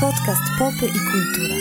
[0.00, 1.56] Podcast Popy i Kultura.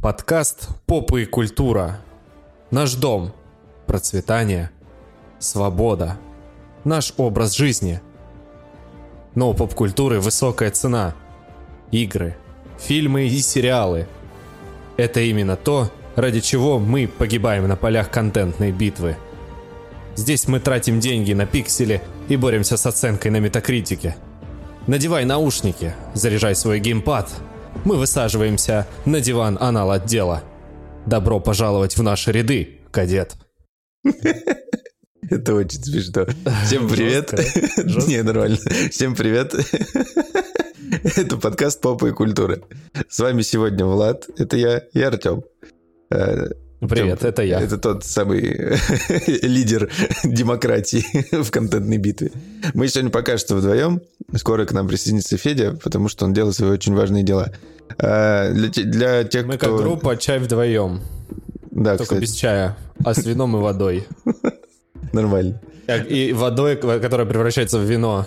[0.00, 2.00] Подкаст «Попы и культура».
[2.70, 3.32] Наш дом.
[3.86, 4.70] Процветание.
[5.38, 6.16] Свобода.
[6.84, 8.00] Наш образ жизни.
[9.36, 11.14] Но у поп-культуры высокая цена.
[11.92, 12.34] Игры,
[12.80, 14.08] фильмы и сериалы.
[14.96, 19.16] Это именно то, ради чего мы погибаем на полях контентной битвы.
[20.16, 24.16] Здесь мы тратим деньги на пиксели и боремся с оценкой на метакритике.
[24.86, 27.30] Надевай наушники, заряжай свой геймпад.
[27.84, 30.42] Мы высаживаемся на диван анал отдела.
[31.04, 33.36] Добро пожаловать в наши ряды, кадет.
[35.30, 36.26] Это очень смешно.
[36.64, 37.32] Всем привет.
[38.08, 38.58] Не, нормально.
[38.90, 39.54] Всем привет.
[41.16, 42.60] Это подкаст «Попа и культура».
[43.08, 45.42] С вами сегодня Влад, это я, и Артем.
[46.08, 47.60] Привет, это я.
[47.60, 48.40] Это тот самый
[49.42, 49.90] лидер
[50.22, 51.04] демократии
[51.42, 52.30] в контентной битве.
[52.74, 54.00] Мы сегодня пока что вдвоем.
[54.36, 57.52] Скоро к нам присоединится Федя, потому что он делает свои очень важные дела.
[57.98, 59.76] А, Для, для тех, Мы кто...
[59.76, 61.00] как группа чай вдвоем.
[61.70, 64.06] Да, Только кстати, без чая, а с вином и водой.
[65.12, 65.60] Нормально.
[65.86, 68.26] Так, И водой, которая превращается в вино.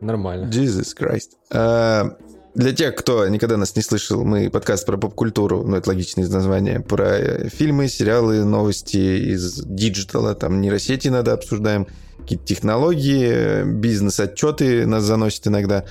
[0.00, 0.48] Нормально.
[0.50, 1.30] Jesus Christ.
[1.50, 2.16] А,
[2.54, 6.30] для тех, кто никогда нас не слышал, мы подкаст про поп-культуру, ну, это логично из
[6.30, 11.86] названия, про фильмы, сериалы, новости из диджитала, там, нейросети иногда обсуждаем,
[12.18, 15.84] какие-то технологии, бизнес-отчеты нас заносят иногда.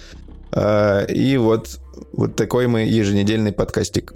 [0.51, 1.79] А, И вот,
[2.13, 4.13] вот такой мы еженедельный подкастик.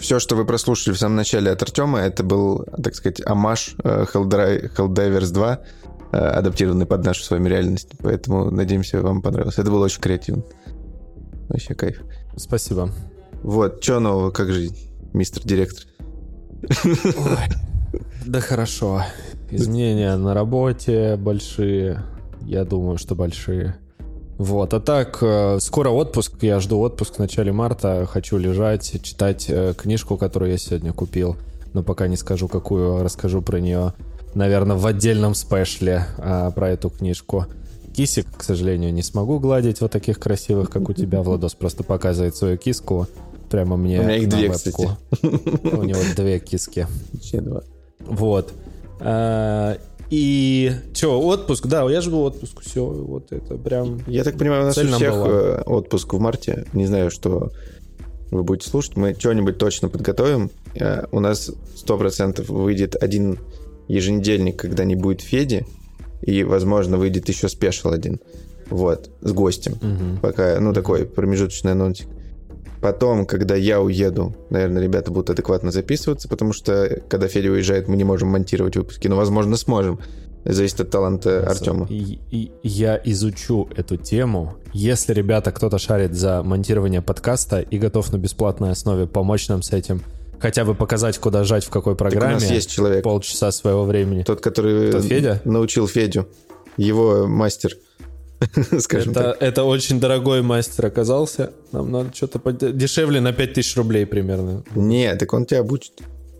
[0.00, 4.04] Все, что вы прослушали в самом начале от Артема, это был, так сказать, амаш э,
[4.12, 5.60] Helldivers 2,
[6.12, 7.90] э, адаптированный под нашу с вами реальность.
[8.00, 9.58] Поэтому, надеемся, вам понравилось.
[9.58, 10.44] Это было очень креативно.
[11.48, 12.02] Вообще кайф.
[12.36, 12.90] Спасибо.
[13.42, 14.76] Вот, что нового, как жизнь,
[15.12, 15.84] мистер директор?
[18.26, 19.02] Да хорошо.
[19.50, 22.02] Изменения на работе большие.
[22.42, 23.76] Я думаю, что большие.
[24.36, 29.46] Вот, а так, э, скоро отпуск, я жду отпуск в начале марта, хочу лежать, читать
[29.48, 31.36] э, книжку, которую я сегодня купил,
[31.72, 33.94] но пока не скажу, какую, расскажу про нее,
[34.34, 37.46] наверное, в отдельном спешле а, про эту книжку.
[37.94, 42.34] Кисик, к сожалению, не смогу гладить вот таких красивых, как у тебя, Владос просто показывает
[42.34, 43.06] свою киску,
[43.50, 44.90] прямо мне У меня их две, вебку.
[45.22, 46.88] У него две киски.
[47.12, 47.62] Вообще два.
[48.00, 48.52] Вот.
[50.10, 51.66] И что, отпуск?
[51.66, 52.60] Да, я жду отпуск.
[52.60, 54.00] Все, вот это прям...
[54.06, 55.28] Я так понимаю, у нас у всех была.
[55.28, 56.66] э, отпуск в марте.
[56.72, 57.50] Не знаю, что
[58.30, 58.96] вы будете слушать.
[58.96, 60.50] Мы что-нибудь точно подготовим.
[60.74, 61.50] Э, У нас
[61.86, 63.38] 100% выйдет один
[63.88, 65.66] еженедельник, когда не будет Феди.
[66.22, 68.20] И, возможно, выйдет еще спешл один.
[68.70, 69.74] Вот, с гостем.
[69.82, 70.18] Мгм.
[70.22, 72.08] Пока, ну, такой промежуточный анонсик.
[72.84, 77.96] Потом, когда я уеду, наверное, ребята будут адекватно записываться, потому что, когда Федя уезжает, мы
[77.96, 80.00] не можем монтировать выпуски, но, возможно, сможем.
[80.44, 81.86] Зависит от таланта Артема.
[81.88, 84.56] И- и я изучу эту тему.
[84.74, 89.72] Если, ребята, кто-то шарит за монтирование подкаста и готов на бесплатной основе помочь нам с
[89.72, 90.02] этим,
[90.38, 93.84] хотя бы показать, куда жать, в какой Так у программе, нас есть человек, полчаса своего
[93.84, 94.24] времени.
[94.24, 95.40] тот, который Тот Федя?
[95.46, 96.28] научил Федю.
[96.76, 97.70] Его мастер,
[98.80, 99.42] скажем Это, так.
[99.42, 101.52] это очень дорогой мастер оказался.
[101.72, 104.62] Нам надо что-то под- дешевле на 5000 рублей примерно.
[104.74, 105.92] Не, так он тебя обучит.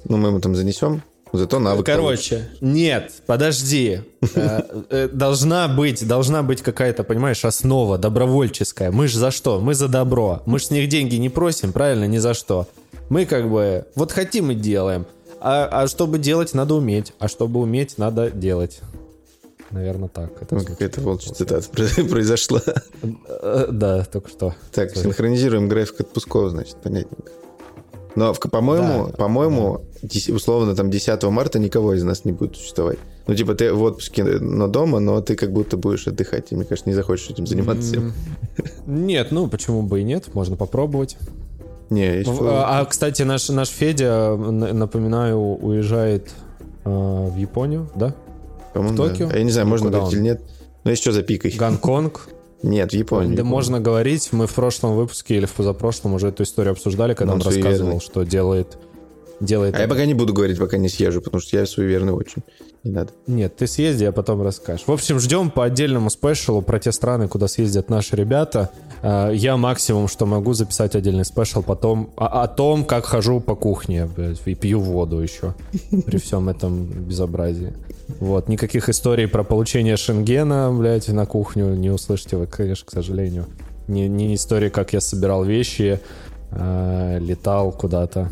[0.09, 4.01] Ну, мы ему там занесем, зато навык Короче, нет, подожди.
[4.35, 4.61] Э,
[4.91, 8.91] э, Должна быть, должна быть какая-то, понимаешь, основа добровольческая.
[8.91, 9.61] Мы ж за что?
[9.61, 10.43] Мы за добро.
[10.47, 12.05] Мы ж с них деньги не просим, правильно?
[12.05, 12.69] Ни за что.
[13.09, 15.07] Мы как бы вот хотим и делаем.
[15.41, 17.13] А, а чтобы делать, надо уметь.
[17.19, 18.81] А чтобы уметь, надо делать.
[19.75, 20.31] Наверное, так.
[20.41, 21.67] Это Ну, какая-то волчья цитата
[22.09, 22.61] произошла.
[23.43, 24.55] Э, Да, только что.
[24.73, 25.03] Так, Sorry.
[25.03, 27.33] синхронизируем график отпусков, значит, понятненько.
[28.15, 29.13] Но, по-моему, Да.
[29.17, 32.99] по-моему, дес- условно, там 10 марта никого из нас не будет существовать.
[33.27, 36.53] Ну, типа, ты в отпуске, но дома, но ты как будто будешь отдыхать.
[36.53, 37.97] И, мне кажется, не захочешь этим заниматься.
[38.87, 41.17] Нет, ну почему бы и нет, можно попробовать.
[41.91, 46.31] Не, А, а, кстати, наш, наш Федя, напоминаю, уезжает
[46.85, 48.15] э, в Японию, да?
[48.75, 49.09] По-моему, в да.
[49.09, 49.29] Токио?
[49.33, 50.25] А я не знаю, можно Куда говорить он?
[50.25, 50.43] или нет.
[50.85, 51.53] Но есть что за пикой?
[51.53, 52.29] Гонконг.
[52.63, 53.37] Нет, в Японии.
[53.37, 57.35] Да можно говорить, мы в прошлом выпуске или в позапрошлом уже эту историю обсуждали, когда
[57.35, 58.79] Он он, рассказывал, что делает...
[59.45, 62.43] делает А я пока не буду говорить, пока не съезжу, потому что я суеверный очень.
[62.83, 63.13] Не надо.
[63.27, 64.87] Нет, ты съезди, а потом расскажешь.
[64.87, 68.71] В общем, ждем по отдельному спешлу про те страны, куда съездят наши ребята.
[69.03, 73.55] Э, Я максимум, что могу, записать отдельный спешл потом о, о том, как хожу по
[73.55, 75.55] кухне блядь, и пью воду еще
[76.07, 77.73] при всем этом безобразии.
[78.21, 83.47] Вот, никаких историй про получение шенгена, блядь, на кухню не услышите вы, конечно, к сожалению.
[83.89, 86.01] Не, не история, как я собирал вещи,
[86.51, 88.31] э, летал куда-то.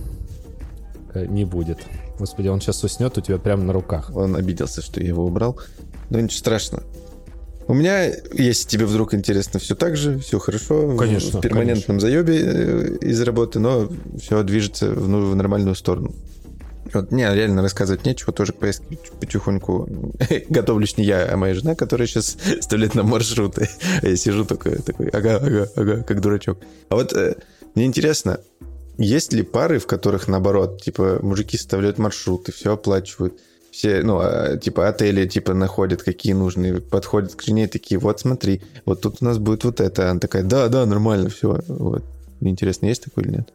[1.15, 1.79] Э, не будет.
[2.19, 4.11] Господи, он сейчас уснет у тебя прямо на руках.
[4.15, 5.59] Он обиделся, что я его убрал.
[6.11, 6.85] Но ничего страшного.
[7.69, 10.97] У меня, если тебе вдруг интересно, все так же, все хорошо.
[10.97, 11.39] Конечно.
[11.39, 12.01] В перманентном конечно.
[12.01, 13.89] заебе э, из работы, но
[14.21, 16.15] все движется в, ну, в нормальную сторону.
[16.93, 19.89] Вот, не, реально рассказывать нечего, тоже к поездке потихоньку
[20.49, 23.69] готовлюсь не я, а моя жена, которая сейчас ставляет на маршруты.
[24.03, 26.59] Я сижу такой, такой, ага, ага, ага, как дурачок.
[26.89, 27.37] А вот э,
[27.75, 28.41] мне интересно,
[28.99, 33.35] есть ли пары, в которых наоборот, типа, мужики составляют маршруты, все оплачивают,
[33.71, 38.61] все, ну, а, типа, отели, типа, находят, какие нужные, подходят к жене такие, вот смотри,
[38.85, 40.11] вот тут у нас будет вот это.
[40.11, 41.59] Она такая, да, да, нормально, все.
[41.69, 42.05] Вот.
[42.41, 43.53] Интересно, есть такое или нет?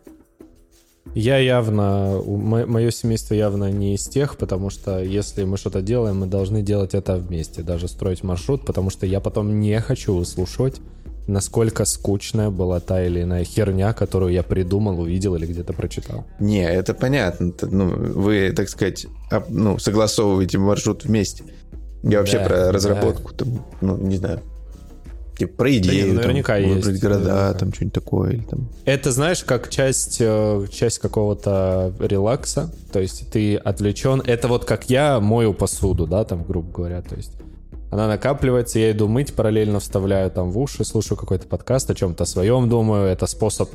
[1.18, 6.28] Я явно, мое семейство явно не из тех, потому что если мы что-то делаем, мы
[6.28, 10.80] должны делать это вместе, даже строить маршрут, потому что я потом не хочу выслушивать,
[11.26, 16.24] насколько скучная была та или иная херня, которую я придумал, увидел или где-то прочитал.
[16.40, 17.52] Не, это понятно.
[17.64, 19.08] Ну, вы, так сказать,
[19.50, 21.46] ну, согласовываете маршрут вместе.
[22.04, 23.44] Я вообще да, про разработку, да.
[23.44, 24.42] там, ну, не знаю,
[25.38, 26.76] Типа про идею, да, наверняка там, есть.
[26.86, 27.54] выбрать города, наверняка.
[27.54, 28.32] там что-нибудь такое.
[28.32, 28.70] Или, там...
[28.86, 32.74] Это, знаешь, как часть, э, часть какого-то релакса.
[32.92, 34.22] То есть ты отвлечен.
[34.26, 37.02] Это вот как я мою посуду, да, там, грубо говоря.
[37.04, 37.34] То есть
[37.92, 42.26] она накапливается, я иду мыть, параллельно вставляю там в уши, слушаю какой-то подкаст, о чем-то
[42.26, 43.06] своем думаю.
[43.06, 43.70] Это способ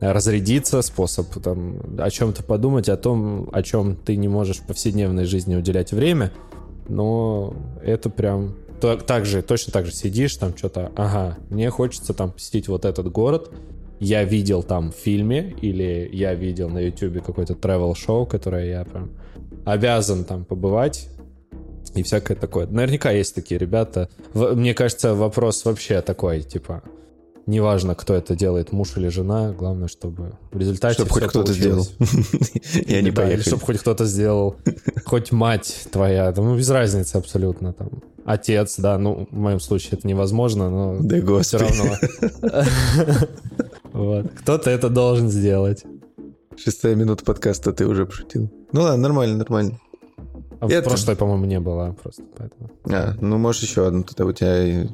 [0.00, 5.24] разрядиться, способ там о чем-то подумать, о том, о чем ты не можешь в повседневной
[5.24, 6.32] жизни уделять время.
[6.88, 12.14] Но это прям то, так же, точно так же сидишь, там что-то, ага, мне хочется
[12.14, 13.50] там посетить вот этот город,
[14.00, 18.84] я видел там в фильме, или я видел на ютубе какой-то travel шоу которое я
[18.84, 19.10] прям
[19.64, 21.08] обязан там побывать,
[21.94, 22.66] и всякое такое.
[22.66, 24.10] Наверняка есть такие ребята.
[24.34, 26.82] Мне кажется, вопрос вообще такой, типа,
[27.46, 31.86] неважно, кто это делает, муж или жена, главное, чтобы в результате Чтобы хоть кто-то сделал.
[32.86, 34.56] Я не Или чтобы хоть кто-то сделал.
[35.06, 40.06] Хоть мать твоя, ну, без разницы абсолютно там отец, да, ну, в моем случае это
[40.06, 41.96] невозможно, но да все равно.
[44.40, 45.84] Кто-то это должен сделать.
[46.56, 48.50] Шестая минута подкаста, ты уже пошутил.
[48.72, 49.78] Ну ладно, нормально, нормально.
[50.60, 50.88] А это...
[50.88, 52.70] прошлой, по-моему, не было просто, поэтому.
[52.90, 54.88] А, ну, можешь еще одну, тогда у тебя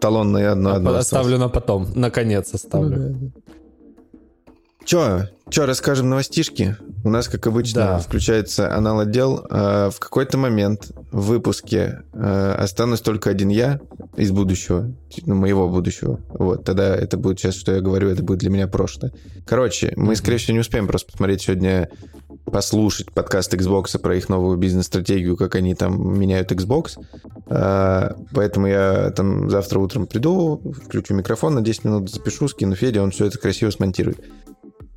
[0.00, 2.96] талонное одно, одно Оставлю на потом, наконец оставлю.
[2.96, 3.52] Ну, да.
[4.88, 6.74] Че, че, расскажем новостишки?
[7.04, 7.98] У нас, как обычно, да.
[7.98, 9.44] включается анал-отдел.
[9.50, 13.80] А, в какой-то момент в выпуске а, останусь только один я
[14.16, 14.90] из будущего,
[15.26, 16.20] ну, моего будущего.
[16.30, 19.12] Вот, тогда это будет сейчас, что я говорю, это будет для меня прошлое.
[19.44, 21.90] Короче, мы, скорее всего, не успеем просто посмотреть сегодня,
[22.50, 26.92] послушать подкаст Xbox про их новую бизнес-стратегию, как они там меняют Xbox.
[27.48, 33.02] А, поэтому я там завтра утром приду, включу микрофон на 10 минут, запишу, скину Феде,
[33.02, 34.24] он все это красиво смонтирует.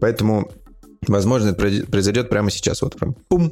[0.02, 0.52] Поэтому,
[1.08, 2.82] возможно, это произойдет прямо сейчас.
[2.82, 3.52] Вот прям пум.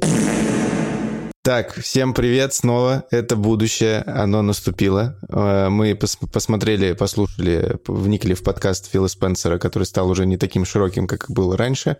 [1.42, 3.04] Так, всем привет снова.
[3.12, 5.16] Это будущее, оно наступило.
[5.30, 10.64] Э, мы пос посмотрели, послушали, вникли в подкаст Фила Спенсера, который стал уже не таким
[10.64, 11.96] широким, как был раньше.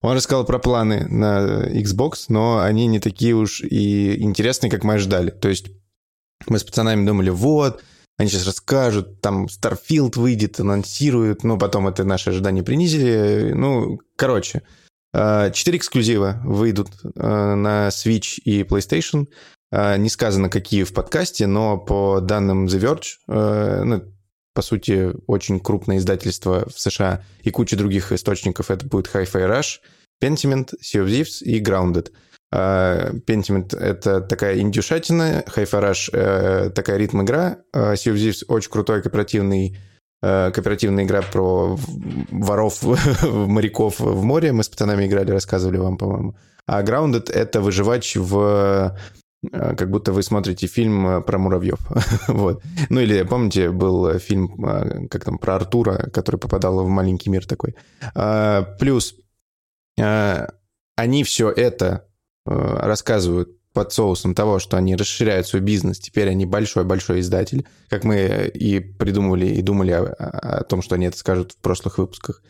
[0.00, 4.94] Он рассказал про планы на Xbox, но они не такие уж и интересные, как мы
[4.94, 5.30] ожидали.
[5.30, 5.66] То есть
[6.46, 7.82] мы с пацанами думали, вот,
[8.18, 13.52] они сейчас расскажут, там Starfield выйдет, анонсируют, но потом это наши ожидания принизили.
[13.52, 14.62] Ну, короче,
[15.12, 19.28] 4 э, эксклюзива выйдут э, на Switch и PlayStation.
[19.70, 24.02] Э, не сказано, какие в подкасте, но по данным The Verge, ну,
[24.52, 29.78] по сути, очень крупное издательство в США и куча других источников, это будет Hi-Fi Rush,
[30.20, 32.10] Pentiment, Sea of Thieves и Grounded–
[32.50, 36.10] Pentiment— это такая индюшатина, Хайфараж—
[36.74, 39.76] такая ритм-игра, а Sea of Thieves— очень крутой кооперативный
[40.22, 41.78] э, кооперативная игра про
[42.30, 42.82] воров,
[43.22, 44.52] моряков в море.
[44.52, 46.36] Мы с пацанами играли, рассказывали вам, по-моему.
[46.66, 48.96] А Grounded— это выживач в...
[49.52, 51.78] Э, как будто вы смотрите фильм про муравьев.
[52.28, 52.62] вот.
[52.90, 57.46] Ну или, помните, был фильм, э, как там, про Артура, который попадал в маленький мир
[57.46, 57.76] такой.
[58.14, 59.14] А, плюс
[60.96, 62.07] они все это Э,
[62.48, 68.50] рассказывают под соусом того, что они расширяют свой бизнес, теперь они большой-большой издатель, как мы
[68.52, 72.42] и придумывали и думали о, о том, что они это скажут в прошлых выпусках.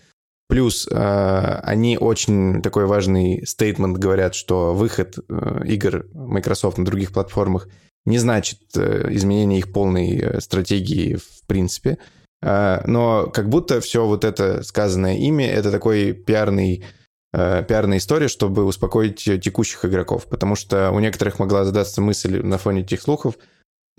[0.49, 7.13] Плюс э, они очень такой важный стейтмент говорят, что выход э, игр Microsoft на других
[7.13, 7.69] платформах
[8.07, 11.99] не значит э, изменение их полной э, стратегии в принципе.
[12.41, 16.83] Э, но как будто все вот это сказанное ими, это такой пиарный
[17.33, 22.59] э, пиарная история, чтобы успокоить текущих игроков, потому что у некоторых могла задаться мысль на
[22.59, 23.35] фоне этих слухов,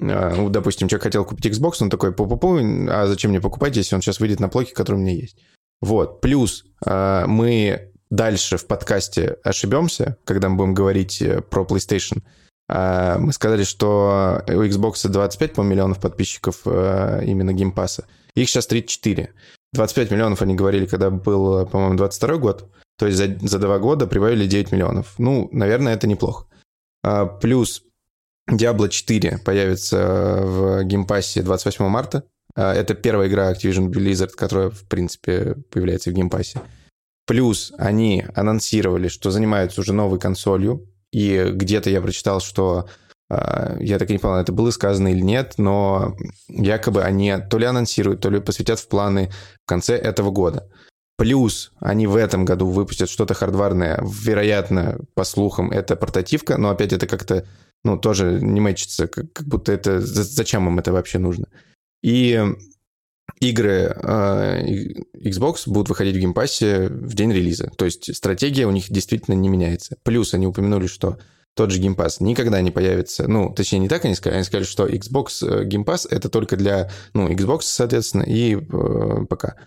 [0.02, 3.96] А, ну, допустим, человек хотел купить Xbox, он такой, пу-пу-пу, а зачем мне покупать, если
[3.96, 5.38] он сейчас выйдет на плойке, который у меня есть?
[5.82, 6.22] Вот.
[6.22, 12.22] Плюс мы дальше в подкасте ошибемся, когда мы будем говорить э, про PlayStation.
[12.72, 18.06] Мы сказали, что у Xbox 25, по миллионов подписчиков э, именно геймпаса.
[18.36, 19.34] Их сейчас 34.
[19.74, 22.70] 25 миллионов они говорили, когда был, по-моему, 22 год.
[23.00, 25.16] То есть за, за два года прибавили 9 миллионов.
[25.18, 26.46] Ну, наверное, это неплохо.
[27.42, 27.84] Плюс
[28.52, 32.24] Diablo 4 появится в геймпассе 28 марта.
[32.56, 36.60] А, это первая игра Activision Blizzard, которая, в принципе, появляется в геймпассе.
[37.26, 40.88] Плюс они анонсировали, что занимаются уже новой консолью.
[41.12, 42.90] И где-то я прочитал, что
[43.30, 47.58] а, я так и не понял, это было сказано или нет, но якобы они то
[47.58, 49.32] ли анонсируют, то ли посвятят в планы
[49.64, 50.70] в конце этого года.
[51.20, 54.02] Плюс они в этом году выпустят что-то хардварное.
[54.02, 57.46] Вероятно, по слухам, это портативка, но опять это как-то
[57.84, 60.00] ну, тоже не мэчится, как, как будто это...
[60.00, 61.48] Зачем им это вообще нужно?
[62.02, 62.42] И
[63.42, 64.64] игры э,
[65.18, 67.70] Xbox будут выходить в геймпассе в день релиза.
[67.78, 69.98] То есть стратегия у них действительно не меняется.
[70.04, 71.20] Плюс они упомянули, что
[71.54, 73.28] тот же Game Pass никогда не появится.
[73.28, 74.38] Ну, точнее, не так они сказали.
[74.38, 79.26] Они сказали, что Xbox э, Game Pass это только для, ну, Xbox, соответственно, и э,
[79.30, 79.58] ПК.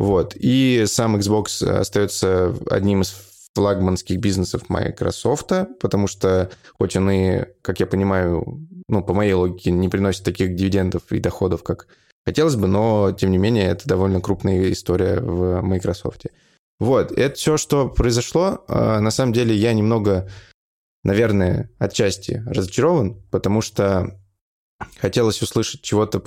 [0.00, 0.34] Вот.
[0.34, 3.14] И сам Xbox остается одним из
[3.54, 9.70] флагманских бизнесов Microsoft, потому что хоть он и, как я понимаю, ну, по моей логике,
[9.70, 11.86] не приносит таких дивидендов и доходов, как
[12.24, 16.28] хотелось бы, но, тем не менее, это довольно крупная история в Microsoft.
[16.78, 18.64] Вот, это все, что произошло.
[18.68, 20.30] А, на самом деле я немного,
[21.04, 24.18] наверное, отчасти разочарован, потому что
[24.98, 26.22] хотелось услышать чего-то.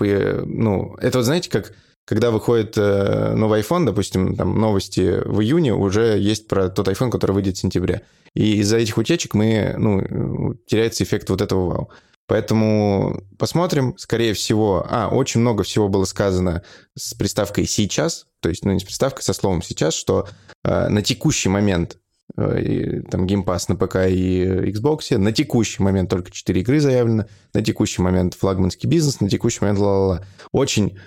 [0.46, 1.74] Ну, это вот знаете, как
[2.06, 7.10] когда выходит э, новый iPhone, допустим, там новости в июне, уже есть про тот iPhone,
[7.10, 8.04] который выйдет в сентябре.
[8.34, 11.92] И из-за этих утечек мы, ну, теряется эффект вот этого вау.
[12.28, 13.96] Поэтому посмотрим.
[13.98, 14.86] Скорее всего...
[14.90, 16.64] А, очень много всего было сказано
[16.98, 20.28] с приставкой «сейчас», то есть, ну, не с приставкой, со словом «сейчас», что
[20.64, 21.98] э, на текущий момент
[22.38, 27.26] э, там Game Pass на ПК и Xbox, на текущий момент только 4 игры заявлено,
[27.54, 30.26] на текущий момент флагманский бизнес, на текущий момент ла-ла-ла.
[30.52, 30.98] Очень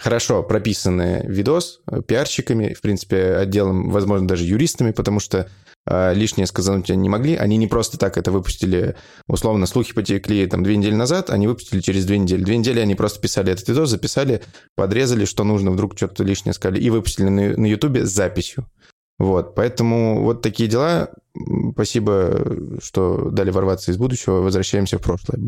[0.00, 5.48] хорошо прописанный видос э, пиарщиками, в принципе, отделом, возможно, даже юристами, потому что
[5.86, 7.34] э, лишнее сказать не могли.
[7.36, 11.80] Они не просто так это выпустили, условно, слухи потекли там две недели назад, они выпустили
[11.80, 12.42] через две недели.
[12.42, 14.42] Две недели они просто писали этот видос, записали,
[14.76, 18.66] подрезали, что нужно, вдруг что-то лишнее сказали, и выпустили на, YouTube с записью.
[19.18, 21.10] Вот, поэтому вот такие дела.
[21.72, 24.40] Спасибо, что дали ворваться из будущего.
[24.40, 25.38] Возвращаемся в прошлое.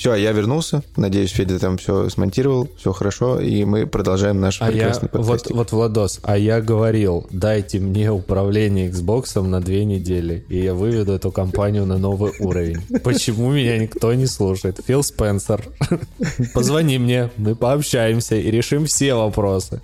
[0.00, 0.82] Все, я вернулся.
[0.96, 5.50] Надеюсь, Федя там все смонтировал, все хорошо, и мы продолжаем наш а прекрасный я, подкаст.
[5.50, 10.72] Вот, вот, Владос, а я говорил, дайте мне управление Xbox на две недели, и я
[10.72, 12.80] выведу эту компанию на новый уровень.
[13.04, 14.80] Почему меня никто не слушает?
[14.86, 15.68] Фил Спенсер,
[16.54, 19.82] позвони мне, мы пообщаемся и решим все вопросы.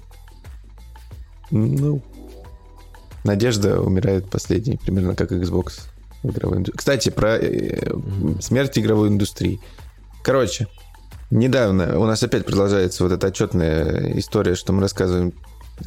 [1.50, 2.00] Ну,
[3.22, 5.80] надежда умирает последней, примерно как Xbox
[6.22, 6.78] в игровой индустрии.
[6.78, 7.92] Кстати, про э,
[8.40, 9.60] смерть игровой индустрии.
[10.26, 10.66] Короче,
[11.30, 15.32] недавно у нас опять продолжается вот эта отчетная история, что мы рассказываем,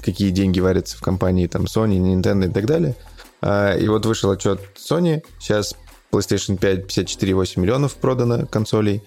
[0.01, 2.96] какие деньги варятся в компании там Sony, Nintendo и так далее.
[3.41, 5.25] А, и вот вышел отчет Sony.
[5.39, 5.75] Сейчас
[6.13, 9.03] PlayStation 5 54,8 миллионов продано консолей.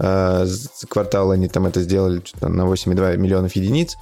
[0.00, 3.94] А, за квартал они там это сделали на 8,2 миллионов единиц.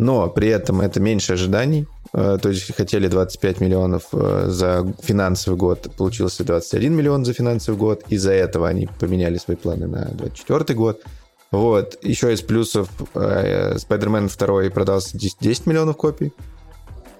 [0.00, 1.86] Но при этом это меньше ожиданий.
[2.14, 7.76] Э, то есть хотели 25 миллионов э, за финансовый год, получился 21 миллион за финансовый
[7.76, 8.04] год.
[8.08, 11.02] Из-за этого они поменяли свои планы на 24 год.
[11.50, 11.98] Вот.
[12.02, 16.32] Еще из плюсов э, Spider-Man 2 продался 10 миллионов копий.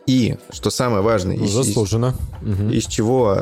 [0.06, 2.14] И, что самое важное, из, Заслуженно.
[2.42, 2.70] Из, угу.
[2.70, 3.36] из чего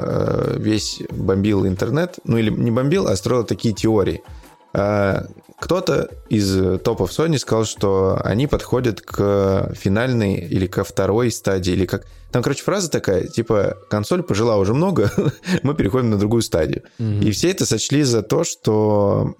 [0.57, 4.21] весь бомбил интернет, ну или не бомбил, а строил такие теории–
[4.73, 11.87] кто-то из топов Sony сказал, что они подходят к финальной или ко второй стадии, или
[11.87, 12.07] как...
[12.31, 15.11] Там, короче, фраза такая, типа, консоль пожила уже много,
[15.63, 16.83] мы переходим на другую стадию.
[16.99, 17.25] Mm-hmm.
[17.25, 19.35] И все это сочли за то, что...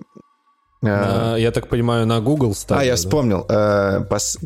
[0.83, 2.83] А, я так понимаю, на Google стадию.
[2.83, 2.97] А, я да?
[2.97, 3.47] вспомнил.
[3.49, 4.39] А, пос...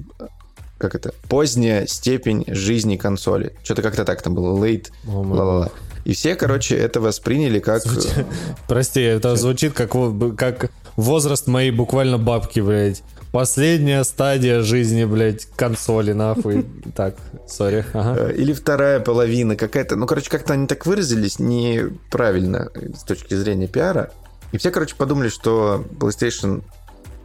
[0.79, 1.15] Как это?
[1.29, 3.57] Поздняя степень жизни консоли.
[3.62, 4.59] Что-то как-то так там было.
[4.59, 4.89] Late.
[5.05, 5.71] Ла-ла-ла.
[6.04, 7.85] И все, короче, это восприняли как...
[7.87, 8.25] Э,
[8.68, 9.92] Прости, это звучит как,
[10.37, 13.02] как возраст моей буквально бабки, блядь.
[13.30, 16.66] Последняя стадия жизни, блядь, консоли, нахуй.
[16.94, 17.16] Так,
[17.47, 17.85] сори.
[17.92, 18.30] Ага.
[18.30, 19.97] Э, или вторая половина какая-то.
[19.97, 24.11] Ну, короче, как-то они так выразились неправильно с точки зрения пиара.
[24.50, 26.62] И все, короче, подумали, что PlayStation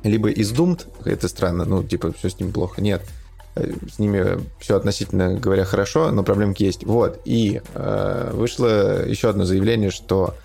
[0.04, 2.82] либо издумт, это странно, ну, типа, все с ним плохо.
[2.82, 3.27] Нет, Э,
[3.92, 6.84] с ними все относительно говоря хорошо, но проблемки есть.
[6.86, 7.20] Вот.
[7.26, 10.36] И э, вышло еще одно заявление, что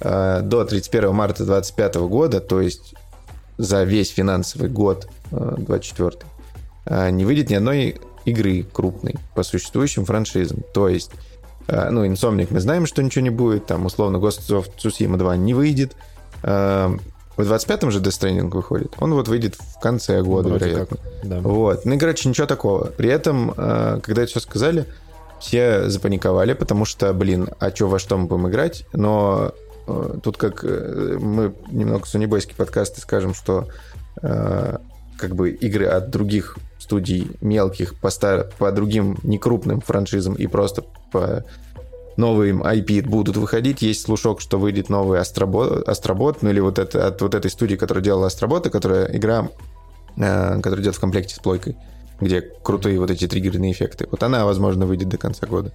[0.00, 2.94] э, до 31 марта 2025 года, то есть
[3.56, 6.12] за весь финансовый год э, 24
[6.86, 10.62] э, не выйдет ни одной игры крупной по существующим франшизам.
[10.72, 11.10] То есть,
[11.66, 15.36] э, ну, Insomniac мы знаем, что ничего не будет, там, условно, Ghost of Tsushima 2
[15.36, 15.96] не выйдет.
[16.42, 16.96] Э,
[17.44, 18.94] в 25-м же Death Stranding выходит.
[18.98, 20.96] Он вот выйдет в конце года, Вроде вероятно.
[20.96, 21.40] как, да.
[21.40, 21.84] Вот.
[21.84, 22.86] Ну, и, короче, ничего такого.
[22.86, 24.86] При этом, э, когда это все сказали,
[25.40, 28.84] все запаниковали, потому что, блин, а что, во что мы будем играть?
[28.92, 29.52] Но
[29.86, 33.68] э, тут как э, мы немного сунебойский подкасты скажем, что
[34.20, 40.82] как бы игры от других студий мелких по, стар- по другим некрупным франшизам и просто
[41.12, 41.44] по
[42.18, 43.80] новым IP будут выходить.
[43.80, 47.76] Есть слушок, что выйдет новый Астробот, Астробот ну или вот это, от вот этой студии,
[47.76, 49.48] которая делала Астробота, которая игра,
[50.16, 51.76] э, которая идет в комплекте с плойкой,
[52.20, 54.08] где крутые вот эти триггерные эффекты.
[54.10, 55.72] Вот она, возможно, выйдет до конца года.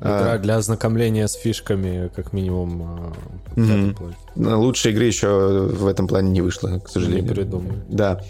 [0.00, 0.38] Игра А.
[0.38, 3.14] для ознакомления с фишками, как минимум.
[3.54, 7.22] Но Лучшей игры еще в этом плане не вышло, к сожалению.
[7.22, 7.84] Не придумаю.
[7.88, 8.20] Да.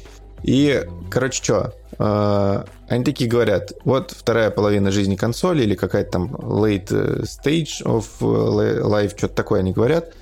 [0.42, 1.73] И, короче, что?
[1.98, 8.06] Они такие говорят, вот вторая половина жизни консоли или какая-то там late э, stage of
[8.20, 10.12] э, life, что-то такое они говорят.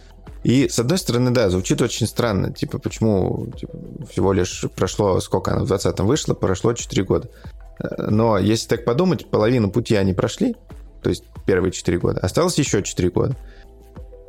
[0.44, 2.52] И, с одной стороны, да, звучит очень странно.
[2.52, 3.72] Типа, почему типа,
[4.10, 7.28] всего лишь прошло, сколько она в 20-м вышла, прошло 4 года.
[7.80, 10.54] Э, Но если так подумать, половину пути они прошли,
[11.02, 12.20] то есть первые 4 года.
[12.20, 13.36] Осталось еще 4 года.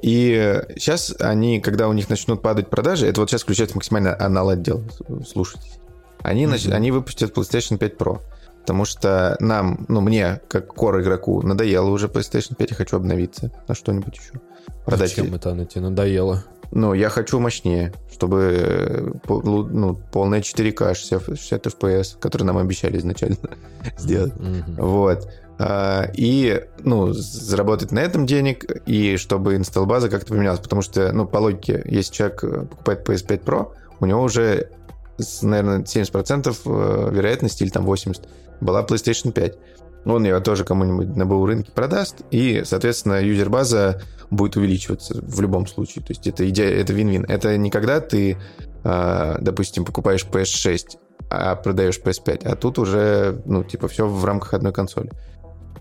[0.02, 4.84] И сейчас они, когда у них начнут падать продажи, это вот сейчас включается максимально анал-отдел,
[5.26, 5.80] слушайтесь.
[6.24, 8.20] Они, нач- они выпустят PlayStation 5 Pro.
[8.62, 13.52] Потому что нам, ну, мне, как core игроку, надоело уже PlayStation 5, я хочу обновиться
[13.68, 14.40] на что-нибудь еще.
[14.86, 15.10] Продать.
[15.10, 16.44] Зачем это она тебе надоело?
[16.72, 22.98] Ну, я хочу мощнее, чтобы э, ну, полная 4К, 60, 60 FPS, который нам обещали
[22.98, 23.36] изначально
[23.98, 24.34] сделать.
[24.40, 24.76] Мгм.
[24.78, 25.30] Вот.
[25.60, 30.62] А, И, ну, заработать на этом денег, и чтобы инсталл-база как-то поменялась.
[30.62, 34.70] Потому что, ну, по логике, если человек э, покупает PS5 Pro, у него уже,
[35.18, 38.28] с, наверное, 70% э, вероятности, или там 80%,
[38.62, 39.58] была PlayStation 5.
[40.06, 45.68] Он ее тоже кому-нибудь на БУ рынке продаст, и, соответственно, юзер-база будет увеличиваться в любом
[45.68, 46.04] случае.
[46.04, 46.66] То есть это, иде...
[46.66, 47.26] это вин-вин.
[47.28, 48.38] Это не когда ты,
[48.84, 50.98] э, допустим, покупаешь PS6,
[51.30, 55.12] а продаешь PS5, а тут уже, ну, типа, все в рамках одной консоли.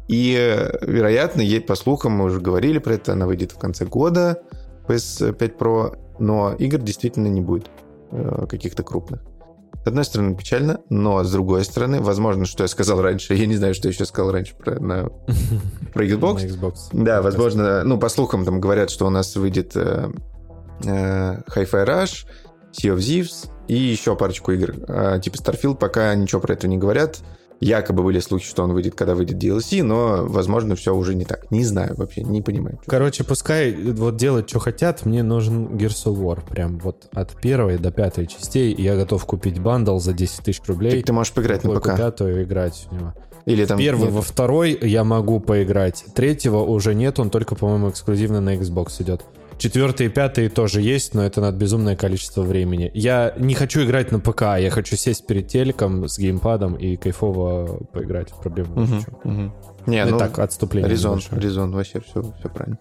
[0.08, 0.34] И,
[0.82, 4.42] вероятно, ей, по слухам, мы уже говорили про это, она выйдет в конце года,
[4.86, 7.70] PS5 Pro, но игр действительно не будет
[8.10, 9.22] э, каких-то крупных.
[9.84, 13.56] С одной стороны, печально, но с другой стороны, возможно, что я сказал раньше, я не
[13.56, 15.08] знаю, что я еще сказал раньше про, на,
[15.92, 16.46] про Xbox.
[16.46, 16.74] Xbox.
[16.92, 20.10] Да, возможно, ну, по слухам там говорят, что у нас выйдет э,
[20.84, 22.26] э, Hi-Fi Rush,
[22.72, 24.74] Sea of Thieves и еще парочку игр.
[24.88, 27.20] А, типа Starfield пока ничего про это не говорят.
[27.62, 31.48] Якобы были слухи, что он выйдет, когда выйдет DLC, но, возможно, все уже не так.
[31.52, 32.80] Не знаю вообще, не понимаю.
[32.86, 36.40] Короче, пускай вот делают, что хотят, мне нужен Gears of War.
[36.48, 38.74] Прям вот от первой до пятой частей.
[38.76, 40.96] Я готов купить бандл за 10 тысяч рублей.
[40.96, 41.96] Так ты можешь поиграть на ПК.
[41.96, 43.14] пятую играть в него.
[43.46, 43.78] Или там...
[43.78, 44.12] Первый, нет.
[44.12, 46.04] во второй я могу поиграть.
[46.14, 49.22] Третьего уже нет, он только, по-моему, эксклюзивно на Xbox идет.
[49.58, 52.90] Четвертый и пятый тоже есть, но это надо безумное количество времени.
[52.94, 57.84] Я не хочу играть на ПК, я хочу сесть перед телеком с геймпадом и кайфово
[57.92, 58.32] поиграть.
[58.32, 59.18] В чем.
[59.24, 59.54] мгм.
[59.86, 60.90] Не, Это ну, так, отступление.
[60.90, 61.42] резон, небольшое.
[61.42, 62.78] резон, вообще все, все правильно.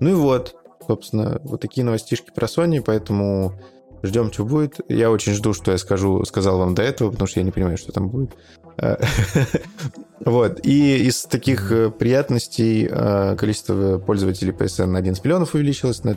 [0.00, 0.54] Ну и вот,
[0.86, 3.54] собственно, вот такие новостишки про Sony, поэтому
[4.02, 4.80] ждем, что будет.
[4.88, 7.76] Я очень жду, что я скажу, сказал вам до этого, потому что я не понимаю,
[7.78, 8.30] что там будет.
[8.78, 8.96] Э,
[10.24, 10.60] Вот.
[10.64, 16.02] И из таких э, приятностей э, количество пользователей PSN на 11 миллионов увеличилось.
[16.04, 16.16] на-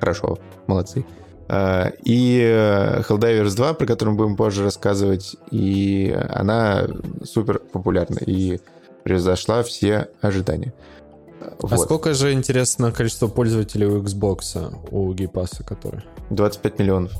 [0.00, 1.04] Хорошо, молодцы.
[2.04, 2.40] И
[3.08, 6.86] Helldivers 2, про которую мы будем позже рассказывать, и она
[7.24, 8.58] супер популярна и
[9.04, 10.72] превзошла все ожидания.
[11.40, 11.80] А Вот.
[11.80, 16.02] сколько же, интересно, количество пользователей у Xbox, у гейпаса, который?
[16.30, 17.12] 25 миллионов.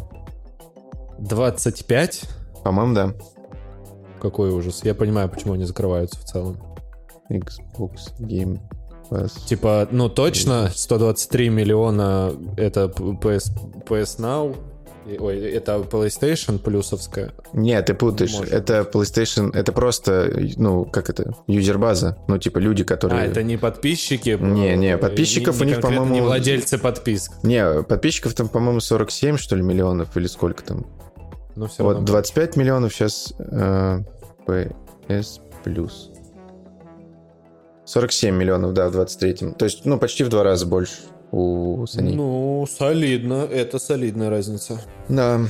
[1.18, 2.22] 25?
[2.64, 3.12] По-моему, да.
[4.22, 4.82] Какой ужас.
[4.84, 6.56] Я понимаю, почему они закрываются в целом.
[7.28, 8.60] Xbox Game
[9.10, 9.32] Pass.
[9.48, 13.50] Типа, ну точно, 123 миллиона это PS,
[13.84, 14.56] PS Now,
[15.18, 17.32] ой, это PlayStation плюсовская.
[17.52, 18.32] Нет, ты путаешь.
[18.32, 22.16] Может это PlayStation, это просто, ну, как это, юзер-база.
[22.28, 23.22] Ну, типа люди, которые...
[23.22, 24.38] А, это не подписчики?
[24.40, 27.42] Не, не, э, подписчиков не- у них, по-моему, Не владельцы подписок.
[27.42, 30.86] Не, подписчиков там, по-моему, 47, что ли, миллионов, или сколько там.
[31.56, 32.06] Но все Вот равно.
[32.06, 34.04] 25 миллионов сейчас PS
[35.64, 35.92] Plus.
[37.84, 39.54] 47 миллионов, да, в 23-м.
[39.54, 40.94] То есть, ну, почти в два раза больше
[41.30, 42.14] у Sony.
[42.14, 43.46] Ну, солидно.
[43.50, 44.80] Это солидная разница.
[45.08, 45.40] Да.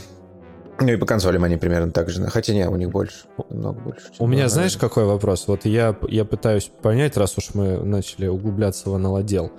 [0.80, 2.24] Ну и по консолям они примерно так же.
[2.26, 3.26] Хотя не, у них больше.
[3.50, 4.06] Много больше.
[4.18, 5.46] У меня, знаешь, какой вопрос?
[5.46, 9.52] Вот я, я пытаюсь понять, раз уж мы начали углубляться в аналодел.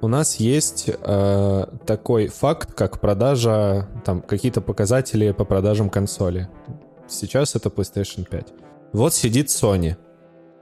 [0.00, 6.48] У нас есть э, такой факт, как продажа, там, какие-то показатели по продажам консоли.
[7.08, 8.48] Сейчас это PlayStation 5.
[8.92, 9.96] Вот сидит Sony.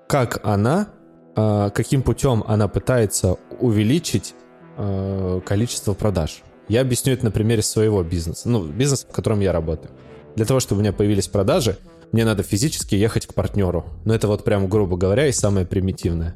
[0.09, 0.89] Как она,
[1.37, 4.35] э, каким путем она пытается увеличить
[4.79, 6.43] э, количество продаж?
[6.69, 8.49] Я объясню это на примере своего бизнеса.
[8.49, 9.91] Ну, бизнеса, в котором я работаю.
[10.35, 11.77] Для того, чтобы у меня появились продажи,
[12.13, 13.85] мне надо физически ехать к партнеру.
[14.05, 16.35] Но это вот прям, грубо говоря, и самое примитивное.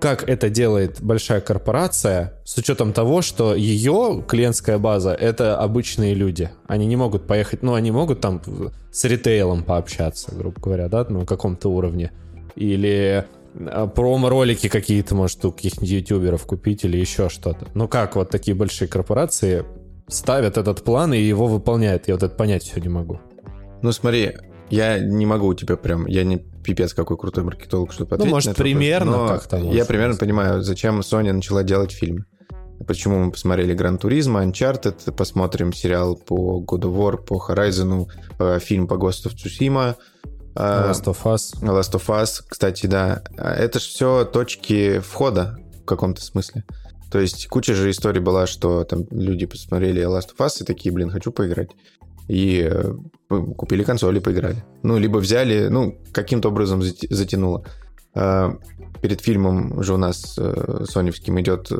[0.00, 6.50] Как это делает большая корпорация, с учетом того, что ее клиентская база— это обычные люди.
[6.68, 8.40] Они не могут поехать, ну, они могут там
[8.92, 12.12] с ритейлом пообщаться, грубо говоря, да, на каком-то уровне.
[12.54, 17.66] Или а, промо-ролики какие-то, может, у каких-нибудь ютуберов купить или еще что-то.
[17.74, 19.64] Но как вот такие большие корпорации
[20.06, 22.06] ставят этот план и его выполняют?
[22.06, 23.18] Я вот это понять все не могу.
[23.82, 24.36] Ну смотри,
[24.70, 28.36] я не могу у тебя прям, я не пипец какой крутой маркетолог, чтобы ответить Ну,
[28.36, 29.56] может, примерно вопрос, как-то.
[29.56, 30.20] Я примерно быть.
[30.20, 32.24] понимаю, зачем Sony начала делать фильмы.
[32.86, 38.06] Почему мы посмотрели Гран Туризма, Uncharted, посмотрим сериал по God of War, по Horizon,
[38.38, 39.96] э, фильм по Ghost of Tsushima,
[40.54, 41.60] э, Last of Us.
[41.60, 43.22] Last of Us, кстати, да.
[43.36, 46.64] Это же все точки входа в каком-то смысле.
[47.10, 50.94] То есть куча же историй была, что там люди посмотрели Last of Us и такие,
[50.94, 51.70] блин, хочу поиграть.
[52.28, 52.94] И э,
[53.56, 54.64] купили консоль и поиграли.
[54.82, 57.64] Ну, либо взяли, ну, каким-то образом затянуло.
[58.14, 58.56] А,
[59.00, 61.70] Перед фильмом же у нас э, соневским идет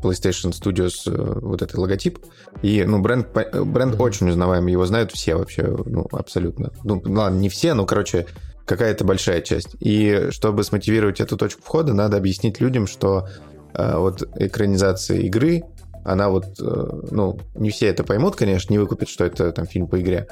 [0.00, 2.18] PlayStation Studios э, вот этот логотип.
[2.62, 6.70] И, ну, бренд, э, бренд очень узнаваемый, его знают все вообще, ну, абсолютно.
[6.84, 8.26] Ну, ладно, не все, но, короче,
[8.64, 9.76] какая-то большая часть.
[9.80, 13.26] И чтобы смотивировать эту точку входа, надо объяснить людям, что
[13.74, 15.64] э, вот экранизация игры,
[16.04, 19.86] она вот, э, ну, не все это поймут, конечно, не выкупят, что это там фильм
[19.86, 20.26] по игре,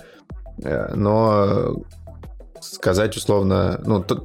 [0.62, 1.76] Э, но
[2.60, 4.24] сказать условно, ну, тут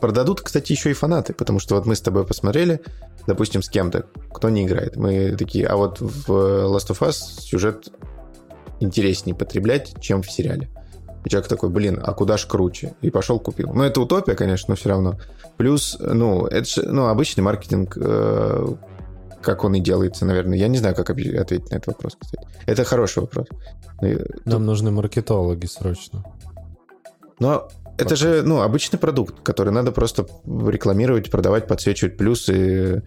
[0.00, 2.80] продадут, кстати, еще и фанаты, потому что вот мы с тобой посмотрели,
[3.26, 7.90] допустим, с кем-то, кто не играет, мы такие, а вот в Last of Us сюжет
[8.80, 10.68] интереснее потреблять, чем в сериале.
[11.24, 12.94] И человек такой, блин, а куда ж круче?
[13.00, 13.72] И пошел купил.
[13.74, 15.18] Ну, это утопия, конечно, но все равно.
[15.56, 18.66] Плюс, ну, это же, ну, обычный маркетинг, э,
[19.42, 20.58] как он и делается, наверное.
[20.58, 22.46] Я не знаю, как ответить на этот вопрос, кстати.
[22.66, 23.46] Это хороший вопрос.
[24.44, 26.24] Нам нужны маркетологи срочно.
[27.40, 33.02] Но это же, ну, обычный продукт, который надо просто рекламировать, продавать, подсвечивать плюсы.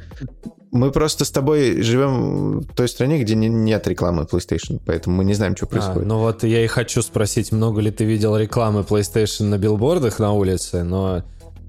[0.72, 5.26] Мы просто с тобой живем в той стране, где не- нет рекламы PlayStation, поэтому мы
[5.26, 6.08] не знаем, что А, происходит.
[6.08, 10.32] ну вот я и хочу спросить, много ли ты видел рекламы PlayStation на билбордах на
[10.32, 11.24] улице, но,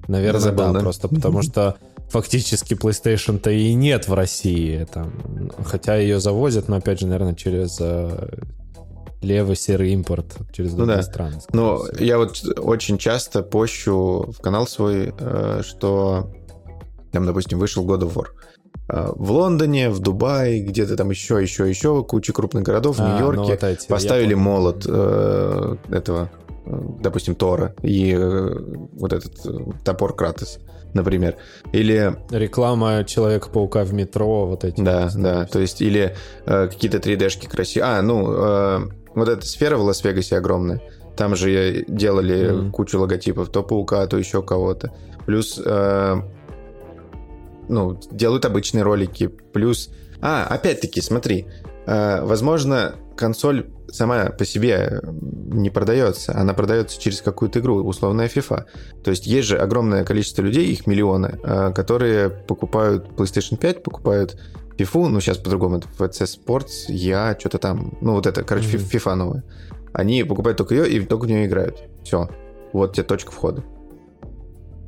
[0.07, 0.81] наверное, Забыл, да, да?
[0.81, 1.77] просто потому что
[2.13, 4.87] фактически PlayStation-то и нет в России.
[4.93, 8.29] Там, хотя ее завозят, но опять же, наверное, через э,
[9.23, 11.03] левый серый импорт, через Ну другие да.
[11.03, 11.39] страны.
[11.53, 12.05] Но всего.
[12.05, 16.31] я вот очень часто пощу в канал свой, э, что
[17.13, 18.27] там, допустим, вышел God of War.
[18.89, 23.05] Э, В Лондоне, в Дубае, где-то там еще, еще, еще, куча крупных городов, в А,
[23.05, 26.31] ну Нью-Йорке вот эти, поставили молот э, этого,
[26.67, 28.55] э, допустим, Тора и э,
[28.93, 30.59] вот этот э, топор Кратос,
[30.95, 31.37] например.
[31.73, 34.81] Или Реклама Человека-паука в метро, вот эти.
[34.81, 35.45] да, вот, да.
[35.47, 36.15] То есть, или
[36.47, 37.99] э, какие-то 3D-шки красивые.
[37.99, 38.81] А, ну, э,
[39.15, 40.81] вот эта сфера в Лас-Вегасе огромная.
[41.17, 42.73] Там же делали Мгм.
[42.73, 44.93] кучу логотипов, то паука, то еще кого-то.
[45.27, 46.17] Плюс, э,
[47.69, 49.29] ну, делают обычные ролики.
[49.29, 51.47] Плюс, а, опять-таки, смотри,
[51.87, 58.65] э, возможно, консоль сама по себе не продается, она продается через какую-то игру, условная FIFA.
[59.05, 64.41] То есть есть же огромное количество людей, их миллионы, э, которые покупают PlayStation 5, покупают
[64.79, 68.87] FIFA, ну сейчас по-другому, это FC Sports, я, что-то там, ну вот это, короче, Мгм.
[68.87, 69.45] FIFA новая.
[69.93, 71.83] Они покупают только ее и только в нее играют.
[72.03, 72.29] Все.
[72.73, 73.63] Вот тебе точка входа.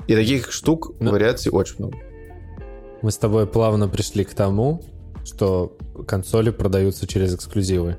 [0.06, 1.10] И таких штук, Ну.
[1.12, 1.98] вариаций очень много.
[3.02, 4.82] Мы с тобой плавно пришли к тому,
[5.24, 7.98] что консоли продаются через эксклюзивы.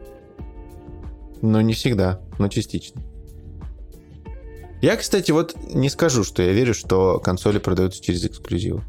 [1.41, 3.01] Но не всегда, но частично.
[4.81, 8.83] Я, кстати, вот не скажу, что я верю, что консоли продаются через эксклюзивы.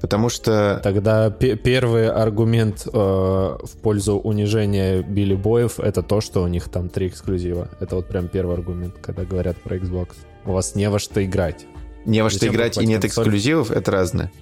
[0.00, 0.80] Потому что...
[0.82, 6.68] Тогда пе- первый аргумент э, в пользу унижения Билли Боев это то, что у них
[6.68, 7.68] там три эксклюзива.
[7.78, 10.08] Это вот прям первый аргумент, когда говорят про Xbox.
[10.44, 11.66] У вас не во что играть.
[12.04, 13.24] Не во что Зачем играть и нет консоль?
[13.26, 14.32] эксклюзивов, это разное.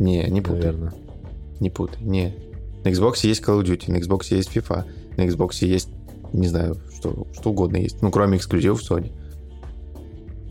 [0.00, 0.94] Не, не путай, Наверное.
[1.60, 2.34] не путай, не.
[2.84, 4.84] На Xbox есть Call of Duty, на Xbox есть FIFA,
[5.16, 5.88] на Xbox есть,
[6.32, 8.02] не знаю, что, что угодно есть.
[8.02, 9.12] Ну, кроме эксклюзивов Sony.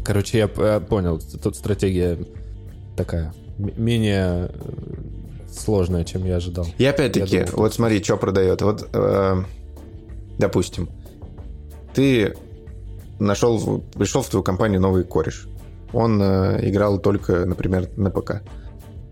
[0.04, 2.17] Короче, я э, понял, тут стратегия
[2.96, 6.67] такая менее э, сложная, чем я ожидал.
[6.78, 8.62] И опять-таки, Я думал, вот смотри, что продает.
[8.62, 9.44] Вот, э,
[10.38, 10.89] допустим,
[11.94, 12.36] ты
[13.20, 15.48] нашел, пришел в твою компанию новый кореш.
[15.94, 18.41] Он э, играл только, например, на ПК.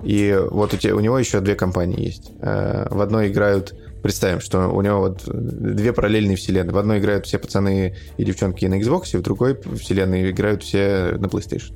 [0.04, 2.32] И вот у, тебя, у него еще две компании есть.
[2.42, 6.74] Э, в одной играют Представим, что у него вот две параллельные вселенные.
[6.74, 11.26] В одной играют все пацаны и девчонки на Xbox, в другой вселенной играют все на
[11.26, 11.74] PlayStation.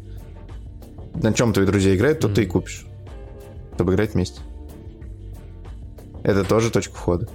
[1.22, 2.34] На чем твои друзья играют, то mm-hmm.
[2.34, 2.86] ты и купишь.
[3.76, 4.40] Чтобы играть вместе.
[6.24, 7.28] Это тоже точка входа.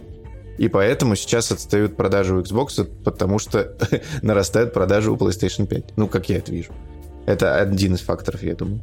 [0.57, 3.77] И поэтому сейчас отстают продажи у Xbox, потому что
[4.23, 5.97] нарастают продажи у PlayStation 5.
[5.97, 6.73] Ну, как я это вижу.
[7.27, 8.81] Это один из факторов, я думаю.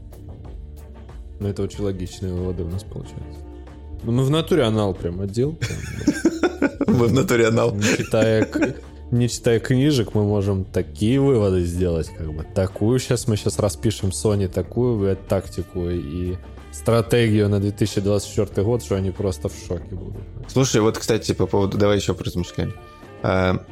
[1.40, 3.40] Ну, это очень логичные выводы у нас получаются.
[4.04, 5.58] Ну, мы в натуре анал прям отдел.
[6.88, 7.76] Мы в натуре анал.
[9.12, 12.44] Не читая, книжек, мы можем такие выводы сделать, как бы.
[12.44, 16.36] Такую сейчас мы сейчас распишем Sony, такую тактику и
[16.72, 20.22] стратегию на 2024 год, что они просто в шоке будут.
[20.48, 21.78] Слушай, вот, кстати, по поводу...
[21.78, 22.74] Давай еще поразмышляем.
[23.24, 23.64] А,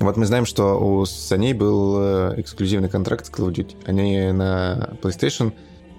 [0.00, 3.76] вот мы знаем, что у Sony был э, эксклюзивный контракт с Call of Duty.
[3.86, 5.52] Они на PlayStation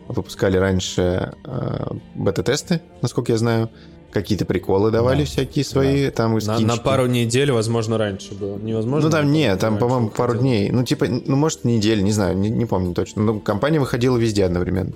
[0.07, 3.69] выпускали раньше э, бета-тесты, насколько я знаю.
[4.11, 5.25] Какие-то приколы давали да.
[5.25, 6.11] всякие свои, да.
[6.11, 8.57] там на, на пару недель, возможно, раньше было.
[8.57, 9.09] Невозможно.
[9.09, 10.41] Ну там нет, там, по-моему, пару хотел.
[10.41, 10.69] дней.
[10.69, 13.23] Ну, типа, ну, может, неделю, не знаю, не, не помню точно.
[13.23, 14.93] Но компания выходила везде одновременно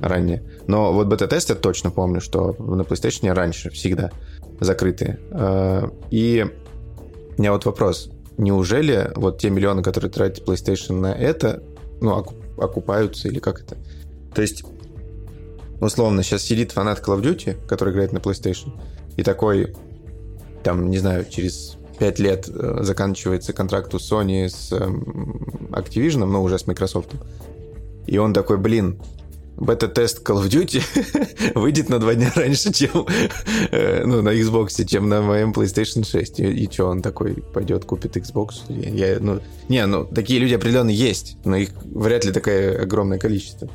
[0.00, 0.44] ранее.
[0.68, 4.12] Но вот бета-тест я точно помню, что на PlayStation раньше всегда
[4.60, 5.18] закрытые.
[5.32, 6.46] Э, и
[7.36, 8.10] у меня вот вопрос.
[8.38, 11.62] Неужели вот те миллионы, которые тратит PlayStation на это,
[12.00, 12.24] ну,
[12.56, 13.76] окупаются или как это?
[14.34, 14.64] То есть,
[15.80, 18.72] условно, сейчас сидит фанат Call of Duty, который играет на PlayStation,
[19.16, 19.74] и такой,
[20.62, 26.42] там, не знаю, через 5 лет э, заканчивается контракт у Sony с эм, Activision, но
[26.42, 27.10] уже с Microsoft.
[28.06, 29.00] И он такой, блин,
[29.58, 33.06] бета-тест Call of Duty выйдет на два дня раньше, чем
[33.70, 36.40] э, ну, на Xbox, чем на моем PlayStation 6.
[36.40, 38.52] И, и что, он такой пойдет, купит Xbox?
[38.68, 43.18] Я, я, ну, не, ну, такие люди определенно есть, но их вряд ли такое огромное
[43.18, 43.68] количество.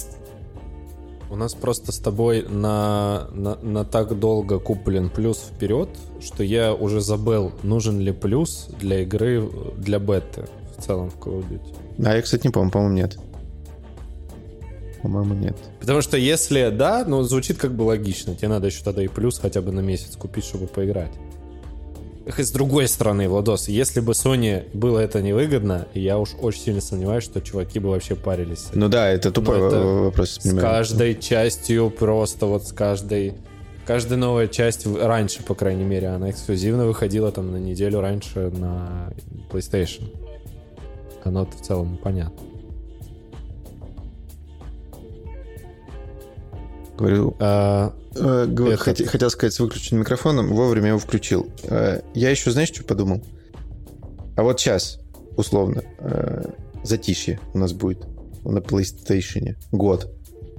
[1.30, 5.90] У нас просто с тобой на, на, на так долго куплен плюс вперед,
[6.22, 10.46] что я уже забыл, нужен ли плюс для игры, для беты
[10.78, 12.06] в целом в Call of Duty.
[12.06, 13.18] А я, кстати, не помню, по-моему, нет.
[15.02, 15.58] По-моему, нет.
[15.80, 18.36] Потому что если да, ну, звучит как бы логично.
[18.36, 21.12] Тебе надо еще тогда и плюс хотя бы на месяц купить, чтобы поиграть.
[22.26, 27.24] С другой стороны, Владос, если бы Sony было это невыгодно, я уж очень сильно сомневаюсь,
[27.24, 28.70] что чуваки бы вообще парились.
[28.74, 30.40] Ну да, это тупой это вопрос.
[30.42, 33.36] С каждой частью просто вот с каждой...
[33.86, 39.14] Каждая новая часть раньше, по крайней мере, она эксклюзивно выходила там на неделю раньше на
[39.52, 40.12] PlayStation.
[41.24, 42.42] Оно в целом понятно.
[46.98, 51.52] Говорю, а, э, хот, хотел сказать с выключенным микрофоном, вовремя его включил.
[51.64, 53.24] Э, я еще, знаешь, что подумал?
[54.36, 55.00] А вот сейчас,
[55.38, 56.44] условно, э,
[56.84, 58.06] затишье у нас будет
[58.44, 59.56] на PlayStation.
[59.72, 60.12] Год.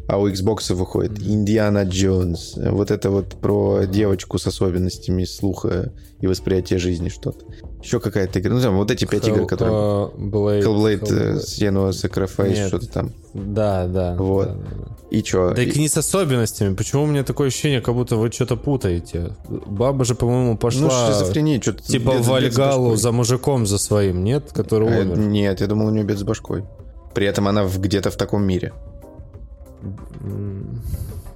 [0.09, 1.19] А у Xbox выходит.
[1.19, 2.55] Индиана Джонс.
[2.57, 7.45] Вот это вот про девочку с особенностями слуха и восприятия жизни что-то.
[7.83, 8.55] Еще какая-то игра.
[8.55, 9.77] Ну, там, вот эти пять Hell, игр, которые...
[9.77, 11.37] Uh, Blade, Hellblade, Hellblade.
[11.37, 13.12] Senua Sacrifice, что-то там.
[13.35, 14.15] Да, да.
[14.17, 14.49] Вот.
[14.49, 14.97] Да, да.
[15.11, 15.53] И что?
[15.53, 15.79] Да и...
[15.79, 16.75] не с особенностями.
[16.75, 19.37] Почему у меня такое ощущение, как будто вы что-то путаете?
[19.49, 20.83] Баба же, по-моему, пошла...
[20.83, 21.83] Ну, шизофрения, что-то...
[21.83, 24.51] Типа в Вальгалу за мужиком за своим, нет?
[24.53, 25.19] Который а, умер.
[25.19, 26.65] Нет, я думал, у нее бед с башкой.
[27.15, 28.73] При этом она где-то в таком мире.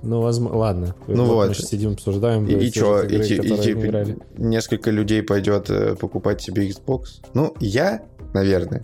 [0.03, 0.97] Ну, возможно, ладно.
[1.07, 1.49] Ну вот.
[1.49, 2.47] Мы сидим, обсуждаем.
[2.47, 3.03] И, и что?
[3.03, 7.21] И, и, и, несколько людей пойдет э, покупать себе Xbox.
[7.35, 8.83] Ну, я, наверное,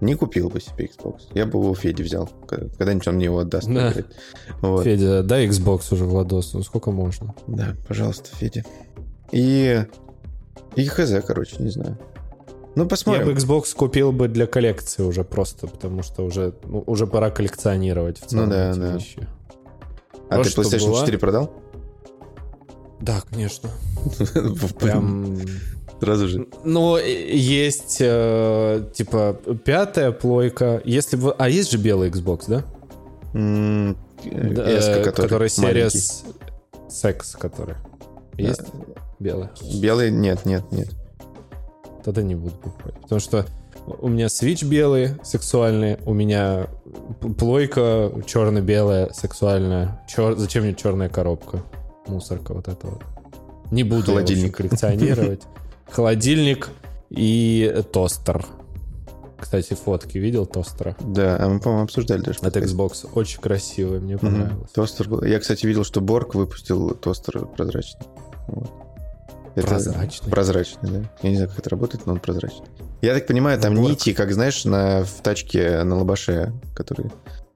[0.00, 1.22] не купил бы себе Xbox.
[1.34, 2.30] Я бы его Феде взял.
[2.48, 3.68] Когда-нибудь он мне его отдаст.
[3.68, 3.92] Да.
[4.60, 4.84] Вот.
[4.84, 6.54] Федя, дай Xbox уже, Владос.
[6.54, 7.34] Ну, сколько можно?
[7.46, 8.64] Да, пожалуйста, Федя.
[9.32, 9.84] И...
[10.74, 11.98] И хз, короче, не знаю.
[12.74, 13.26] Ну, посмотрим.
[13.26, 17.30] Я бы Xbox купил бы для коллекции уже просто, потому что уже, ну, уже пора
[17.30, 18.92] коллекционировать в целом ну, да, да.
[18.92, 19.26] вещи.
[20.28, 21.00] А ты PlayStation была...
[21.00, 21.52] 4 продал?
[23.00, 23.70] Да, конечно.
[24.80, 25.36] Прям
[26.00, 26.46] Сразу же.
[26.64, 30.82] Ну, есть, э, типа, пятая плойка.
[30.84, 31.32] Если вы...
[31.38, 32.64] А есть же белый Xbox, да?
[33.32, 35.90] Mm, S, который, который серия
[36.88, 37.76] секс, который.
[38.36, 39.02] Есть да.
[39.18, 39.48] белый?
[39.80, 40.10] Белый?
[40.10, 40.88] Нет, нет, нет.
[42.04, 42.94] Тогда не буду покупать.
[43.02, 43.46] Потому что
[44.00, 46.66] у меня Switch белый, сексуальный, у меня
[47.38, 50.02] плойка черно-белая, сексуальная.
[50.08, 50.36] Чер...
[50.36, 51.62] Зачем мне черная коробка?
[52.06, 53.02] Мусорка вот эта вот.
[53.70, 54.56] Не буду Холодильник.
[54.56, 55.42] коллекционировать.
[55.90, 56.68] холодильник
[57.10, 58.44] и тостер.
[59.38, 60.96] Кстати, фотки видел тостера?
[61.00, 62.38] Да, а мы, по-моему, обсуждали даже.
[62.40, 63.08] От Xbox.
[63.12, 64.70] Очень красивый, мне понравилось.
[64.70, 65.22] Тостер был.
[65.24, 68.06] Я, кстати, видел, что Борг выпустил тостер прозрачный.
[68.48, 68.70] Вот.
[69.56, 70.30] Это прозрачный?
[70.30, 71.10] Прозрачный, да.
[71.22, 72.66] Я не знаю, как это работает, но он прозрачный.
[73.02, 73.88] Я так понимаю, там Bork.
[73.90, 77.10] нити, как знаешь, на, в тачке на лобаше, который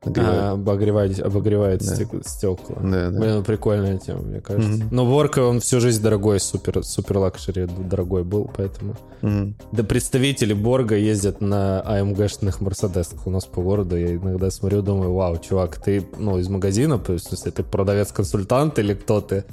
[0.04, 0.40] нагревает.
[0.40, 1.94] А, обогревает, обогревает Да.
[1.94, 2.76] стек- стекла.
[2.82, 3.18] Да, да.
[3.20, 4.70] Блин, ну, прикольная тема, мне кажется.
[4.84, 4.88] Мгм.
[4.90, 8.96] Но Bork, он всю жизнь дорогой, супер, супер лакшери дорогой был, поэтому...
[9.20, 9.56] Мгм.
[9.72, 13.96] Да представители Bork а ездят на AMG шных Мерседесах у нас по городу.
[13.96, 17.62] Я иногда смотрю, думаю, вау, чувак, ты, ну, из магазина, то есть, в смысле, ты
[17.62, 19.44] продавец-консультант или кто ты?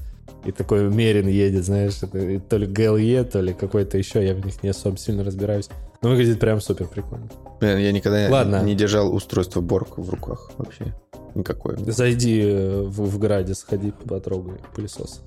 [0.47, 4.45] И такой мерен едет, знаешь, это то ли GLE, то ли какой-то еще, я в
[4.45, 5.69] них не особо сильно разбираюсь.
[6.01, 7.29] Но выглядит прям супер прикольно.
[7.59, 8.63] Блин, я никогда Ладно.
[8.63, 10.95] не держал устройство Борг в руках вообще.
[11.35, 11.75] Никакое.
[11.77, 15.21] Зайди э, в, в Граде, сходи, потрогай пылесос.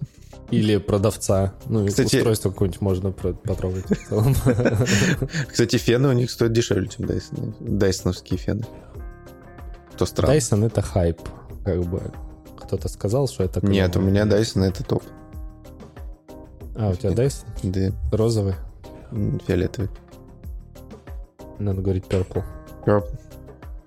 [0.50, 1.52] Или продавца.
[1.66, 3.84] Ну, Кстати- устройство какое-нибудь можно потрогать.
[5.48, 7.54] Кстати, фены у них стоят дешевле, чем Дайсон.
[7.60, 8.64] Дайсоновские фены.
[9.96, 10.32] Что странно.
[10.32, 11.20] Дайсон это хайп,
[11.62, 12.10] как бы.
[12.70, 13.66] Кто-то сказал, что это...
[13.66, 14.08] Нет, у клево.
[14.08, 15.02] меня Дайсон это топ.
[16.76, 17.48] А, у тебя Дайсон?
[17.64, 18.54] Да, Розовый?
[19.44, 19.90] фиолетовый.
[21.58, 22.44] Надо говорить purple.
[22.86, 23.18] Purple.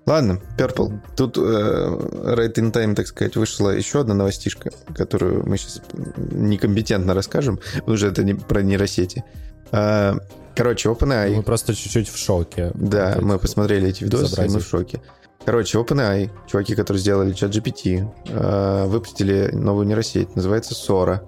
[0.04, 1.00] Ладно, Purple.
[1.16, 5.80] Тут э, right in time, так сказать, вышла еще одна новостишка, которую мы сейчас
[6.16, 9.24] некомпетентно расскажем, потому что это не про нейросети.
[9.72, 10.18] А,
[10.54, 11.36] короче, OpenAI...
[11.36, 12.70] Мы просто чуть-чуть в шоке.
[12.74, 15.00] Да, мы посмотрели эти видосы, и мы в шоке.
[15.44, 21.20] Короче, OpenAI, чуваки, которые сделали чат GPT, э, выпустили новую нейросеть, называется Sora.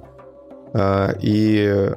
[0.73, 1.93] Э, И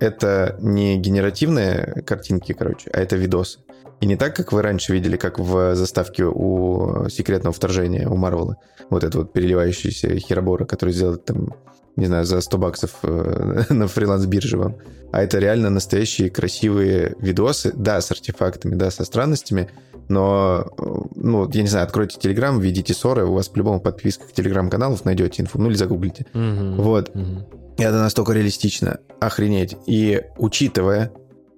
[0.00, 3.60] это не генеративные картинки, короче, а это видосы.
[4.00, 8.56] И не так, как вы раньше видели, как в заставке у секретного вторжения у Марвела.
[8.88, 11.54] Вот это вот переливающийся херобора, который сделал там,
[11.96, 14.76] не знаю, за 100 баксов э, на фриланс-бирже вам.
[15.12, 19.68] А это реально настоящие красивые видосы, да, с артефактами, да, со странностями,
[20.08, 20.82] но, э,
[21.14, 25.42] ну, я не знаю, откройте Телеграм, введите ссоры, у вас по-любому в подписках Телеграм-каналов найдете
[25.42, 26.26] инфу, ну или загуглите.
[26.32, 26.76] Мгм.
[26.82, 27.12] Вот.
[27.14, 28.98] И это настолько реалистично.
[29.20, 29.76] Охренеть.
[29.86, 31.12] И учитывая,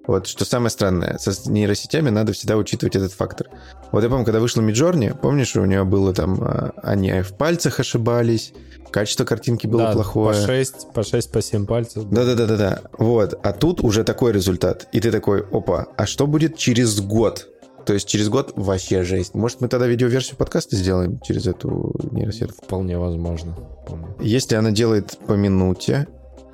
[0.07, 3.49] вот что самое странное, со нейросетями надо всегда учитывать этот фактор.
[3.93, 7.79] Вот я помню, когда вышла Миджорни, помнишь, у нее было там, а, они в пальцах
[7.81, 8.53] ошибались,
[8.91, 10.35] качество картинки было Да, плохое.
[10.35, 12.05] По 6, по 6, по 7 пальцев.
[12.11, 12.81] Да-да-да-да-да.
[12.99, 13.39] Вот.
[13.43, 14.89] А тут уже такой результат.
[14.93, 17.49] И ты такой, опа, а что будет через год?
[17.85, 19.35] То есть через год вообще жесть.
[19.35, 22.65] Может, мы тогда видеоверсию подкаста сделаем через эту нейросетку?
[22.65, 23.57] Вполне возможно.
[23.87, 24.15] по-моему.
[24.21, 26.07] Если она делает по минуте,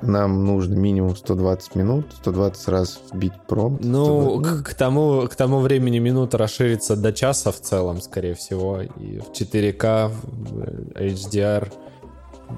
[0.02, 3.84] нам нужно минимум 120 минут, 120 раз вбить промпт.
[3.84, 4.64] Ну, 120.
[4.64, 8.80] к, к тому, к тому времени минута расширится до часа в целом, скорее всего.
[8.82, 10.60] И в 4К, в
[10.94, 11.72] э, HDR,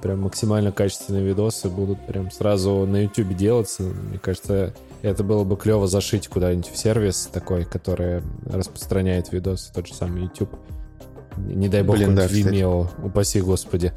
[0.03, 3.83] прям максимально качественные видосы будут прям сразу на YouTube делаться.
[3.83, 9.87] Мне кажется, это было бы клево зашить куда-нибудь в сервис такой, который распространяет видосы, тот
[9.87, 10.51] же самый YouTube.
[11.37, 12.63] Не дай бог, Блин, да, какой-нибудь кстати.
[12.63, 13.93] Vimeo, упаси господи.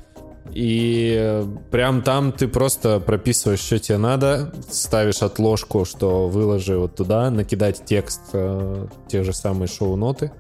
[0.51, 6.95] И э, прям там ты просто прописываешь, что тебе надо, ставишь отложку, что выложи вот
[6.95, 10.31] туда, накидать текст, э, те же самые шоу-ноты,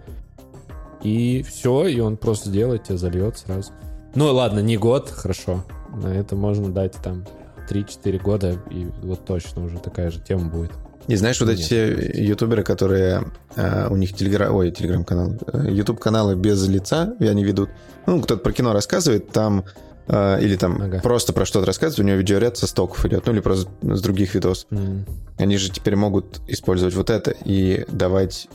[1.03, 3.71] и все, и он просто делает, тебе зальет сразу.
[4.15, 5.63] Ну ладно, не год, хорошо.
[5.89, 7.25] На это можно дать там
[7.69, 10.71] 3-4 года, и вот точно уже такая же тема будет.
[11.07, 11.65] И знаешь, вот эти Нет.
[11.65, 13.25] все ютуберы, которые
[13.57, 15.33] а, у них телеграм, ой, телеграм-канал,
[15.67, 17.69] ютуб каналы без лица, и они ведут,
[18.05, 19.65] ну, кто-то про кино рассказывает, там
[20.07, 20.99] или там Ага.
[21.01, 24.35] просто про что-то рассказывает, у него видеоряд со стоков идет, ну или просто с других
[24.35, 24.67] видосов.
[24.71, 25.05] М.
[25.37, 28.47] Они же теперь могут использовать вот это и давать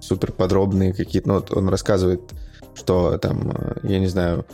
[0.00, 1.28] супер подробные какие-то...
[1.28, 2.20] Ну, вот он рассказывает,
[2.74, 4.46] что там, э, я не знаю,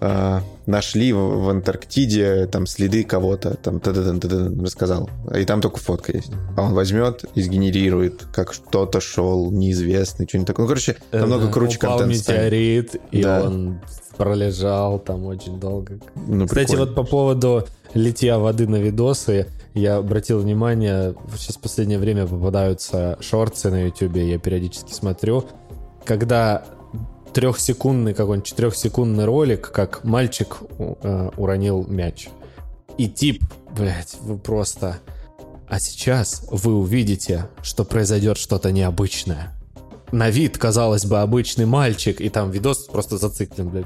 [0.00, 5.08] э, нашли в, в Антарктиде там следы кого-то, там та-да-да, та-да-да, рассказал.
[5.34, 6.30] И там только фотка есть.
[6.56, 10.64] А он возьмет и сгенерирует, как что-то шел неизвестный, что-нибудь такое.
[10.64, 12.40] Ну, короче, намного круче Упал контент станет.
[12.42, 13.42] метеорит, и Да.
[13.44, 13.80] он
[14.16, 15.98] пролежал там очень долго.
[16.14, 16.84] Ну, Кстати, прикольно.
[16.86, 23.18] вот по поводу литья воды на видосы, я обратил внимание, сейчас в последнее время попадаются
[23.20, 25.44] шорты на YouTube, я периодически смотрю,
[26.04, 26.64] когда
[27.36, 32.30] трехсекундный какой-нибудь четырехсекундный ролик, как мальчик э, уронил мяч.
[32.96, 33.44] И тип,
[33.76, 35.00] блядь, вы просто...
[35.68, 39.52] А сейчас вы увидите, что произойдет что-то необычное.
[40.12, 43.84] На вид, казалось бы, обычный мальчик, и там видос просто зациклен, блядь.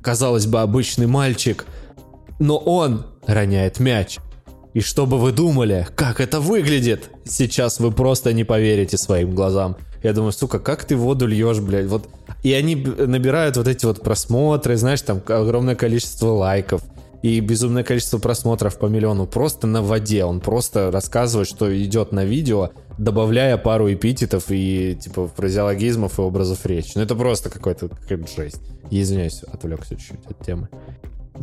[0.00, 1.66] Казалось бы, обычный мальчик,
[2.38, 4.20] но он роняет мяч.
[4.72, 7.10] И что бы вы думали, как это выглядит?
[7.24, 9.76] Сейчас вы просто не поверите своим глазам.
[10.02, 11.86] Я думаю, сука, как ты воду льешь, блядь?
[11.86, 12.08] Вот.
[12.42, 16.82] И они набирают вот эти вот просмотры, знаешь, там огромное количество лайков
[17.22, 20.24] и безумное количество просмотров по миллиону просто на воде.
[20.24, 26.64] Он просто рассказывает, что идет на видео, добавляя пару эпитетов и типа фразеологизмов и образов
[26.64, 26.92] речи.
[26.94, 28.62] Ну это просто какой-то какая-то жесть.
[28.90, 30.68] Я извиняюсь, отвлекся чуть-чуть от темы.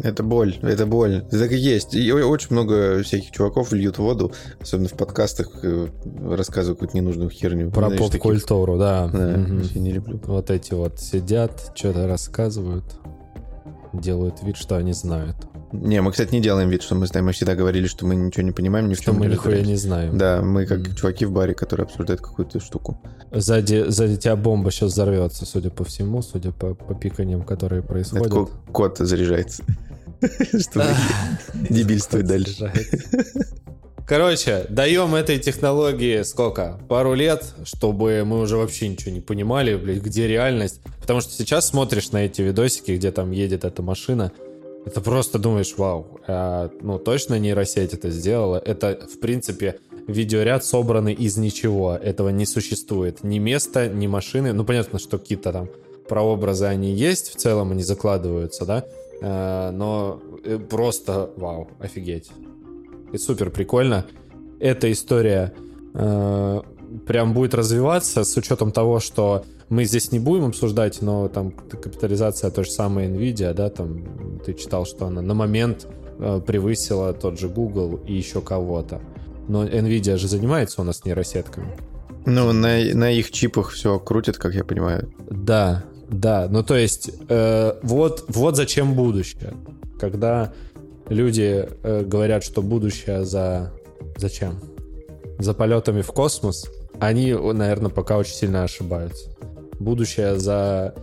[0.04, 1.18] Это боль, это боль.
[1.18, 1.96] Это так и есть.
[1.96, 5.88] И очень много всяких чуваков льют воду, особенно в подкастах, э,
[6.30, 7.72] рассказывают какую-то ненужную херню.
[7.72, 9.08] Про поп-культуру, да.
[9.08, 10.20] Да, вообще не люблю.
[10.26, 12.86] Вот эти вот сидят, что-то рассказывают,
[14.00, 15.36] делают вид, что они знают.
[15.74, 17.26] Не, мы, кстати, не делаем вид, что мы знаем.
[17.26, 19.62] Мы всегда говорили, что мы ничего не понимаем, ни в Что чем мы не нихуя
[19.62, 20.18] не знаем.
[20.18, 20.96] Да, мы как Мгм.
[20.96, 23.02] чуваки в баре, которые обсуждают какую-то штуку.
[23.32, 27.88] Сзади, сзади тебя бомба сейчас взорвется, судя по всему, судя по, по пиканиям, которые Это
[27.90, 28.32] происходят.
[28.32, 29.64] ко- кот заряжается.
[30.58, 30.86] Чтобы
[31.70, 32.72] дебильствовать дальше.
[34.08, 36.80] Короче, даем этой технологии сколько?
[36.88, 40.80] Пару лет, чтобы мы уже вообще ничего не понимали, блядь, где реальность.
[41.02, 44.32] Потому что сейчас смотришь на эти видосики, где там едет эта машина,
[44.86, 48.56] это просто думаешь, вау, а, ну точно нейросеть это сделала.
[48.56, 51.94] Это, в принципе, видеоряд собранный из ничего.
[51.94, 53.26] Этого не существует.
[53.26, 54.54] Ни места, ни машины.
[54.54, 55.70] Ну, понятно, что какие-то там
[56.08, 58.86] прообразы они есть, в целом они закладываются, да?
[59.22, 62.32] А, но э, просто вау, офигеть.
[63.12, 64.06] И супер прикольно.
[64.60, 65.54] Эта история
[65.94, 66.62] э,
[67.06, 72.52] прям будет развиваться с учетом того, что мы здесь не будем обсуждать, но там капитализация
[72.52, 75.88] той же самой Nvidia, да, там ты читал, что она на момент
[76.20, 79.02] э, превысила тот же Google и еще кого-то.
[79.48, 81.76] Но Nvidia же занимается у нас нейросетками.
[82.26, 85.10] Ну, на, на их чипах все крутят, как я понимаю.
[85.30, 86.48] Да, да.
[86.50, 89.54] Ну, то есть, э, вот, вот зачем будущее.
[90.00, 90.54] Когда
[91.10, 93.74] люди э, говорят, что будущее за...
[94.18, 94.60] Зачем?
[95.40, 99.30] За полетами в космос, они, наверное, пока очень сильно ошибаются.
[99.80, 100.96] Будущее за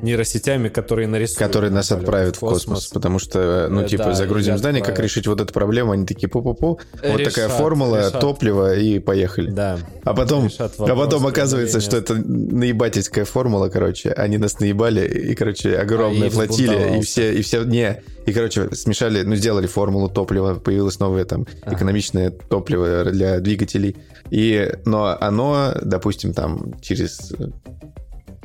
[0.00, 1.38] нейросетями, которые нарисуют.
[1.38, 2.86] Которые нас полет отправят в космос.
[2.88, 5.10] Потому что, ну, Э, типа, да, загрузим здание, как отправят.
[5.10, 5.92] решить вот эту проблему.
[5.92, 6.60] Они такие, пу-пу-пу.
[6.60, 8.20] Вот Решат, такая формула, решат.
[8.20, 9.50] топливо, и поехали.
[9.50, 9.78] Да.
[10.04, 14.10] А потом, а потом оказывается, что это наебательская формула, короче.
[14.12, 18.02] Они нас наебали, и, короче, огромная А, и флотилия, и все, и все, не.
[18.26, 21.74] И, короче, смешали, ну, сделали формулу топлива, появилось новое там Ага.
[21.76, 23.96] экономичное топливо для двигателей.
[24.30, 27.32] И, но оно, допустим, там через,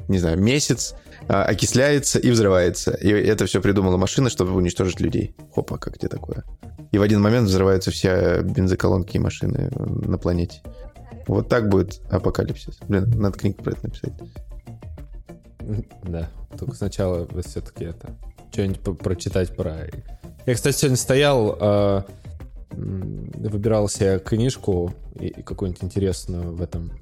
[0.07, 0.95] не знаю, месяц
[1.27, 2.91] а, окисляется и взрывается.
[2.91, 5.35] И это все придумала машина, чтобы уничтожить людей.
[5.53, 6.43] Хопа, как тебе такое?
[6.91, 10.61] И в один момент взрываются все бензоколонки и машины на планете.
[11.27, 12.79] Вот так будет апокалипсис.
[12.87, 14.13] Блин, надо книгу про это написать.
[16.03, 18.15] Да, только сначала все-таки это
[18.51, 19.87] что-нибудь прочитать про.
[20.45, 22.03] Я, кстати, сегодня стоял, э,
[22.71, 26.93] выбирал себе книжку и, и какую-нибудь интересную в этом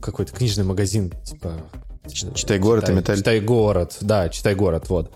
[0.00, 1.54] какой-то книжный магазин, типа.
[2.08, 3.18] «Читай город» и «Металь».
[3.18, 5.12] Читай город, да, читай город, вот.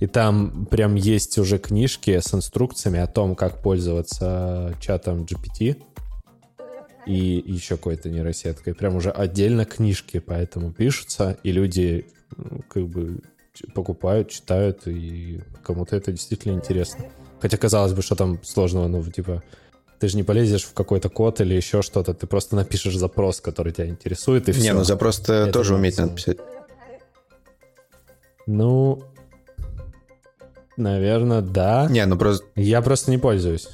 [0.00, 5.80] И там прям есть уже книжки с инструкциями о том, как пользоваться чатом GPT
[7.06, 8.74] и еще какой-то нейросеткой.
[8.74, 12.06] Прям уже отдельно книжки поэтому пишутся, и люди
[12.68, 13.20] как бы
[13.74, 17.04] покупают, читают, и кому-то это действительно интересно.
[17.40, 19.42] Хотя казалось бы, что там сложного, ну, типа,
[20.02, 23.72] ты же не полезешь в какой-то код или еще что-то, ты просто напишешь запрос, который
[23.72, 24.60] тебя интересует, и все.
[24.60, 26.38] Не, ну запрос-то Это тоже уметь надо писать.
[28.48, 29.04] Ну,
[30.76, 31.86] наверное, да.
[31.88, 32.44] Не, ну просто...
[32.56, 33.68] Я просто не пользуюсь.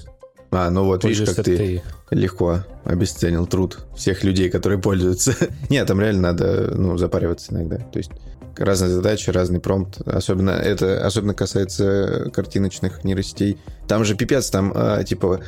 [0.51, 5.35] А, ну вот, видишь, как Пользуешься ты легко обесценил труд всех людей, которые пользуются.
[5.71, 7.79] Нет, там реально надо, ну, запариваться иногда.
[7.79, 8.11] То есть
[8.59, 10.07] разные задачи, разный промпт.
[10.07, 13.57] Особенно это особенно касается картиночных нейросетей.
[13.87, 15.41] Там же пипец, там а, типа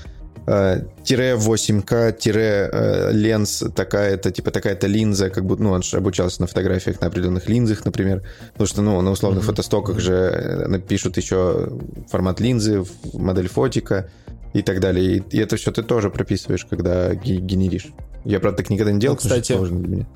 [1.05, 6.41] тире 8К, тире а, ленс такая-то, типа такая-то линза, как будто, ну, он же обучался
[6.41, 8.23] на фотографиях на определенных линзах, например.
[8.53, 11.71] Потому что, ну, на условных фотостоках же э, напишут еще
[12.09, 14.09] формат линзы, модель фотика
[14.53, 15.19] и так далее.
[15.19, 17.89] И, и это все ты тоже прописываешь, когда ге- генеришь.
[18.25, 20.07] Я, правда, так никогда не делал, Ну, потому что кстати, сложно для меня.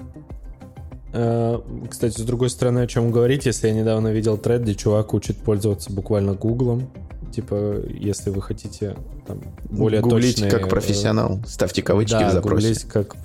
[1.12, 5.15] Э, Кстати, с другой стороны, о чем говорить, если я недавно видел тред, где чувак
[5.15, 6.91] учит пользоваться буквально Гуглом.
[7.35, 8.95] Типа, если вы хотите
[9.26, 10.51] там, более Гуглить точные...
[10.53, 11.41] как э, профессионал.
[11.49, 12.87] Ставьте кавычки да, в запросе.
[12.87, 13.16] как...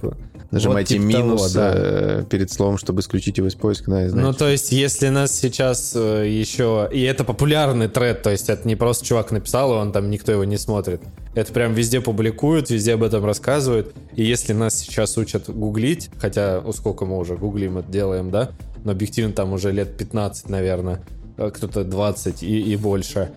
[0.49, 1.73] Нажимайте вот типа минус того, да.
[1.75, 3.91] э, перед словом, чтобы исключить его из поиска.
[3.91, 4.07] Да.
[4.15, 6.89] Ну, то есть, если нас сейчас э, еще...
[6.91, 10.31] И это популярный тред, то есть это не просто чувак написал, и он там, никто
[10.31, 11.01] его не смотрит.
[11.35, 13.93] Это прям везде публикуют, везде об этом рассказывают.
[14.15, 18.49] И если нас сейчас учат гуглить, хотя, ну, сколько мы уже гуглим это делаем, да?
[18.83, 20.99] Но объективно там уже лет 15, наверное.
[21.37, 23.29] Кто-то 20 и, и больше.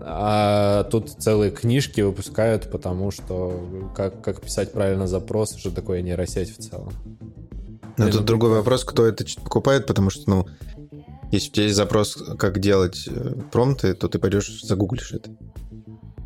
[0.00, 6.56] А тут целые книжки выпускают, потому что как, как писать правильно запрос, что такое нейросеть
[6.56, 6.92] в целом.
[7.98, 10.46] Но Блин, тут ну, другой вопрос, кто это покупает, потому что, ну,
[11.30, 15.30] если у тебя есть запрос, как делать э, промпты, то ты пойдешь загуглишь это.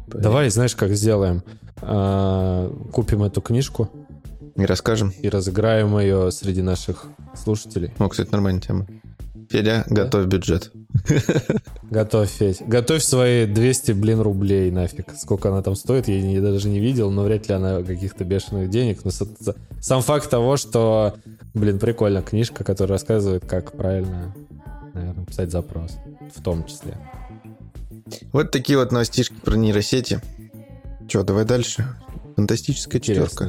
[0.07, 1.43] Давай, знаешь, как сделаем?
[1.83, 3.91] А, Купим эту книжку
[4.57, 5.11] И расскажем.
[5.11, 7.93] и разыграем ее среди наших слушателей.
[7.99, 8.87] Ну, кстати, нормальная тема.
[9.49, 10.73] Федя, готовь бюджет.
[11.91, 12.63] Готовь, Федь.
[12.67, 15.15] Готовь свои 200, блин, рублей нафиг.
[15.17, 18.71] Сколько она там стоит, я, не, даже не видел, но вряд ли она каких-то бешеных
[18.71, 19.05] денег.
[19.05, 19.11] Но
[19.81, 21.15] сам факт того, что,
[21.55, 24.35] блин, прикольно, книжка, которая рассказывает, как правильно,
[24.95, 25.93] наверное, писать запрос.
[26.35, 26.99] В том числе.
[28.33, 30.21] Вот такие вот новостишки про нейросети.
[31.09, 31.87] Че, давай дальше.
[32.37, 33.49] Фантастическая четверка.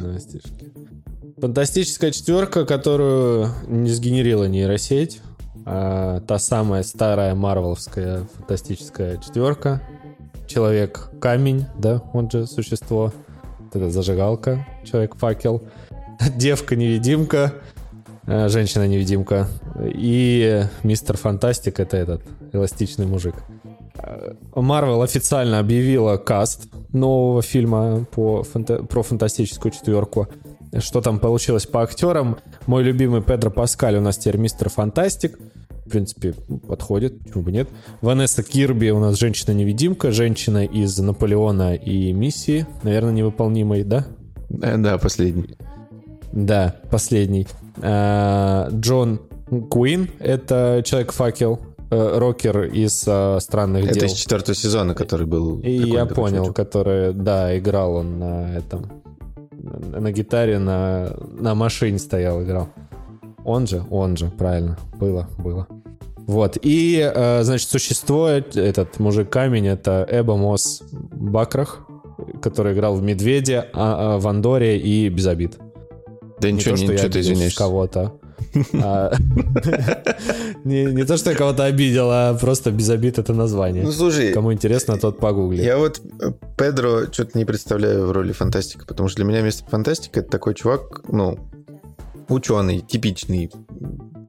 [1.37, 5.21] Фантастическая четверка, которую не сгенерила нейросеть.
[5.69, 9.81] А, та самая старая марвеловская фантастическая четверка.
[10.47, 13.11] Человек-камень, да, он же существо.
[13.73, 15.61] Это зажигалка, человек-факел.
[16.37, 17.53] Девка-невидимка,
[18.25, 19.49] а, женщина-невидимка.
[19.83, 22.21] И мистер Фантастик— это этот
[22.53, 23.35] эластичный мужик.
[24.55, 30.29] Марвел официально объявила каст нового фильма по фанта- про фантастическую четверку.
[30.79, 32.37] Что там получилось по актерам?
[32.67, 35.37] Мой любимый Педро Паскаль у нас теперь мистер Фантастик.
[35.87, 36.33] В принципе,
[36.67, 37.69] подходит, почему бы нет.
[38.01, 44.05] Ванесса Кирби у нас женщина-невидимка, женщина из Наполеона и миссии, наверное, невыполнимой, да?
[44.49, 45.55] Э, да, последний.
[46.33, 47.47] Да, последний.
[47.81, 49.21] А, Джон
[49.69, 54.09] Куин— это Человек-факел, э, рокер из э, странных Это дел.
[54.09, 55.59] из четвертого сезона, который был.
[55.59, 56.55] И я понял, чувак.
[56.57, 58.91] который, да, играл он на этом,
[59.53, 62.67] на гитаре, на, на машине стоял, играл.
[63.47, 65.67] Он же, он же, правильно, было, было.
[66.17, 71.87] Вот, и, э, значит, существует этот мужик-камень, это Эба Мос Бакрах,
[72.41, 75.57] который играл в «Медведе», а, а, в «Андоре» и «Без обид».
[76.41, 77.57] Да ничего, не, то, что ты извиняешься.
[77.57, 78.19] кого-то.
[78.83, 79.13] А,
[80.63, 83.83] не, то, что я кого-то обидел, а просто без обид это название.
[83.83, 84.33] Ну, слушай.
[84.33, 85.63] Кому интересно, тот погугли.
[85.63, 89.67] Я вот э, Педро что-то не представляю в роли фантастика, потому что для меня мистер
[89.69, 91.39] фантастика это такой чувак, ну,
[92.29, 93.51] ученый, типичный.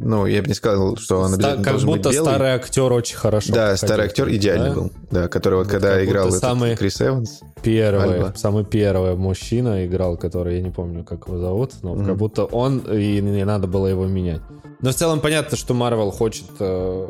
[0.01, 2.31] Ну, я бы не сказал, что он обязательно Как должен будто быть белый.
[2.33, 3.53] старый актер очень хорошо.
[3.53, 4.75] Да, старый актер идеальный да?
[4.75, 4.93] был.
[5.11, 7.41] Да, который вот, Вот когда как играл будто этот самый- Крис Эванс.
[7.63, 8.33] Первый, Альба.
[8.37, 12.07] самый первый мужчина играл, который, я не помню, как его зовут, но Мгм.
[12.07, 14.41] как будто он, и не надо было его менять.
[14.81, 17.09] Но в целом понятно, что Марвел хочет, э,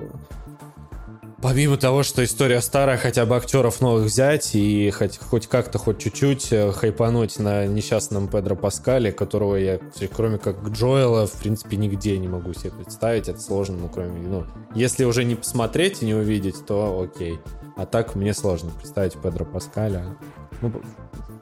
[1.40, 5.98] помимо того, что история старая, хотя бы актеров новых взять и хоть, хоть как-то, хоть
[5.98, 9.78] чуть-чуть э, хайпануть на несчастном Педро Паскале, которого я,
[10.14, 13.28] кроме как Джоэла, в принципе, нигде не могу себе представить.
[13.28, 14.20] Это сложно, ну, кроме...
[14.20, 17.38] Ну, если уже не посмотреть и не увидеть, то окей.
[17.76, 20.16] А так мне сложно представить Педро Паскаля.
[20.60, 20.72] Ну,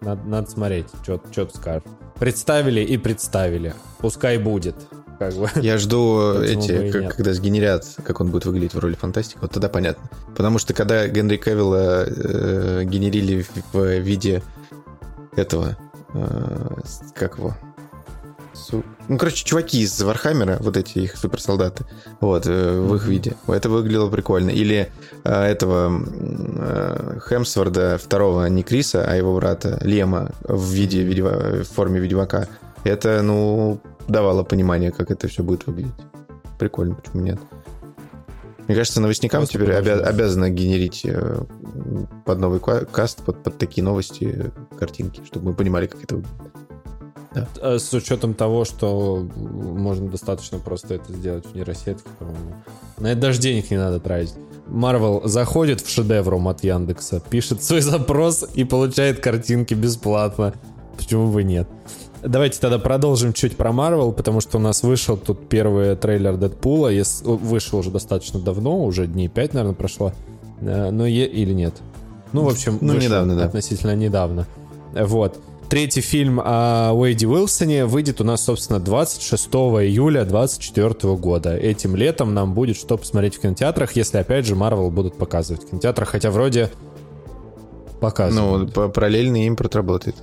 [0.01, 1.83] надо, надо смотреть, что ты скажешь.
[2.19, 3.75] Представили и представили.
[3.99, 4.77] Пускай будет.
[5.19, 5.49] Как бы.
[5.57, 9.39] Я жду Почему бы эти, как- когда сгенерят, как он будет выглядеть в роли фантастика,
[9.43, 10.09] вот тогда понятно.
[10.37, 14.43] Потому что когда Генри Кавилла э, генерили в, виде
[15.37, 15.77] этого,
[16.15, 16.77] э,
[17.15, 17.57] как его?
[18.55, 21.85] Су- Ну, короче, чуваки из Вархаммера, вот эти их суперсолдаты,
[22.21, 23.35] вот, э, в их виде.
[23.47, 24.49] Это выглядело прикольно.
[24.51, 24.91] Или
[25.25, 26.03] э, этого
[26.59, 32.49] э, Хемсворда, второго, не Криса, а его брата, Лиама, в виде, ведьма- в форме ведьмака.
[32.87, 35.93] Это, ну, давало понимание, как это все будет выглядеть.
[36.59, 37.39] Прикольно, почему нет?
[38.67, 41.41] Мне кажется, новостникам Просто теперь обя- обязаны генерить э,
[42.25, 46.43] под новый ка- каст, под, под такие новости, картинки, чтобы мы понимали, как это выглядит.
[47.61, 52.55] Э, С учетом того, что можно достаточно просто это сделать в нейросетке, по-моему.
[52.99, 54.35] На это даже денег не надо тратить.
[54.69, 60.55] Marvel заходит в шедеврум от Яндекса, пишет свой запрос и получает картинки бесплатно.
[60.97, 61.69] Почему бы нет?
[62.27, 66.91] Давайте тогда продолжим чуть про Marvel, потому что у нас вышел тут первый трейлер Дэдпула.
[67.25, 70.13] Вышел уже достаточно давно, уже дней 5, наверное, прошло.
[70.61, 71.75] Э, Но е- или нет?
[72.33, 73.45] Ну, в общем, Ну, недавно, да.
[73.45, 74.47] относительно недавно.
[74.93, 75.39] Вот.
[75.69, 81.57] Третий фильм о Уэйде Уилсоне выйдет у нас, собственно, 26 июля 2024 года.
[81.57, 85.71] Этим летом нам будет что посмотреть в кинотеатрах, если, опять же, Марвел будут показывать в
[85.71, 86.71] кинотеатрах, хотя вроде
[88.01, 88.75] показывают.
[88.77, 90.17] Ну, параллельный импорт работает.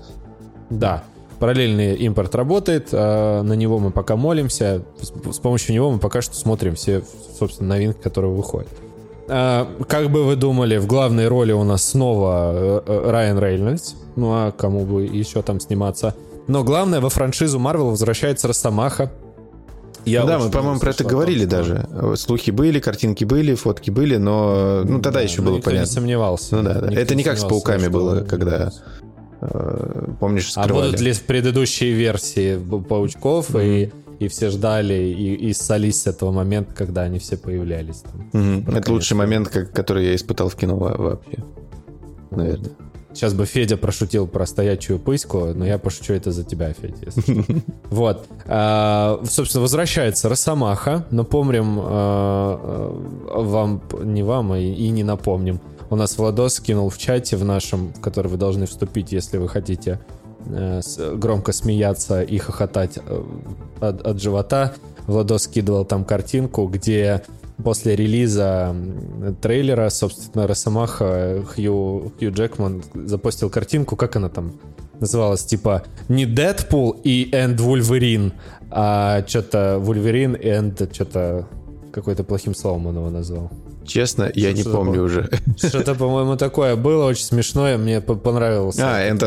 [0.70, 1.04] Да,
[1.39, 6.36] параллельный импорт работает, э, на него мы пока молимся, с, помощью него мы пока что
[6.36, 7.03] смотрим все,
[7.38, 8.69] собственно, новинки, которые выходят.
[9.29, 13.93] А, как бы вы думали, в главной роли у нас снова э, э, Райан Рейнольдс,
[14.15, 16.15] ну а кому бы еще там сниматься.
[16.47, 19.11] Но главное, во франшизу Марвел возвращается Росомаха.
[20.05, 21.88] Я да, мы, по-моему, про это о том, говорили что- даже.
[22.17, 25.93] Слухи были, картинки были, фотки были, но ну тогда Да, еще было никто не понятно.
[25.93, 26.57] сомневался.
[26.57, 26.93] Ну да, да.
[26.93, 28.73] Это не как с пауками было, когда
[29.53, 30.87] э, помнишь, А скрывали.
[30.87, 36.73] будут ли предыдущие версии паучков, и, и все ждали и, и ссались с этого момента,
[36.73, 38.03] когда они все появлялись.
[38.31, 38.63] там.
[38.63, 39.25] Про Это лучший конец.
[39.25, 41.37] момент, как- который я испытал в кино во- вообще.
[42.31, 42.71] Наверное.
[43.13, 47.11] Сейчас бы Федя прошутил про стоячую пыську, но я пошучу это за тебя, Федя.
[47.91, 48.25] Вот.
[48.47, 51.05] А, Собственно, возвращается Росомаха.
[51.11, 52.59] Напомним а,
[53.31, 55.59] а, вам, не вам, а и не напомним.
[55.93, 59.47] У нас Владос скинул в чате в нашем, в который вы должны вступить, если вы
[59.47, 59.99] хотите
[60.47, 60.81] э,
[61.17, 63.23] громко смеяться и хохотать э,
[63.79, 64.73] от, от живота.
[65.05, 67.21] Владос скидывал там картинку, где
[67.63, 68.75] после релиза
[69.43, 74.53] трейлера, собственно, Росомаха э, Хью, Хью Джекман запостил картинку, как она там
[74.99, 78.33] называлась, типа не Дэдпул и Энд Вульверин,
[78.71, 81.47] а что-то Вульверин и Энд что-то
[81.93, 83.51] какой-то плохим словом он его назвал.
[83.85, 85.01] Честно, я не помню такое.
[85.03, 85.29] уже.
[85.57, 88.79] Что-то, по-моему, такое было, очень смешное, мне по- понравилось.
[88.79, 89.19] А, and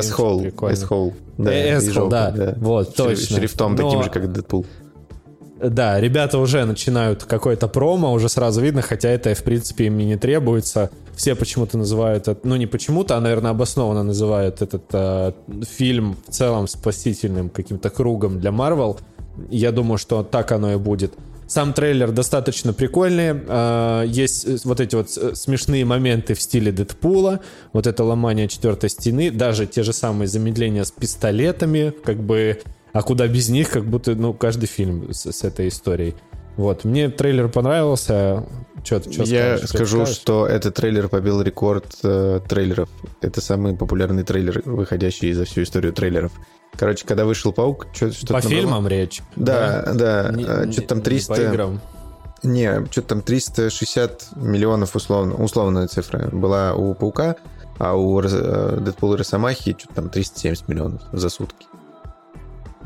[0.43, 0.75] прикольно.
[0.75, 1.13] Asshole.
[2.09, 2.55] Да, да.
[2.59, 3.37] Вот, точно.
[3.37, 4.67] Шрифтом таким же, как Дэдпул.
[5.63, 10.17] Да, ребята уже начинают какое-то промо, уже сразу видно, хотя это, в принципе, им не
[10.17, 10.91] требуется.
[11.15, 15.33] Все почему-то называют это, ну не почему-то, а, наверное, обоснованно называют этот э,
[15.77, 18.99] фильм в целом спасительным каким-то кругом для Марвел.
[19.51, 21.15] Я думаю, что так оно и будет.
[21.57, 23.33] Сам трейлер достаточно прикольный.
[23.35, 27.41] э, Есть э, вот эти вот э, смешные моменты в стиле Дэдпула.
[27.73, 29.31] Вот это ломание четвертой стены.
[29.31, 31.95] Даже те же самые замедления с пистолетами.
[32.05, 32.61] Как бы...
[32.93, 36.15] А куда без них, как будто, ну, каждый фильм с, с этой историей.
[36.59, 36.85] Вот.
[36.85, 38.45] Мне трейлер понравился.
[38.87, 42.89] Что ты Я скажу, что этот трейлер побил рекорд э, трейлеров.
[43.21, 46.33] Это самый популярный трейлер, выходящий за всю историю трейлеров.
[46.79, 49.23] Короче, когда вышел Паук, что что По фильмам речь?
[49.35, 50.31] Да, да.
[50.33, 51.35] Не- а, не- Что-то там не 300...
[51.35, 51.81] по играм.
[52.43, 57.37] Не, что-то там 360 миллионов условно, условная цифра была у Паука,
[57.79, 61.67] а у э, Дэдпула и Росомахи что-то там 370 миллионов за сутки.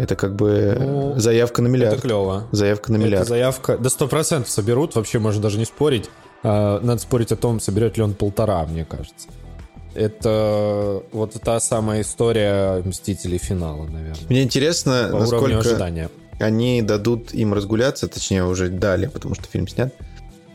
[0.01, 2.01] Это как бы Ну, заявка на Это миллиард.
[2.01, 2.49] клево.
[2.53, 3.29] Заявка на Это миллиард.
[3.29, 3.77] заявка.
[3.77, 6.09] Да сто процентов соберут, вообще можно даже не спорить.
[6.43, 9.29] А, Надо спорить о том, соберет ли он полтора, мне кажется.
[9.95, 14.17] Это вот та самая история Мстителей финала, наверное.
[14.29, 16.09] Мне интересно, По насколько ожидания.
[16.39, 19.93] они дадут им разгуляться, точнее уже дали, потому что фильм снят.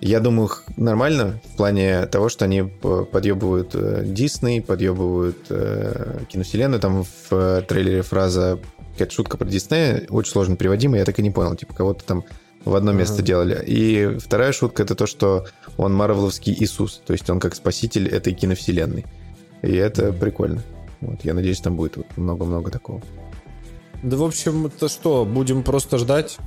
[0.01, 6.79] Я думаю, нормально в плане того, что они подъебывают э, Дисней, подъебывают э, киновселенную.
[6.79, 8.59] Там в э, трейлере фраза
[8.95, 12.23] какая-то шутка про Диснея, очень сложно переводимая, я так и не понял, типа кого-то там
[12.63, 13.63] в одно место делали.
[13.65, 15.45] И вторая шутка это то, что
[15.77, 19.05] он марвеловский Иисус, то есть он как спаситель этой киновселенной.
[19.61, 20.63] И это прикольно.
[21.01, 23.01] Вот, я надеюсь, там будет вот много-много такого.
[24.03, 26.37] Да, в общем, это что, будем просто ждать?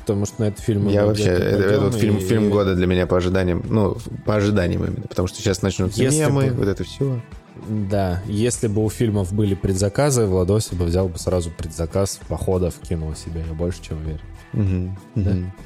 [0.00, 0.88] Потому что на этот фильм...
[0.88, 4.36] Я вообще, это, пойдем, этот фильм, и- фильм года для меня по ожиданиям, ну, по
[4.36, 7.20] ожиданиям именно, потому что сейчас начнутся Если мемы, бы- вот это все.
[7.68, 13.14] Да, если бы у фильмов были предзаказы, Владоси бы взял бы сразу предзаказ походов, кинул
[13.14, 14.96] себе, я больше чем уверен.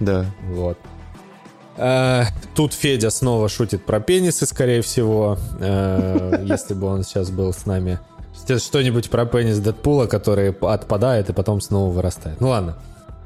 [0.00, 0.26] Да.
[0.50, 0.78] Вот.
[1.78, 2.24] А,
[2.54, 7.66] Тут Федя снова шутит про пенисы, скорее всего, э, если бы он сейчас был с
[7.66, 7.98] нами.
[8.34, 12.40] Что- Что-нибудь про пенис Дэдпула, который отпадает и потом снова вырастает.
[12.40, 12.76] Ну ладно.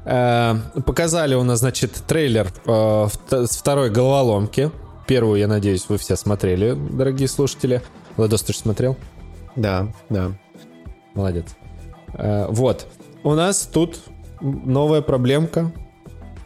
[0.05, 0.55] Э,
[0.85, 4.71] Показали у нас, значит, трейлер э, с второй головоломки.
[5.07, 7.81] Первую, я надеюсь, вы все смотрели, дорогие слушатели.
[8.17, 8.97] Владос, ты же смотрел?
[9.55, 10.31] Да, да.
[11.13, 11.45] Молодец.
[12.13, 12.87] Э, Вот.
[13.23, 13.99] У нас тут
[14.41, 15.71] новая проблемка.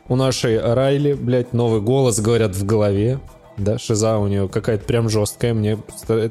[0.08, 3.20] У нашей Райли, блядь, новый голос, говорят, в голове.
[3.58, 5.54] Да, шиза у нее какая-то прям жесткая.
[5.54, 5.78] Мне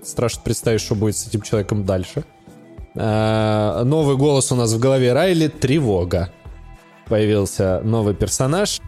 [0.05, 2.25] страшно представить, что будет с этим человеком дальше.
[2.95, 6.31] Э, Новый голос у нас в голове Райли— тревога.
[7.09, 8.81] Появился новый персонаж.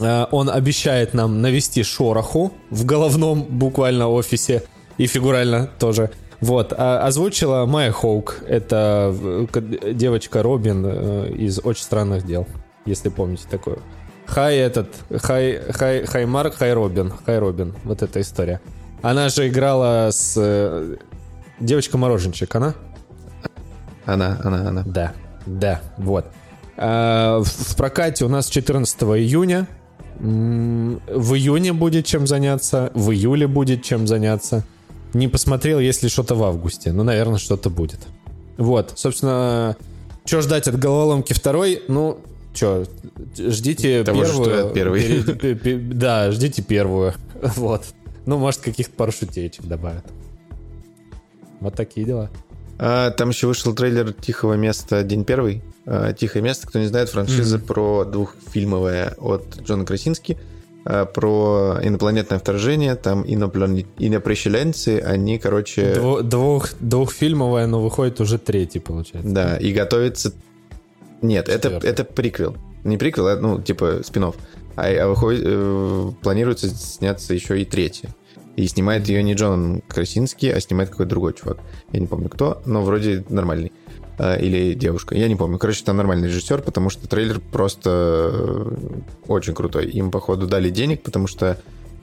[0.00, 4.62] Э, Он обещает нам навести шороху в головном буквально офисе
[4.98, 6.10] и фигурально тоже.
[6.40, 8.42] Вот, а озвучила Майя Хоук.
[8.48, 9.14] Это
[9.54, 12.48] э, девочка Робин э, из «Очень странных дел»,
[12.84, 13.78] если помните такое.
[14.26, 14.88] Хай этот,
[15.20, 18.60] Хай, Хай, Хай Марк, Хай Робин, Хай Робин, вот эта история.
[19.02, 20.96] Она же играла с э,
[21.60, 22.74] девочка-мороженщик, она?
[24.04, 24.82] Она, она, она.
[24.84, 25.12] Да,
[25.46, 26.26] да, вот.
[26.76, 29.66] А, в, прокате у нас 14 июня.
[30.18, 34.64] В июне будет чем заняться, в июле будет чем заняться.
[35.14, 36.92] Не посмотрел, есть ли что-то в августе.
[36.92, 38.00] Ну, наверное, что-то будет.
[38.56, 39.76] Вот, собственно,
[40.24, 41.82] что ждать от головоломки второй?
[41.88, 42.18] Ну,
[42.54, 42.86] что,
[43.36, 44.44] ждите Того первую.
[44.44, 45.78] что первой.
[45.94, 47.14] Да, ждите первую.
[47.56, 47.84] Вот.
[48.24, 50.04] Ну, может, каких-то пару шутеечек добавят.
[51.58, 52.30] Вот такие дела.
[52.78, 55.02] А, там еще вышел трейлер «Тихого места.
[55.02, 55.62] День первый».
[55.86, 60.38] А, «Тихое место», кто не знает, франшиза про двухфильмовая от Джона Красински,
[60.84, 63.86] про инопланетное вторжение, там иноплане...
[63.98, 65.92] инопрещеленцы, они, короче...
[65.94, 69.30] Дво- двух, двухфильмовая, но выходит уже третий, получается.
[69.30, 70.32] Да, и готовится...
[71.20, 71.90] Нет, это, Четвертый.
[71.90, 72.56] это приквел.
[72.82, 74.32] Не приквел, а, ну, типа, спин а,
[74.76, 78.08] а выходит, э, планируется сняться еще и третий.
[78.56, 81.58] И снимает ее не Джон Красинский, а снимает какой-то другой чувак.
[81.92, 83.72] Я не помню кто, но вроде нормальный.
[84.18, 85.14] А, или девушка.
[85.14, 85.58] Я не помню.
[85.58, 88.74] Короче, там нормальный режиссер, потому что трейлер просто э,
[89.26, 89.86] очень крутой.
[89.86, 91.58] Им, походу, дали денег, потому что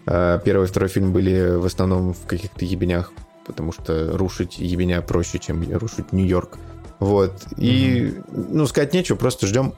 [0.06, 3.12] э, первый и второй фильм были в основном в каких-то ебенях,
[3.46, 6.58] потому что рушить ебеня проще, чем рушить Нью-Йорк.
[7.00, 7.44] Вот.
[7.58, 8.48] И, mm-hmm.
[8.52, 9.74] ну, сказать нечего, просто ждем.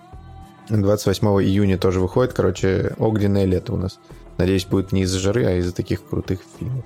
[0.70, 2.34] 28 июня тоже выходит.
[2.34, 4.00] Короче, огненное лето у нас.
[4.38, 6.86] Надеюсь, будет не из-за жары, а из-за таких крутых фильмов.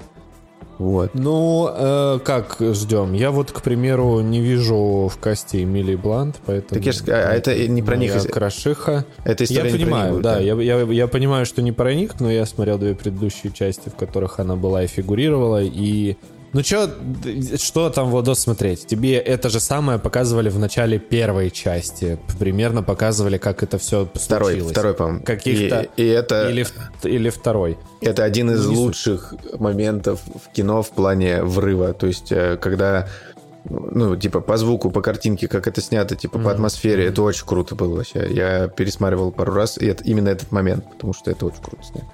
[0.77, 1.11] Вот.
[1.13, 3.13] Ну, э, как ждем?
[3.13, 6.79] Я вот, к примеру, не вижу в касте Эмилии Блант, поэтому...
[6.79, 8.13] Так я ж, а это не про них.
[8.29, 9.05] Крошиха.
[9.23, 10.41] Это история Я понимаю, них, да, да.
[10.41, 13.95] Я, я, я понимаю, что не про них, но я смотрел две предыдущие части, в
[13.95, 16.17] которых она была и фигурировала, и
[16.55, 16.89] ну чё,
[17.57, 18.87] что там Владос смотреть?
[18.87, 22.17] Тебе это же самое показывали в начале первой части.
[22.39, 24.71] Примерно показывали, как это все Второй, случилось.
[24.71, 25.21] второй, по-моему.
[25.25, 25.87] Каких-то...
[25.97, 26.49] И, и это...
[26.49, 26.65] Или,
[27.03, 27.77] или второй.
[27.99, 29.59] Это один из ну, лучших суть.
[29.59, 31.91] моментов в кино в плане врыва.
[31.91, 33.09] То есть, э, когда
[33.65, 36.43] ну, типа, по звуку, по картинке, как это снято, типа, mm-hmm.
[36.43, 38.27] по атмосфере, это очень круто было вообще.
[38.29, 42.07] Я пересматривал пару раз, и это именно этот момент, потому что это очень круто снято.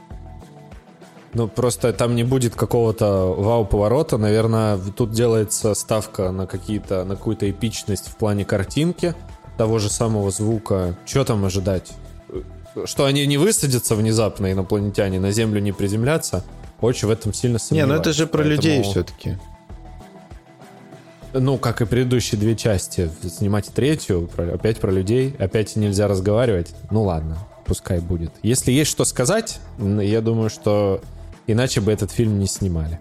[1.33, 4.17] Ну, просто там не будет какого-то вау-поворота.
[4.17, 9.15] Наверное, тут делается ставка на какие-то, на какую-то эпичность в плане картинки,
[9.57, 10.97] того же самого звука.
[11.05, 11.93] Что там ожидать?
[12.85, 16.43] Что они не высадятся внезапно, инопланетяне, на Землю не приземлятся?
[16.81, 17.89] Очень в этом сильно сомневаюсь.
[17.89, 18.55] Не, ну это же про Поэтому...
[18.55, 19.37] людей все-таки.
[21.33, 23.09] Ну, как и предыдущие две части.
[23.23, 26.73] Снимать третью, опять про людей, опять нельзя разговаривать.
[26.89, 28.31] Ну ладно, пускай будет.
[28.43, 31.01] Если есть что сказать, я думаю, что
[31.51, 32.99] Иначе бы этот фильм не снимали.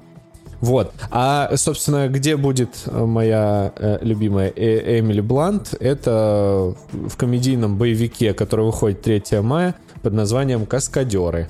[0.60, 0.92] Вот.
[1.10, 5.74] А, собственно, где будет э, моя э, любимая э Эмили Блант?
[5.80, 11.48] Это в комедийном боевике, который выходит 3 мая под названием «Каскадеры».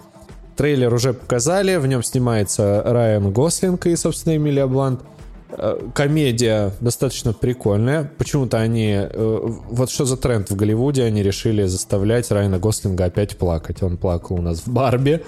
[0.57, 5.01] Трейлер уже показали, в нем снимается Райан Гослинг и, собственно, Эмилия Блант.
[5.51, 8.13] Э, комедия достаточно прикольная.
[8.17, 9.01] Почему-то они...
[9.13, 11.03] Вот что за тренд в Голливуде?
[11.03, 13.83] Они решили заставлять Райана Гослинга опять плакать.
[13.83, 15.25] Он плакал у нас в Барби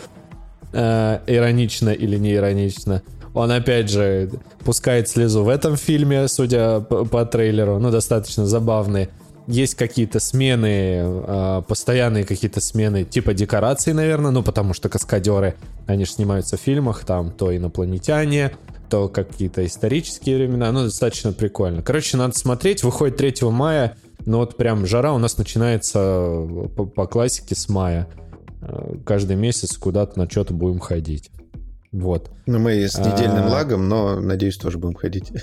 [0.73, 3.03] э, иронично или не иронично.
[3.35, 4.31] Он, опять же,
[4.65, 7.79] пускает слезу в этом фильме, судя по, по трейлеру.
[7.79, 9.09] Ну, достаточно забавный.
[9.47, 15.57] Есть какие-то смены, э, постоянные какие-то смены, типа декораций, наверное, ну, потому что каскадеры,
[15.87, 18.53] они же снимаются в фильмах, там то инопланетяне,
[18.89, 21.83] то какие-то исторические времена, ну, достаточно прикольно.
[21.83, 23.97] Короче, надо смотреть, выходит 3 мая,
[24.27, 25.99] ну, вот прям жара у нас начинается
[26.77, 28.07] по, по классике с мая.
[28.63, 31.31] Э, каждый месяц куда-то на что-то будем ходить.
[31.91, 32.31] Вот.
[32.47, 33.51] Ну, мы с недельным а...
[33.51, 35.33] лагом, но, надеюсь, тоже будем ходить.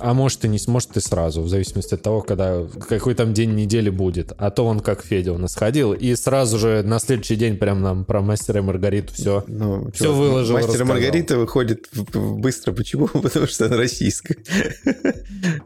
[0.00, 3.54] А может и не сможет и сразу, в зависимости от того, когда какой там день
[3.54, 4.32] недели будет.
[4.38, 7.82] А то он как Федя у нас ходил, и сразу же на следующий день прям
[7.82, 10.54] нам про мастера и Маргариту все, ну, все чувак, выложил.
[10.56, 12.72] Мастер и Маргарита выходит быстро.
[12.72, 13.06] Почему?
[13.12, 14.36] Потому что она российская.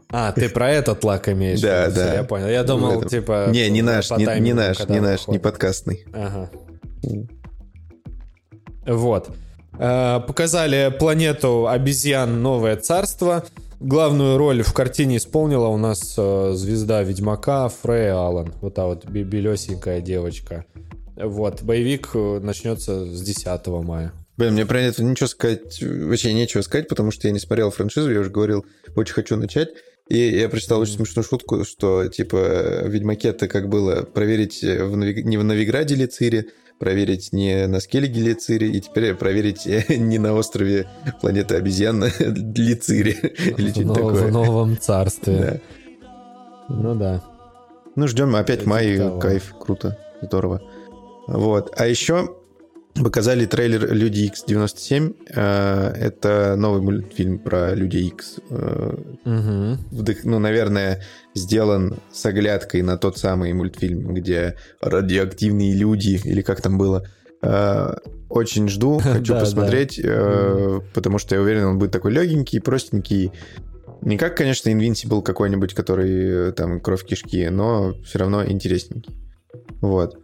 [0.09, 1.61] А, ты про этот лак имеешь?
[1.61, 2.13] Да, да.
[2.13, 2.47] Я понял.
[2.47, 3.47] Я думал, типа...
[3.49, 6.05] Не, не наш, не, не наш, не наш, не подкастный.
[6.13, 6.49] Ага.
[8.85, 9.29] Вот.
[9.77, 13.43] Э, показали планету обезьян Новое Царство.
[13.79, 18.53] Главную роль в картине исполнила у нас э, звезда Ведьмака Фрея Аллан.
[18.61, 20.65] Вот та вот белесенькая девочка.
[21.15, 24.13] Вот, боевик э, начнется с 10 мая.
[24.37, 28.11] Блин, мне про это ничего сказать, вообще нечего сказать, потому что я не смотрел франшизу,
[28.11, 28.65] я уже говорил,
[28.95, 29.69] очень хочу начать.
[30.07, 34.95] И я прочитал очень смешную шутку, что, типа, в Ведьмаке это как было проверить в
[34.95, 35.23] Нови...
[35.23, 36.49] не в Новиграде ли Цири,
[36.79, 40.87] проверить не на Скеллиге Лицири, и теперь проверить не на острове
[41.21, 43.11] планеты обезьян Лицири.
[43.57, 44.27] Или что-то такое.
[44.27, 45.61] В новом царстве.
[46.69, 46.75] Да.
[46.75, 47.23] Ну да.
[47.95, 50.61] Ну, ждем опять май, кайф, круто, здорово.
[51.27, 51.73] Вот.
[51.77, 52.35] А еще
[53.03, 55.13] Показали трейлер Люди X 97.
[55.35, 58.39] Э, это новый мультфильм про Люди X.
[58.49, 59.77] Угу.
[60.23, 66.77] Ну, наверное, сделан с оглядкой на тот самый мультфильм, где радиоактивные люди, или как там
[66.77, 67.05] было.
[67.41, 67.95] Э,
[68.29, 70.01] очень жду, хочу посмотреть,
[70.93, 73.31] потому что я уверен, он будет такой легенький, простенький.
[74.01, 79.13] Не как, конечно, Invincible какой-нибудь, который там кровь кишки, но все равно интересненький.
[79.81, 80.17] Вот.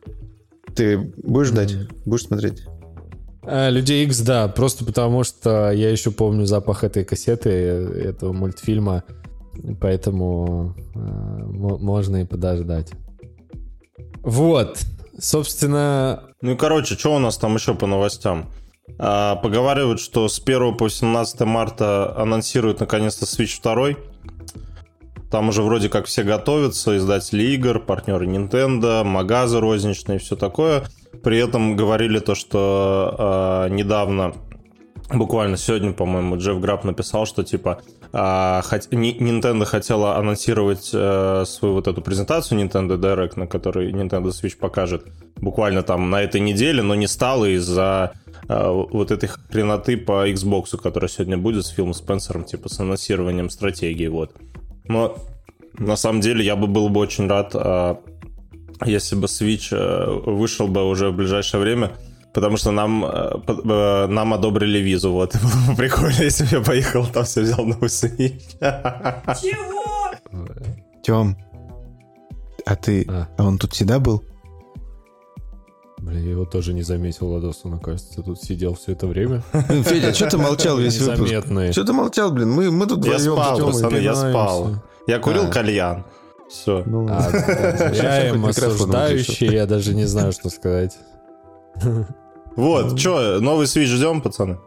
[0.75, 1.73] Ты будешь ждать?
[1.73, 2.01] Mm.
[2.05, 2.63] Будешь смотреть?
[3.43, 9.03] А, Людей X, да, просто потому что я еще помню запах этой кассеты, этого мультфильма,
[9.79, 12.91] поэтому э, можно и подождать.
[14.21, 14.79] Вот,
[15.19, 16.23] собственно...
[16.41, 18.51] Ну и короче, что у нас там еще по новостям?
[18.99, 23.97] А, поговаривают, что с 1 по 17 марта анонсируют наконец-то Switch 2.
[25.31, 30.83] Там уже вроде как все готовятся, издатели игр, партнеры Nintendo, магазы розничные, все такое.
[31.23, 34.33] При этом говорили то, что э, недавно
[35.09, 37.81] буквально сегодня, по-моему, Джефф Граб написал, что типа
[38.13, 38.61] а.
[38.61, 45.05] Nintendo хотела анонсировать а, свою вот эту презентацию Nintendo Direct, на которой Nintendo Switch покажет
[45.37, 48.13] буквально там на этой неделе, но не стало из-за
[48.49, 53.49] а, вот этой хреноты по Xbox, которая сегодня будет с Филом Спенсером, типа с анонсированием
[53.49, 54.31] стратегии, вот.
[54.85, 55.17] Но
[55.77, 57.99] на самом деле я бы был бы очень рад, а,
[58.85, 61.91] если бы Switch а, вышел бы уже в ближайшее время,
[62.33, 65.35] потому что нам, э, нам одобрили визу, вот.
[65.41, 68.41] Было бы прикольно, если бы я поехал, там все взял новый Switch.
[69.41, 70.11] Чего?
[71.03, 71.37] Тем,
[72.65, 73.05] а ты...
[73.09, 73.27] А.
[73.37, 74.23] А он тут всегда был?
[76.01, 79.43] Блин, я его тоже не заметил, Ладос, он, оказывается, тут сидел все это время.
[79.53, 81.31] Федя, что ты молчал весь выпуск?
[81.71, 82.49] Что ты молчал, блин?
[82.49, 84.71] Мы, мы тут Я спал, пацаны, я спал.
[85.05, 86.03] Я курил кальян.
[86.49, 86.83] Все.
[86.85, 87.29] Ну, А,
[87.93, 90.97] я им осуждающий, я даже не знаю, что сказать.
[92.55, 94.57] Вот, что, новый Switch ждем, пацаны?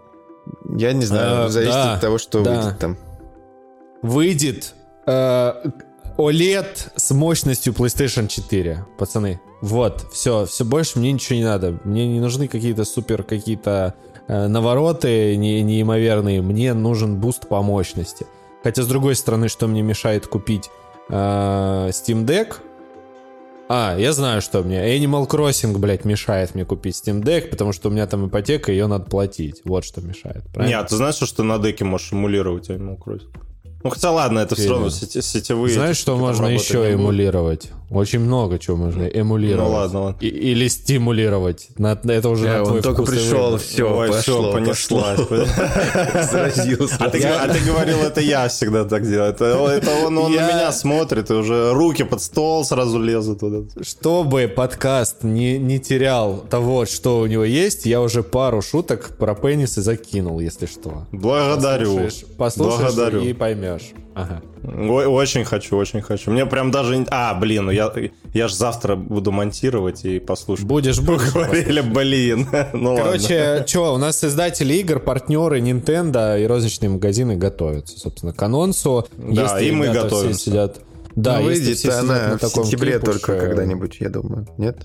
[0.78, 2.96] Я не знаю, А, зависит от того, что выйдет там.
[4.02, 4.74] Выйдет
[5.06, 5.52] э,
[6.16, 9.40] OLED с мощностью PlayStation 4, пацаны.
[9.60, 11.80] Вот, все, все больше мне ничего не надо.
[11.84, 13.94] Мне не нужны какие-то супер какие-то
[14.28, 16.40] э, навороты не, неимоверные.
[16.40, 18.26] Мне нужен буст по мощности.
[18.62, 20.70] Хотя, с другой стороны, что мне мешает купить
[21.08, 21.12] э,
[21.90, 22.58] Steam Deck?
[23.68, 24.96] А, я знаю, что мне.
[24.96, 28.86] Animal Crossing, блядь, мешает мне купить Steam Deck, потому что у меня там ипотека, ее
[28.86, 29.62] надо платить.
[29.64, 30.44] Вот что мешает.
[30.52, 30.76] правильно?
[30.76, 33.32] Нет, ты знаешь, что на деке можешь эмулировать Animal Crossing?
[33.84, 35.74] Ну, хотя ладно, это все равно сети- сетевые...
[35.74, 37.68] Знаешь, что можно еще эмулировать?
[37.90, 39.68] Очень много чего можно эмулировать.
[39.68, 40.18] Ну ладно, ладно.
[40.20, 41.68] И- или стимулировать.
[41.76, 45.20] На- это уже Да, на твой он только пришел, все, Ой, пошло, всё, понеслась.
[46.30, 46.96] Заразился.
[46.98, 49.32] А ты, а ты говорил, это я всегда так делаю.
[49.32, 49.56] Это,
[50.06, 53.42] он, Я- на меня смотрит, и уже руки под стол сразу лезут.
[53.82, 59.82] Чтобы подкаст не, терял того, что у него есть, я уже пару шуток про пенисы
[59.82, 61.04] закинул, если что.
[61.12, 62.08] Благодарю.
[62.38, 63.20] Послушаешь, Благодарю.
[63.22, 63.73] и поймешь.
[64.14, 64.42] Ага.
[64.62, 66.30] Ой, очень хочу, очень хочу.
[66.30, 67.06] Мне прям даже...
[67.10, 67.92] А, блин, ну я,
[68.32, 70.66] я же завтра буду монтировать и послушаю.
[70.66, 71.32] Будешь будешь.
[71.32, 72.48] Говорили, блин.
[72.72, 73.04] Ну ладно.
[73.04, 79.06] Короче, что, у нас создатели игр, партнеры Nintendo и розничные магазины готовятся, собственно, к анонсу.
[79.16, 80.38] Да, и мы готовимся.
[80.38, 80.80] сидят...
[81.14, 84.48] Да, Ну, выйдет она на в таком сентябре клипуше, только когда-нибудь, я думаю.
[84.58, 84.78] Нет?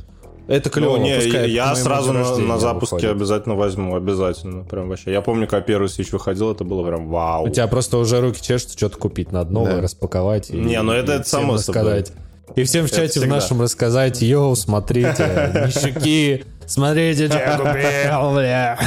[0.49, 0.97] Это клево.
[0.97, 3.11] Ну, не, пускай я сразу на, на запуске выходит.
[3.11, 4.63] обязательно возьму, обязательно.
[4.63, 5.11] Прям вообще.
[5.11, 7.45] Я помню, когда первый Switch выходил, это было прям вау.
[7.45, 9.81] У тебя просто уже руки чешутся что-то купить, надо новое Да.
[9.81, 10.49] распаковать.
[10.49, 11.83] И, Не, ну это- и это само собой.
[11.83, 12.13] рассказать.
[12.55, 18.79] И всем в чате в нашем рассказать, йоу, смотрите, нищуки, смотрите, что я купил, бля.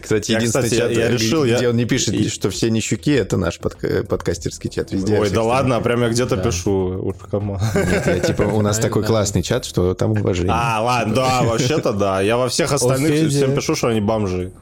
[0.00, 2.48] Кстати, Я, единственный кстати, чат, я где- решил, где я- он не пишет, и- что
[2.50, 5.18] все нищуки, это наш подка- подкастерский чат везде.
[5.18, 6.98] Ой, да ладно, прям я где-то пишу.
[7.02, 7.58] Уж кому.
[7.74, 9.08] Нет, я, типа, у нас Да, такой да.
[9.08, 10.52] классный чат, что там уважение.
[10.56, 12.20] А, ладно, да, вообще-то да.
[12.22, 14.52] Я во всех остальных Феди- всем пишу, что они бомжи.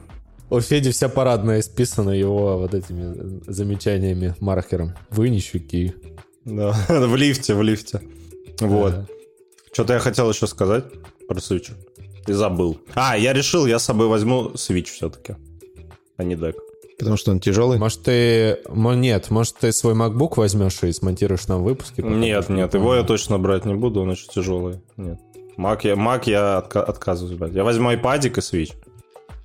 [0.49, 4.93] У Феди вся парадная исписана его вот этими замечаниями маркером.
[5.09, 5.95] Вы нищуки.
[6.45, 8.01] Да, в лифте, в лифте.
[8.59, 8.93] Вот.
[9.73, 10.85] Что-то я хотел еще сказать
[11.27, 11.71] про Switch.
[12.27, 12.79] И забыл.
[12.93, 15.35] А, я решил, я с собой возьму Switch все-таки,
[16.17, 16.55] а не дек.
[16.97, 17.77] Потому что он тяжелый.
[17.77, 18.59] Может, ты...
[18.69, 22.01] Нет, может, ты свой MacBook возьмешь и смонтируешь нам выпуски?
[22.01, 24.79] пока Нет, нет, его я точно брать не буду, он очень тяжелый.
[24.95, 25.19] Нет.
[25.57, 27.53] Mac я, Mac я отка- отказываюсь брать.
[27.53, 28.73] Я возьму iPad и Switch.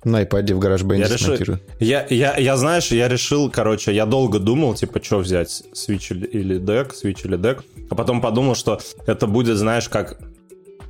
[0.03, 4.39] На iPad в гараж Я решил, я, я, я, знаешь, я решил, короче, я долго
[4.39, 9.27] думал, типа, что взять, Switch или, Deck, Switch или Deck, а потом подумал, что это
[9.27, 10.17] будет, знаешь, как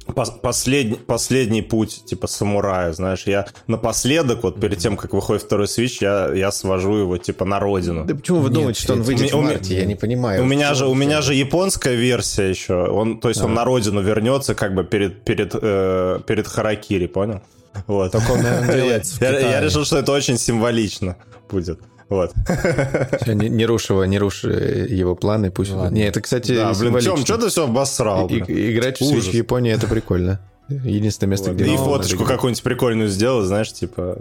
[0.07, 5.68] пос- последний, последний путь, типа, самурая, знаешь, я напоследок, вот перед тем, как выходит второй
[5.68, 8.05] Switch, я, я свожу его, типа, на родину.
[8.05, 9.76] Да почему вы Нет, думаете, что он выйдет у в марте?
[9.76, 10.41] Я не понимаю.
[10.41, 12.88] У меня же, у меня же японская версия еще.
[12.88, 17.41] Он, то есть он на родину вернется как бы перед, перед, э, перед Харакири, понял?
[17.88, 18.11] Вот.
[18.11, 19.65] Так он, наверное, делается в Я, я Китае.
[19.65, 21.15] решил, что это очень символично
[21.49, 21.80] будет.
[22.09, 22.34] Вот.
[23.22, 25.72] Всё, Не, не рушь его, не рушь его планы, пусть...
[25.72, 25.95] Ладно.
[25.95, 27.15] Не, это, кстати, Да, блин, символично.
[27.15, 28.28] Тём, что ты все обосрал?
[28.28, 28.72] И- блин?
[28.78, 30.41] играть в Switch в Японии это прикольно.
[30.70, 31.59] Единственное место, Вот.
[31.59, 31.74] где...
[31.74, 34.18] И фоточку какую-нибудь прикольную сделать, знаешь, типа...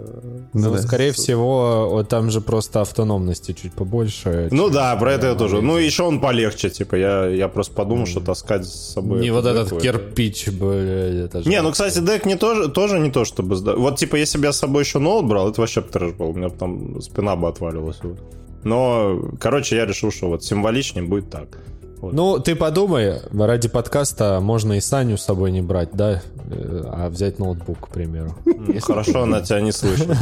[0.53, 0.81] Ну, да.
[0.81, 4.49] скорее всего, вот там же просто автономности чуть побольше.
[4.51, 5.61] Ну да, про это я тоже.
[5.61, 9.21] Ну, еще он полегче, типа, я, я просто подумал, что таскать с собой...
[9.21, 9.81] Не вот этот такое.
[9.81, 11.49] кирпич, блядь, это же...
[11.49, 13.55] Не, ну, кстати, дек не тоже, тоже не то, чтобы...
[13.55, 16.29] Вот, типа, если бы я с собой еще ноут брал, это вообще бы трэш был.
[16.29, 17.99] У меня бы там спина бы отвалилась.
[18.03, 18.19] Вот.
[18.63, 21.59] Но, короче, я решил, что вот символичнее будет так.
[22.01, 22.13] Вот.
[22.13, 26.23] Ну, ты подумай, ради подкаста можно и Саню с собой не брать, да?
[26.49, 28.35] Э, А взять ноутбук, к примеру.
[28.81, 30.07] Хорошо, она тебя не слышит.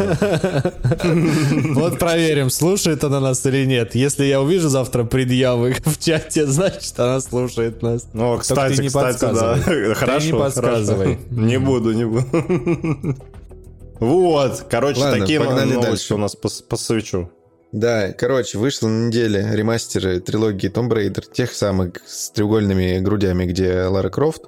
[1.76, 3.96] Вот проверим, слушает она нас или нет.
[3.96, 8.08] Если я увижу завтра предъявы в чате, значит, она слушает нас.
[8.14, 9.58] Ну, кстати, кстати, да.
[9.96, 11.20] Хорошо, не подсказывай.
[11.30, 12.26] Не буду, не буду.
[14.00, 16.16] Вот, короче, Ладно, такие новости дальше.
[16.16, 17.30] у нас по, по свечу.
[17.72, 23.84] Да, короче, вышла на неделе ремастеры трилогии Tomb Raider, тех самых с треугольными грудями, где
[23.84, 24.44] Лара Крофт.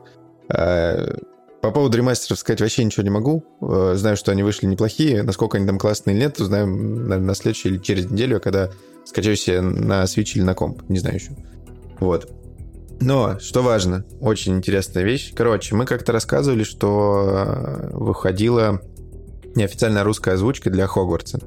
[0.50, 1.18] А,
[1.62, 3.44] По поводу ремастеров сказать вообще ничего не могу.
[3.62, 5.22] Э, Знаю, что они вышли неплохие.
[5.22, 8.72] Насколько они там классные или нет, узнаем наверное, на следующей или через неделю, когда
[9.06, 10.82] скачаю себе на Switch или на комп.
[10.90, 11.32] Не знаю еще.
[12.00, 12.28] Вот.
[13.00, 15.34] Но, что важно, очень интересная вещь.
[15.36, 18.82] Короче, мы как-то рассказывали, что э, выходила
[19.54, 21.40] неофициальная русская озвучка для Хогвартса.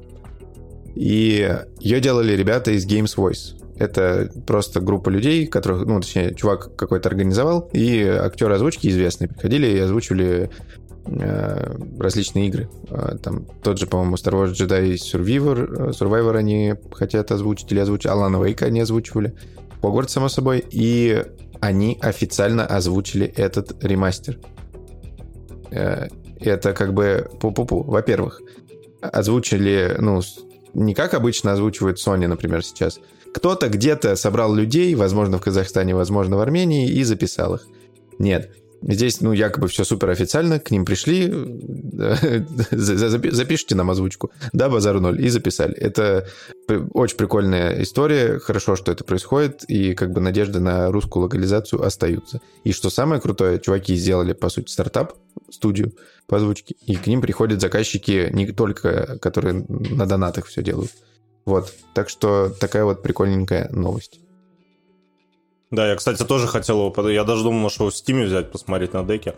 [0.95, 3.61] И ее делали ребята из Games Voice.
[3.77, 9.67] Это просто группа людей, которых, ну, точнее, чувак какой-то организовал, и актеры озвучки известные приходили
[9.67, 10.49] и озвучивали
[11.05, 12.69] э, различные игры.
[12.89, 17.79] Э, Там тот же, по-моему, Star Wars Jedi Survivor, э, Survivor они хотят озвучить или
[17.79, 19.35] озвучить, Алана Вейка они озвучивали,
[19.81, 21.23] Хогвартс, само собой, и
[21.59, 24.39] они официально озвучили этот ремастер.
[25.71, 26.07] Э,
[26.39, 27.83] Это как бы пу-пу-пу.
[27.83, 28.41] Во-первых,
[29.01, 30.21] озвучили, ну,
[30.75, 32.99] не как обычно озвучивает Sony, например, сейчас.
[33.33, 37.67] Кто-то где-то собрал людей, возможно, в Казахстане, возможно, в Армении, и записал их.
[38.19, 38.51] Нет.
[38.81, 41.27] Здесь, ну, якобы все супер официально, к ним пришли,
[42.71, 44.31] запи- запишите нам озвучку.
[44.53, 45.73] Да, базар ноль, и записали.
[45.73, 46.27] Это
[46.93, 52.41] очень прикольная история, хорошо, что это происходит, и как бы надежды на русскую локализацию остаются.
[52.63, 55.13] И что самое крутое, чуваки сделали, по сути, стартап,
[55.49, 55.93] студию
[56.27, 60.91] по озвучке, и к ним приходят заказчики не только, которые на донатах все делают.
[61.45, 64.19] Вот, так что такая вот прикольненькая новость.
[65.71, 67.09] Да, я, кстати, тоже хотел его...
[67.09, 69.35] Я даже думал, что в Стиме взять, посмотреть на деке.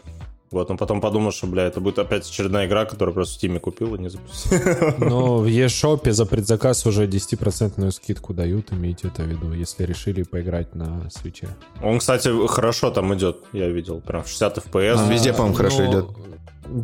[0.50, 3.60] Вот, но потом подумал, что, бля, это будет опять очередная игра, которую просто в Стиме
[3.60, 4.60] купил и не запустил.
[4.98, 10.24] Но в eShop за предзаказ уже 10% скидку дают, имейте это в виду, если решили
[10.24, 11.50] поиграть на свече.
[11.84, 14.00] Он, кстати, хорошо там идет, я видел.
[14.00, 15.04] Прям в 60 FPS.
[15.04, 16.06] Он везде, по-моему, хорошо ну, идет.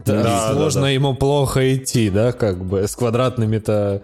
[0.06, 0.92] Да, Да, сложно да, да.
[0.92, 4.02] ему плохо идти, да, как бы, с квадратными-то...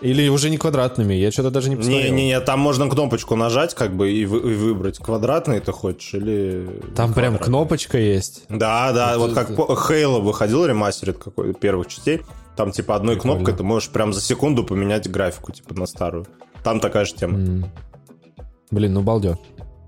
[0.00, 2.12] Или уже не квадратными, я что-то даже не посмотрел.
[2.14, 6.66] Не-не-не, там можно кнопочку нажать, как бы, и, вы- и выбрать, квадратный ты хочешь или...
[6.96, 8.44] Там прям кнопочка есть.
[8.48, 12.22] Да, да, Вот вот как это- Halo выходил ремастерит какой первых частей,
[12.56, 13.36] там типа одной Прикольно.
[13.36, 16.26] кнопкой ты можешь прям за секунду поменять графику, типа на старую.
[16.64, 17.68] Там такая же тема.
[18.70, 19.36] Блин, ну балдеж.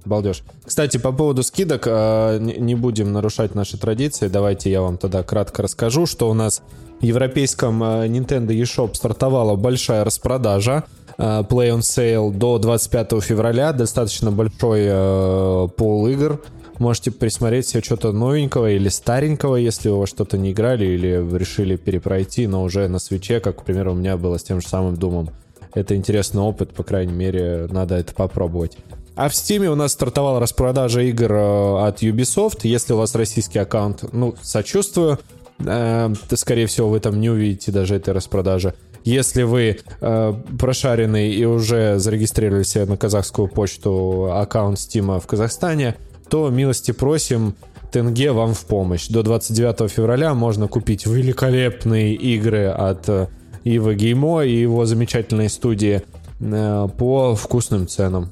[0.07, 0.43] Балдеж.
[0.65, 4.29] Кстати, по поводу скидок, а, не будем нарушать наши традиции.
[4.29, 6.63] Давайте я вам тогда кратко расскажу, что у нас
[7.01, 10.85] в европейском а, Nintendo eShop стартовала большая распродажа.
[11.19, 13.73] а, Play on Sale до 25 февраля.
[13.73, 16.41] Достаточно большой пол игр.
[16.79, 21.77] Можете присмотреть себе что-то новенького или старенького, если вы во что-то не играли или решили
[21.77, 24.97] перепройти, но уже на свече, как, к примеру, у меня было с тем же самым
[24.97, 25.31] Думом.
[25.75, 28.77] Это интересный опыт, по крайней мере, надо это попробовать.
[29.15, 32.61] А в Steam у нас стартовала распродажа игр э, от Ubisoft.
[32.63, 35.19] Если у вас российский аккаунт, ну, сочувствую.
[35.59, 38.75] Э, скорее всего, вы там не увидите даже этой распродажи.
[39.05, 45.97] Если вы э, прошаренный и уже зарегистрировали себе на казахскую почту аккаунт Steam в Казахстане,
[46.31, 47.55] то милости просим,
[47.91, 49.09] тенге вам в помощь.
[49.09, 53.27] До 29 февраля можно купить великолепные игры от э,
[53.65, 56.03] Ива Геймо и его замечательной студии
[56.41, 58.31] э, по вкусным ценам.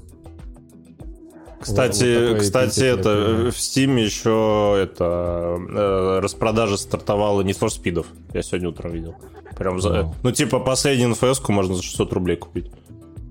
[1.61, 7.68] Кстати, Вот такой кстати, это я в Steam еще это э, распродажа стартовала не for
[7.68, 8.06] спидов.
[8.32, 9.14] Я сегодня утром видел.
[9.58, 10.14] Прям за, Вау.
[10.22, 12.70] ну типа последнюю nfs можно за 600 рублей купить.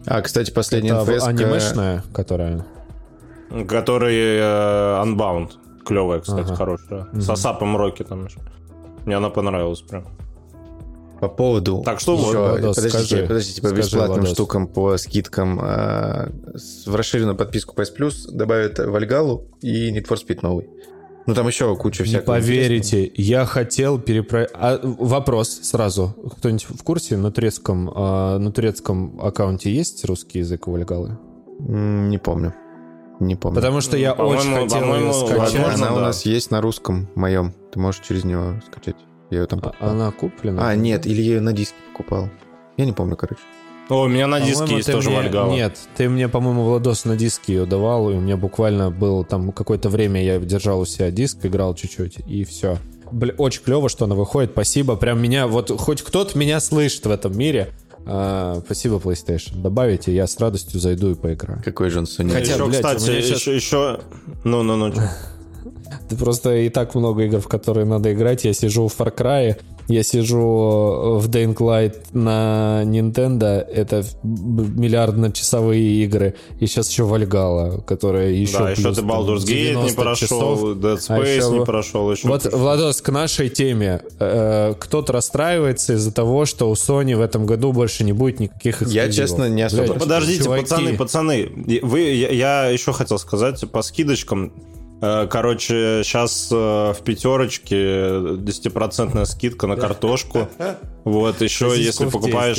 [0.05, 1.23] А, кстати, последняя Это НФС...
[1.27, 2.65] анимешная, которая...
[3.67, 5.51] Который э, Unbound.
[5.83, 6.55] Клевая, кстати, Ага.
[6.55, 7.07] хорошая.
[7.13, 8.39] С Асапом Роки там еще.
[9.05, 10.05] Мне она понравилась прям.
[11.19, 11.81] По поводу...
[11.85, 13.27] Так что вот, еще- Владос, подождите, скажи.
[13.27, 14.33] подождите, по Скажи, бесплатным Владос.
[14.33, 15.59] штукам, по скидкам.
[16.55, 20.69] с- в расширенную подписку PS Plus добавят Вальгалу и Need for Speed новый.
[21.25, 22.35] Ну, там еще куча Не всякого.
[22.35, 24.47] поверите, я хотел перепро...
[24.53, 26.15] А, вопрос сразу.
[26.37, 31.17] Кто-нибудь в курсе, на турецком, а, на турецком аккаунте есть русский язык у Вальгалы?
[31.59, 32.07] интересного.
[32.09, 32.53] Не помню.
[33.19, 33.55] Не помню.
[33.57, 35.37] Потому что я По-моему- очень хотел ее скачать.
[35.37, 36.01] возможно, Она у да.
[36.03, 37.53] нас есть на русском моем.
[37.73, 38.95] Ты можешь через него скачать.
[39.29, 39.89] Я ее там А- покупал.
[39.89, 40.69] Она куплена?
[40.69, 42.29] А, нет, или я ее на диске покупал.
[42.77, 43.41] Я не помню, короче.
[43.89, 45.51] О, у меня на диске есть тоже мне- Вальгала.
[45.51, 49.51] Нет, ты мне, по-моему, Владос на диске ее давал, и у меня буквально был там
[49.51, 52.77] какое-то время я держал у себя диск, играл чуть-чуть, и все.
[53.11, 54.51] Бля, очень клево, что она выходит.
[54.51, 54.95] Спасибо.
[54.95, 57.71] Прям меня, вот хоть кто-то меня слышит в этом мире.
[58.05, 59.59] А, спасибо, PlayStation.
[59.61, 61.61] Добавите, я с радостью зайду и поиграю.
[61.65, 62.31] Какой же он Sony.
[62.31, 63.99] Хотя, еще, блядь, у кстати, еще, еще...
[64.43, 64.91] Ну, ну, ну.
[64.93, 65.01] чё?
[66.09, 68.45] Ты просто и так много игр, в которые надо играть.
[68.45, 76.35] Я сижу в Far Cry, я сижу в Dying Light на Nintendo, это миллиардно-часовые игры.
[76.59, 80.61] И сейчас еще Вальгала, которая еще Да, еще ты Baldur's Gate не 90 прошел, часов.
[80.77, 82.11] Dead А Space еще не прошел.
[82.11, 84.01] Еще Вот, Владос, к нашей теме.
[84.19, 88.81] Э, Кто-то расстраивается из-за того, что у Sony в этом году больше не будет никаких
[88.83, 89.05] эксклюзивов.
[89.05, 89.83] Я, честно, не особо.
[89.87, 90.61] Блядь, Подождите, чуваки.
[90.63, 91.49] пацаны, пацаны,
[91.81, 94.51] вы, я, я еще хотел сказать по скидочкам.
[95.01, 100.47] Э, Короче, сейчас в пятерочке 10% скидка на картошку.
[101.05, 102.57] Вот, еще если покупаешь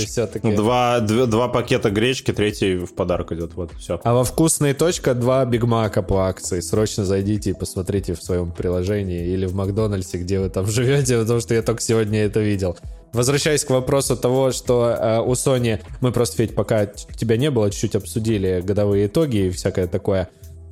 [0.57, 3.55] два, дв- два пакета гречки, третий в подарок идет.
[3.55, 4.01] Вот, все.
[4.03, 6.61] А во вкусной точка два Биг Мака по акции.
[6.61, 11.41] Срочно зайдите и посмотрите в своем приложении или в Макдональдсе, где вы там живете, потому
[11.41, 12.77] что я только сегодня это видел.
[13.13, 17.71] Возвращаясь к вопросу того, что э, у Sony, мы просто, Федь, пока тебя не было,
[17.71, 20.29] чуть-чуть обсудили годовые итоги и всякое такое.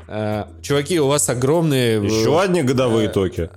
[0.08, 2.00] Э, чуваки, у вас огромные...
[2.00, 3.50] э, Еще одни годовые итоги.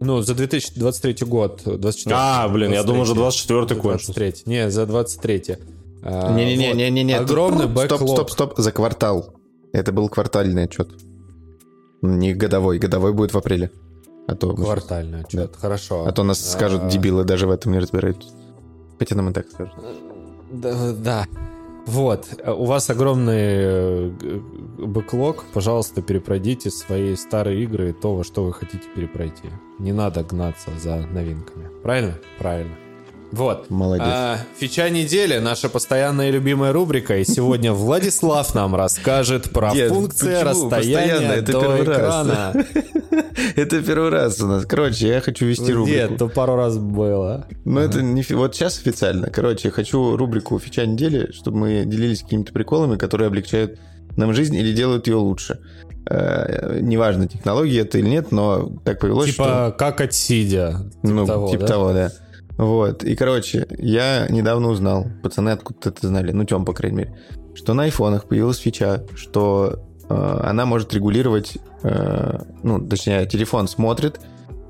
[0.00, 1.62] Ну, за 2023 год.
[1.64, 3.54] 24 А, блин, я думал, уже 23.
[3.56, 4.12] 24 кончился.
[4.14, 4.42] 23.
[4.52, 5.56] Не, за 23.
[6.02, 6.36] А, вот.
[6.36, 7.16] Не-не-не-не-не.
[7.18, 8.10] Огромный Стоп, бэклог.
[8.10, 8.54] стоп, стоп.
[8.58, 9.34] За квартал.
[9.72, 10.88] Это был квартальный отчет.
[12.02, 12.78] Не годовой.
[12.78, 13.70] Годовой будет в апреле.
[14.26, 15.54] А то, Квартальный отчет.
[15.56, 16.04] Хорошо.
[16.06, 18.28] а то нас скажут, А, дебилы даже в этом не разбираются.
[18.98, 19.74] Хотя нам и так скажут.
[20.52, 21.26] Да, да.
[21.86, 24.10] Вот, у вас огромный э,
[24.78, 25.44] бэклог.
[25.52, 29.50] Пожалуйста, перепройдите свои старые игры и то, во что вы хотите перепройти.
[29.78, 31.68] Не надо гнаться за новинками.
[31.82, 32.18] Правильно?
[32.38, 32.74] Правильно.
[33.34, 33.68] Вот.
[33.68, 34.06] Молодец.
[34.08, 37.18] А, фича недели, наша постоянная любимая рубрика.
[37.18, 41.98] И сегодня Владислав нам расскажет про Дед, функции расстояния Это до первый раз.
[41.98, 42.54] экрана.
[43.56, 44.64] Это первый раз у нас.
[44.66, 46.16] Короче, я хочу вести Нет, рубрику.
[46.16, 47.48] то пару раз было.
[47.64, 48.22] Но это не...
[48.30, 49.30] Вот сейчас официально.
[49.30, 53.80] Короче, хочу рубрику «Фича недели», чтобы мы делились какими-то приколами, которые облегчают
[54.16, 55.58] нам жизнь или делают ее лучше.
[56.08, 59.42] Э, Неважно, технологии это или нет, но так повелось, что...
[59.42, 60.88] Типа, как от сидя.
[61.02, 61.66] Ну, того, типа да?
[61.66, 62.12] того, да.
[62.56, 63.02] Вот.
[63.04, 67.18] И, короче, я недавно узнал, пацаны откуда-то это знали, ну, Тём, по крайней мере,
[67.54, 74.20] что на айфонах появилась фича, что э, она может регулировать, э, ну, точнее, телефон смотрит,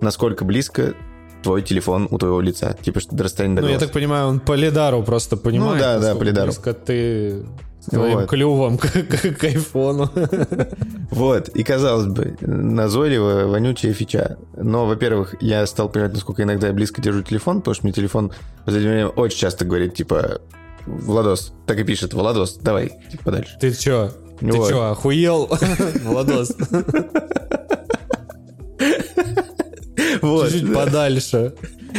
[0.01, 0.95] насколько близко
[1.43, 2.75] твой телефон у твоего лица.
[2.81, 5.75] Типа, что до расстояния до Ну, я так понимаю, он по лидару просто понимает.
[5.75, 6.47] Ну да, да, по лидару.
[6.47, 7.45] близко ты
[7.85, 8.29] с твоим Вот.
[8.29, 10.11] клювом к, к- к айфону.
[11.11, 14.37] Вот, и казалось бы, назойливая, вонючая фича.
[14.57, 18.33] Но, во-первых, я стал понимать, насколько иногда я близко держу телефон, потому что мне телефон
[18.63, 20.41] в последнее время очень часто говорит, типа,
[20.87, 23.57] Владос, так и пишет, Владос, давай, типа, подальше.
[23.61, 24.11] Ты чё?
[24.41, 24.71] Ты Вот.
[24.71, 25.49] чё, охуел?
[26.05, 26.53] Владос,
[30.23, 30.51] Вот.
[30.51, 31.55] чуть подальше.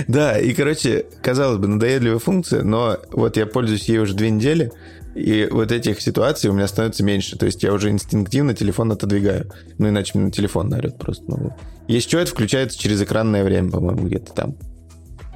[0.07, 4.71] Да, и, короче, казалось бы, надоедливая функция, но вот я пользуюсь ей уже две недели,
[5.15, 7.37] и вот этих ситуаций у меня становится меньше.
[7.37, 9.49] То есть я уже инстинктивно телефон отодвигаю.
[9.77, 11.23] Ну, иначе мне на телефон наорет просто.
[11.27, 11.53] Ну.
[11.87, 14.55] Если что, это включается через экранное время, по-моему, где-то там.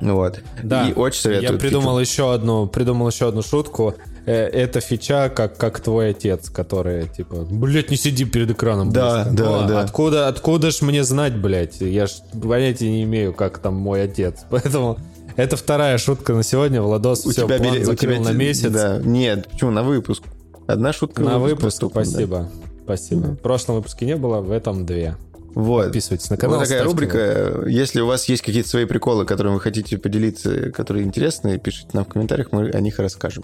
[0.01, 0.41] Вот.
[0.63, 1.53] Да, И очень советую.
[1.53, 3.95] я придумал еще одну, придумал еще одну шутку.
[4.25, 8.91] Э, Это фича, как, как твой отец, который, типа, блядь, не сиди перед экраном.
[8.91, 9.43] Да, близко».
[9.43, 9.82] да, Ну, да.
[9.82, 11.82] Откуда, откуда ж мне знать, блядь?
[11.82, 12.11] Я ж
[12.41, 14.45] понятия не имею, как там мой отец.
[14.49, 14.99] Поэтому
[15.39, 16.81] это вторая шутка на сегодня.
[16.81, 18.71] Владос У все, тебя, план у закрыл тебя на месяц.
[18.71, 20.23] Да, нет, почему, на выпуск.
[20.67, 22.09] Одна шутка На выпуск, доступна, да.
[22.09, 22.49] спасибо.
[22.83, 23.27] Спасибо.
[23.27, 25.15] В прошлом выпуске не было, в этом две.
[25.55, 25.85] Вот.
[25.85, 26.57] Подписывайтесь на канал.
[26.59, 27.63] вот такая рубрика.
[27.67, 32.05] Если у вас есть какие-то свои приколы, которыми вы хотите поделиться, которые интересны, пишите нам
[32.05, 33.43] в комментариях, мы о них расскажем.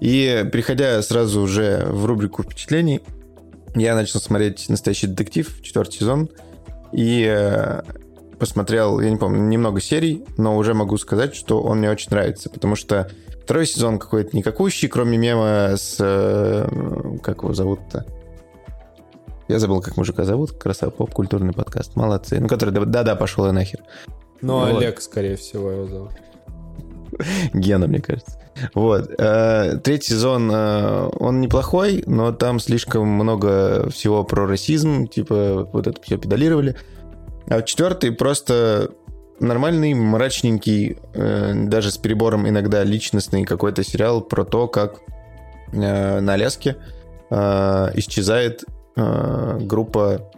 [0.00, 3.00] И переходя сразу уже в рубрику впечатлений,
[3.74, 6.28] я начал смотреть «Настоящий детектив», четвертый сезон,
[6.92, 7.82] и э,
[8.42, 12.50] посмотрел, я не помню, немного серий, но уже могу сказать, что он мне очень нравится,
[12.50, 13.08] потому что
[13.40, 15.98] второй сезон какой-то никакущий, кроме мема с...
[16.00, 16.66] э,
[17.22, 18.04] как его зовут-то?
[19.46, 22.40] Я забыл, как мужика зовут, красава, поп-культурный подкаст, молодцы.
[22.40, 23.78] Ну, который, да- да-да, пошел и нахер.
[24.40, 24.76] Ну, Вот.
[24.76, 26.10] Олег, скорее всего, его зовут.
[27.54, 28.40] Гена, мне кажется.
[28.74, 29.08] Вот.
[29.18, 35.86] Э, Третий сезон, э, он неплохой, но там слишком много всего про расизм, типа вот
[35.86, 36.74] это все педалировали.
[37.48, 38.90] А четвертый просто
[39.40, 45.00] нормальный, мрачненький, э, даже с перебором иногда личностный какой-то сериал про то, как
[45.72, 46.76] э, на Аляске
[47.30, 48.64] э, исчезает
[48.94, 50.30] группа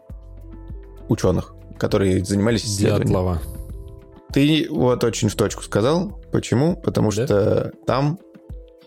[1.09, 3.09] ученых, которые занимались исследованием.
[3.09, 3.43] Дятлова.
[4.33, 6.21] Ты вот очень в точку сказал.
[6.31, 6.77] Почему?
[6.77, 7.27] Потому Да?
[7.27, 8.21] что там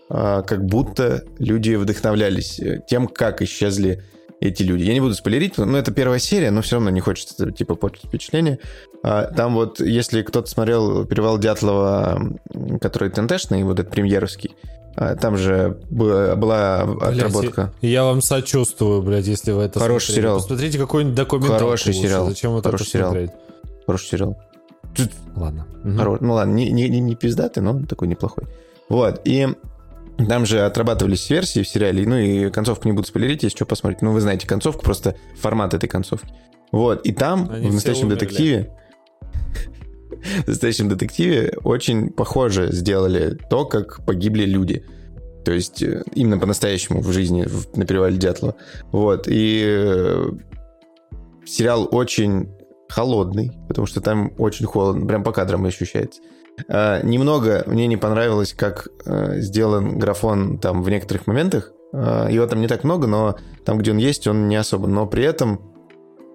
[0.08, 4.02] как будто люди вдохновлялись тем, как исчезли
[4.40, 4.82] эти люди.
[4.84, 8.04] Я не буду спойлерить, но это первая серия, но все равно не хочется, типа, портить
[8.06, 8.58] впечатление.
[9.02, 12.20] А, там вот, если кто-то смотрел «Перевал Дятлова»,
[12.80, 14.54] который ТНТшный, вот этот премьеровский,
[14.96, 16.32] а, там же была,
[16.82, 17.72] отработка.
[17.80, 20.22] Блядь, я вам сочувствую, блядь, если вы это Хороший смотрели.
[20.26, 20.36] сериал.
[20.38, 22.00] Посмотрите какой-нибудь документалку Хороший лучше.
[22.02, 22.28] сериал.
[22.28, 23.10] Зачем вот Хороший это сериал.
[23.10, 23.30] смотреть?
[23.86, 24.38] Хороший сериал.
[25.36, 25.66] Ладно.
[25.84, 26.00] Мгм.
[26.00, 28.44] Хоро- Ну ладно, не, не, не- не пиздатый, но такой неплохой.
[28.88, 29.48] Вот, и
[30.26, 34.02] там же отрабатывались версии в сериале, ну и концовку не буду спойлерить, если что посмотреть.
[34.02, 36.32] Ну, вы знаете концовку, просто формат этой концовки.
[36.72, 38.20] Вот, и там, Они в настоящем умерли.
[38.20, 38.76] детективе,
[40.44, 44.84] в настоящем детективе очень похоже сделали то, как погибли люди.
[45.44, 48.54] То есть э, именно по-настоящему в жизни в- на перевале Дятлова.
[48.92, 50.30] Вот, и э,
[51.46, 52.50] сериал очень
[52.88, 56.20] холодный, потому что там очень холодно, прям по кадрам ощущается.
[56.68, 61.72] А, немного мне не понравилось, как э, сделан графон там в некоторых моментах.
[61.92, 64.88] А, его там не так много, но там, где он есть, он не особо.
[64.88, 65.60] Но при этом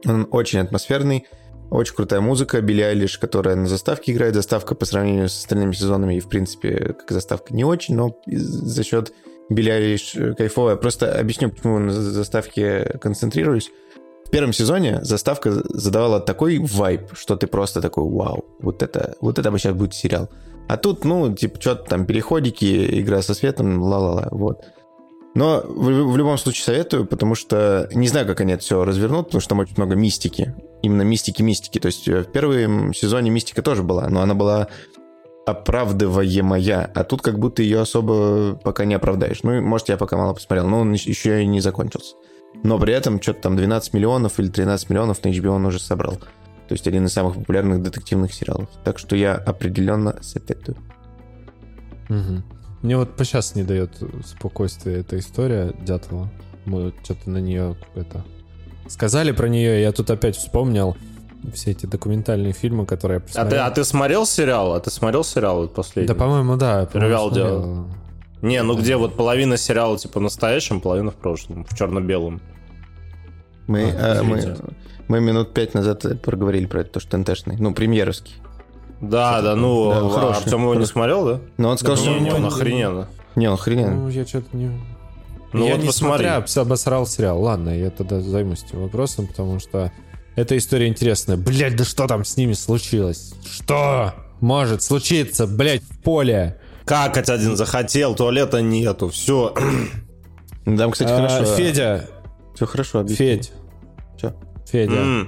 [0.05, 1.27] он очень атмосферный,
[1.69, 4.35] очень крутая музыка, Билли Айлиш, которая на заставке играет.
[4.35, 8.83] Заставка по сравнению с остальными сезонами, и в принципе, как заставка не очень, но за
[8.83, 9.13] счет
[9.49, 10.75] Билли Айлиш кайфовая.
[10.75, 13.71] Просто объясню, почему на за- заставке концентрируюсь.
[14.33, 19.55] Первом сезоне заставка задавала такой вайб, что ты просто такой, вау, вот это, вот это
[19.59, 20.27] сейчас будет сериал.
[20.67, 24.65] А тут, ну, типа, что-то там, переходики, игра со светом, ла-ла-ла, вот.
[25.35, 29.27] Но в, в любом случае советую, потому что не знаю, как они это все развернут,
[29.27, 30.55] потому что там очень много мистики.
[30.81, 31.77] Именно мистики-мистики.
[31.77, 34.67] То есть э, в первом сезоне мистика тоже была, но она была
[35.45, 39.43] оправдываемая, а тут как будто ее особо пока не оправдаешь.
[39.43, 42.15] Ну, может, я пока мало посмотрел, но он еще и не закончился.
[42.61, 46.15] Но при этом что-то там 12 миллионов или 13 миллионов на HBO он уже собрал.
[46.67, 48.69] То есть один из самых популярных детективных сериалов.
[48.83, 50.77] Так что я определенно советую.
[52.09, 52.43] Мгм.
[52.81, 53.91] Мне вот по сейчас не дает
[54.25, 56.29] спокойствия эта история Дятлова.
[56.65, 58.23] Мы что-то на нее это
[58.87, 60.95] сказали про нее, и я тут опять вспомнил
[61.53, 63.63] все эти документальные фильмы, которые я А ты, посмотрел.
[63.63, 64.73] а ты смотрел сериал?
[64.73, 66.07] А ты смотрел сериал вот последний?
[66.07, 66.85] Да, по-моему, да.
[66.85, 67.93] по-моему.
[68.43, 72.41] Не, ну где вот половина сериала типа настоящем, половина в прошлом, в черно-белом.
[73.67, 74.57] Мы, А, э, мы,
[75.07, 77.55] мы минут пять назад проговорили про это, то, что НТшный.
[77.57, 78.33] Ну, премьеровский.
[78.99, 81.39] Да, да, ну, Да, а хороший, Артем его не смотрел, да?
[81.57, 82.11] Но он сказал, Да, что...
[82.11, 83.07] Не, не, он не- охрененно.
[83.35, 83.95] Не, он охрененный.
[83.95, 84.71] Ну, я что-то не...
[85.53, 86.27] Ну я вот не посмотри.
[86.27, 87.41] смотря обосрал сериал.
[87.41, 89.91] Ладно, я тогда займусь этим вопросом, потому что
[90.35, 91.37] эта история интересная.
[91.37, 93.35] Блять, да что там с ними случилось?
[93.49, 96.59] Что может случиться, блять, в поле?
[96.85, 99.53] Какать один захотел, туалета нету, все.
[100.65, 101.45] Там, кстати, А, хорошо.
[101.55, 102.05] Федя,
[102.55, 103.29] Все хорошо объяснил.
[103.29, 103.51] Федь,
[104.17, 104.33] Чё?
[104.69, 105.27] Федя,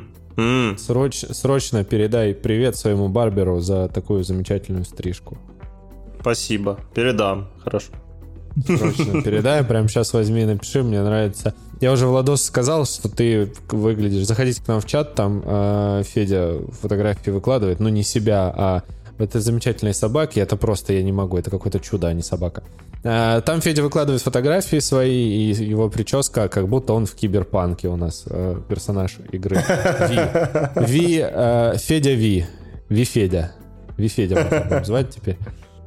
[0.77, 5.37] сроч- срочно передай привет своему барберу за такую замечательную стрижку.
[6.19, 7.91] Спасибо, передам, хорошо.
[8.65, 11.53] Срочно передай, прямо сейчас возьми и напиши, мне нравится.
[11.81, 14.25] Я уже Владос сказал, что ты выглядишь.
[14.25, 18.83] Заходите к нам в чат, там э, Федя фотографии выкладывает, ну не себя, а
[19.21, 20.39] этой замечательной собаки.
[20.39, 22.63] Это просто я не могу, это какое-то чудо, а не собака.
[23.03, 27.95] Э, Там Федя выкладывает фотографии свои, и его прическа, как будто он в киберпанке у
[27.95, 29.61] нас, э, персонаж игры.
[30.09, 30.19] Ви.
[30.87, 32.45] Ви, э, Федя Ви.
[32.89, 33.51] Ви Федя.
[33.97, 35.37] Ви Федя можно звать теперь,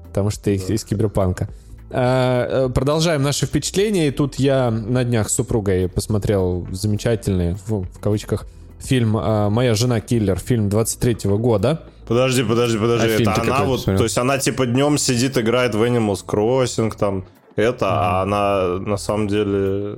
[0.08, 1.48] потому что ты из из киберпанка.
[1.90, 4.08] А, э, Продолжаем наши впечатления.
[4.08, 8.46] И тут я на днях с супругой посмотрел замечательный, в, в кавычках,
[8.78, 11.82] фильм а, «Моя жена киллер», фильм 23 года.
[12.08, 13.08] Подожди, подожди, подожди.
[13.08, 17.26] А это она вот, то есть она типа днем сидит, играет в Animals Crossing, там,
[17.54, 19.96] это, а она на самом деле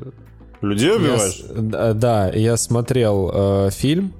[0.60, 1.36] людей Я убиваешь?
[1.36, 4.12] с- да, я смотрел э, фильм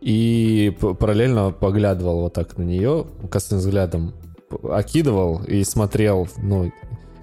[0.00, 4.14] и параллельно поглядывал вот так на нее, косым взглядом
[4.70, 6.72] окидывал и смотрел, ну,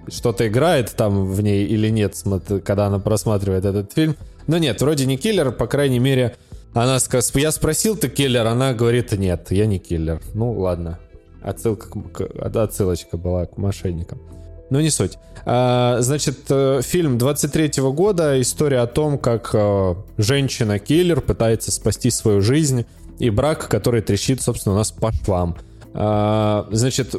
[0.08, 2.16] что-то играет там в ней или нет,
[2.66, 4.16] когда она просматривает этот фильм.
[4.48, 6.36] Но нет, вроде не киллер, по крайней мере,
[6.74, 7.34] она сказ...
[7.36, 10.22] я спросил, ты киллер, она говорит, нет, я не киллер.
[10.34, 11.00] Ну, ладно.
[11.42, 11.90] Отсылка,
[12.42, 14.22] отсылочка была к мошенникам.
[14.70, 15.18] Ну, не суть.
[15.46, 22.42] А, значит, э, фильм 23 года, история о том, как э, женщина-киллер пытается спасти свою
[22.42, 22.86] жизнь
[23.18, 25.58] и брак, который трещит, собственно, у нас по швам.
[25.94, 27.16] А, значит,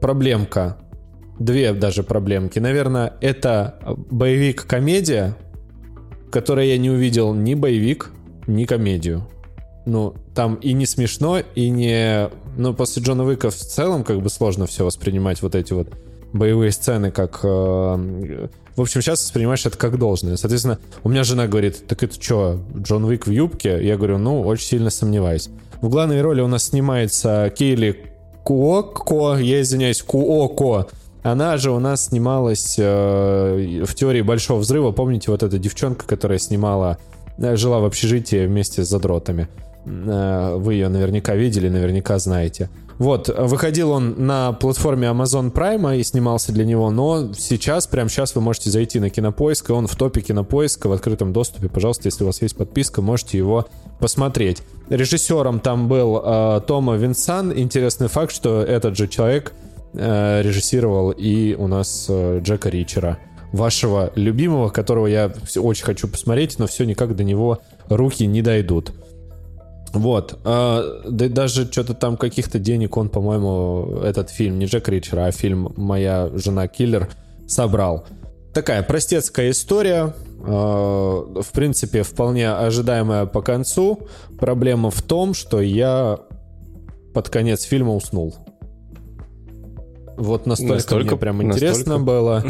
[0.00, 0.78] проблемка.
[1.38, 2.58] Две даже проблемки.
[2.58, 3.78] Наверное, это
[4.10, 5.36] боевик-комедия,
[6.32, 8.10] которой я не увидел ни боевик,
[8.46, 9.28] ни комедию.
[9.84, 12.28] Ну, там и не смешно, и не...
[12.56, 15.88] Ну, после Джона Уика в целом как бы сложно все воспринимать, вот эти вот
[16.32, 17.40] боевые сцены, как...
[17.42, 20.36] э, В общем, сейчас воспринимаешь это как должное.
[20.36, 23.84] Соответственно, у меня жена говорит, так это что, Джон Уик в юбке?
[23.84, 25.50] Я говорю, ну, очень сильно сомневаюсь.
[25.80, 28.06] В главной роли у нас снимается Кейли
[28.44, 30.86] Куоко, я извиняюсь, Куоко.
[31.22, 34.90] Она же у нас снималась э, в теории Большого Взрыва.
[34.90, 36.98] Помните, вот эта девчонка, которая снимала,
[37.38, 39.48] э, жила в общежитии вместе с задротами.
[39.86, 42.70] Э, вы ее наверняка видели, наверняка знаете.
[42.98, 48.34] Вот, выходил он на платформе Amazon Prime и снимался для него, но сейчас, прямо сейчас
[48.34, 51.68] вы можете зайти на Кинопоиск, и он в топе Кинопоиска в открытом доступе.
[51.68, 53.66] Пожалуйста, если у вас есть подписка, можете его
[53.98, 54.62] посмотреть.
[54.88, 57.52] Режиссером там был э, Тома Винсан.
[57.56, 59.52] Интересный факт, что этот же человек
[59.94, 63.18] режиссировал и у нас э, Джека Ричера,
[63.52, 68.92] вашего любимого, которого я очень хочу посмотреть, но все никак до него руки не дойдут.
[69.92, 70.38] Вот.
[70.44, 75.30] А, да, даже что-то там каких-то денег он, по-моему, этот фильм, не Джек Ричер, а
[75.30, 77.10] фильм «Моя жена киллер»
[77.46, 78.06] собрал.
[78.54, 84.00] Такая простецкая история, в принципе, вполне ожидаемая по концу.
[84.38, 86.18] Проблема в том, что я
[87.14, 88.34] под конец фильма уснул.
[90.16, 91.10] Вот настолько, Настолько?
[91.10, 92.04] мне прям интересно Настолько?
[92.04, 92.44] было,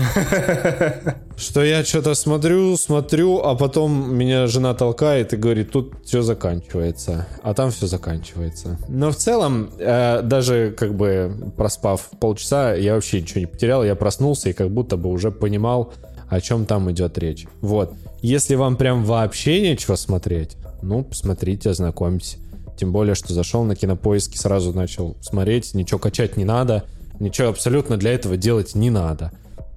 [1.37, 7.27] что я что-то смотрю, смотрю, а потом меня жена толкает и говорит, тут все заканчивается,
[7.43, 8.79] а там все заканчивается.
[8.89, 13.95] Но в целом, э, даже как бы проспав полчаса, я вообще ничего не потерял, я
[13.95, 15.93] проснулся и как будто бы уже понимал,
[16.29, 17.47] о чем там идет речь.
[17.61, 17.95] Вот.
[18.23, 22.39] Если вам прям вообще нечего смотреть, ну, посмотрите, ознакомьтесь.
[22.77, 26.85] Тем более, что зашел на кинопоиски, сразу начал смотреть, ничего качать не надо,
[27.21, 29.31] ничего абсолютно для этого делать не надо.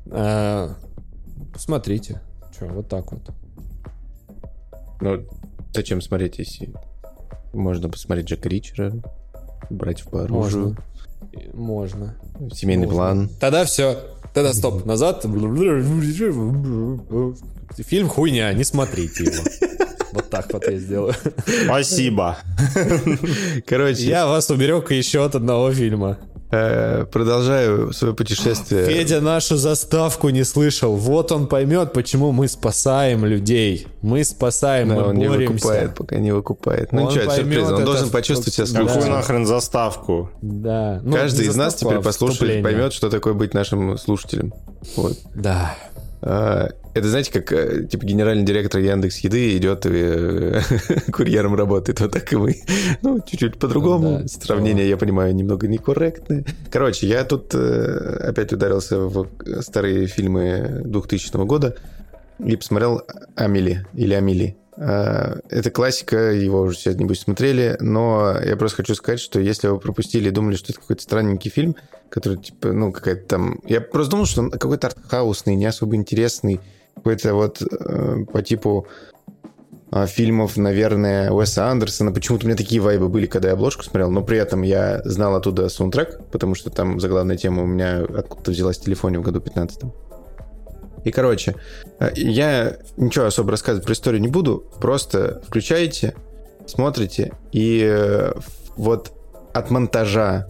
[0.07, 0.69] Э,
[1.53, 2.21] Посмотрите.
[2.59, 3.21] Че, вот так вот.
[4.99, 5.25] Ну,
[5.73, 6.73] зачем смотреть, если
[7.53, 8.91] можно посмотреть Джека Ричера,
[9.69, 10.77] братьев по оружию,
[11.53, 12.15] Можно.
[12.53, 12.97] семейный Можно.
[12.97, 13.29] план.
[13.39, 13.97] Тогда все.
[14.33, 14.85] Тогда стоп.
[14.85, 15.25] Назад.
[17.77, 19.43] Фильм хуйня, не смотрите его.
[20.11, 21.13] Вот так вот я сделаю.
[21.65, 22.37] Спасибо.
[23.65, 26.17] Короче, Я вас уберег еще от одного фильма.
[26.51, 28.85] Э, продолжаю свое путешествие.
[28.85, 30.95] Федя нашу заставку не слышал.
[30.95, 33.87] Вот он поймет, почему мы спасаем людей.
[34.01, 35.53] Мы спасаем, Но мы он не боремся.
[35.53, 36.91] выкупает, пока не выкупает.
[36.91, 37.67] Ну Он ничего, сюрприз.
[37.67, 38.71] Он это должен в- почувствовать себя Да.
[38.73, 39.15] Какую слушателем.
[39.15, 40.29] нахрен заставку?
[40.41, 40.99] Да.
[41.03, 42.63] Ну, Каждый не из нас теперь а послушает, вступление.
[42.63, 44.53] поймет, что такое быть нашим слушателем.
[44.95, 45.17] Вот.
[45.33, 45.75] Да.
[46.95, 50.61] Это, знаете, как э, типа генеральный директор Яндекс Еды идет и э,
[51.11, 51.99] курьером работает.
[51.99, 52.55] Вот так и мы.
[53.01, 54.21] Ну, чуть-чуть по-другому.
[54.21, 56.45] Да, Сравнение, я понимаю, немного некорректное.
[56.71, 59.27] Короче, я тут э, опять ударился в
[59.59, 61.75] старые фильмы 2000 года
[62.39, 63.01] и посмотрел
[63.35, 64.55] Амели или Амели.
[64.77, 69.67] А, Это классика, его уже сегодня, небось, смотрели, но я просто хочу сказать, что если
[69.67, 71.75] вы пропустили и думали, что это какой-то странненький фильм,
[72.09, 73.59] который, типа, ну, какая-то там...
[73.65, 76.61] Я просто думал, что он какой-то артхаусный, не особо интересный,
[76.95, 78.87] какой-то вот э, по типу
[79.91, 82.11] а, фильмов, наверное, Уэса Андерсона.
[82.11, 85.35] Почему-то у меня такие вайбы были, когда я обложку смотрел, но при этом я знал
[85.35, 89.39] оттуда саундтрек, потому что там заглавная тема у меня откуда-то взялась в телефоне в году
[89.39, 89.83] 15
[91.05, 91.55] и, короче,
[91.99, 96.15] э, я ничего особо рассказывать про историю не буду, просто включаете,
[96.65, 98.33] смотрите, и э,
[98.75, 99.11] вот
[99.53, 100.47] от монтажа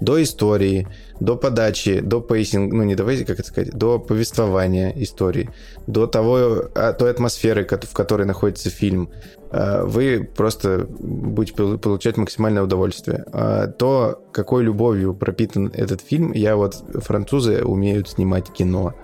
[0.00, 0.86] до истории,
[1.20, 4.92] до подачи, до pacing а, ну не до pacing а, как это сказать, до повествования
[4.96, 5.50] истории,
[5.86, 9.10] до того, а, той атмосферы, в которой находится фильм,
[9.50, 13.24] э, вы просто будете пол- получать максимальное удовольствие.
[13.32, 18.94] А То, какой любовью пропитан этот фильм, я вот, французы умеют снимать кино.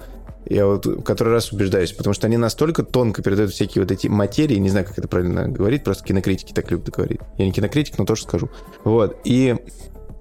[0.46, 4.08] Я вот в который раз убеждаюсь, потому что они настолько тонко передают всякие вот эти
[4.08, 7.20] материи, не знаю, как это правильно говорить, просто кинокритики так любят говорить.
[7.38, 8.50] Я не кинокритик, но тоже скажу.
[8.84, 9.56] Вот, и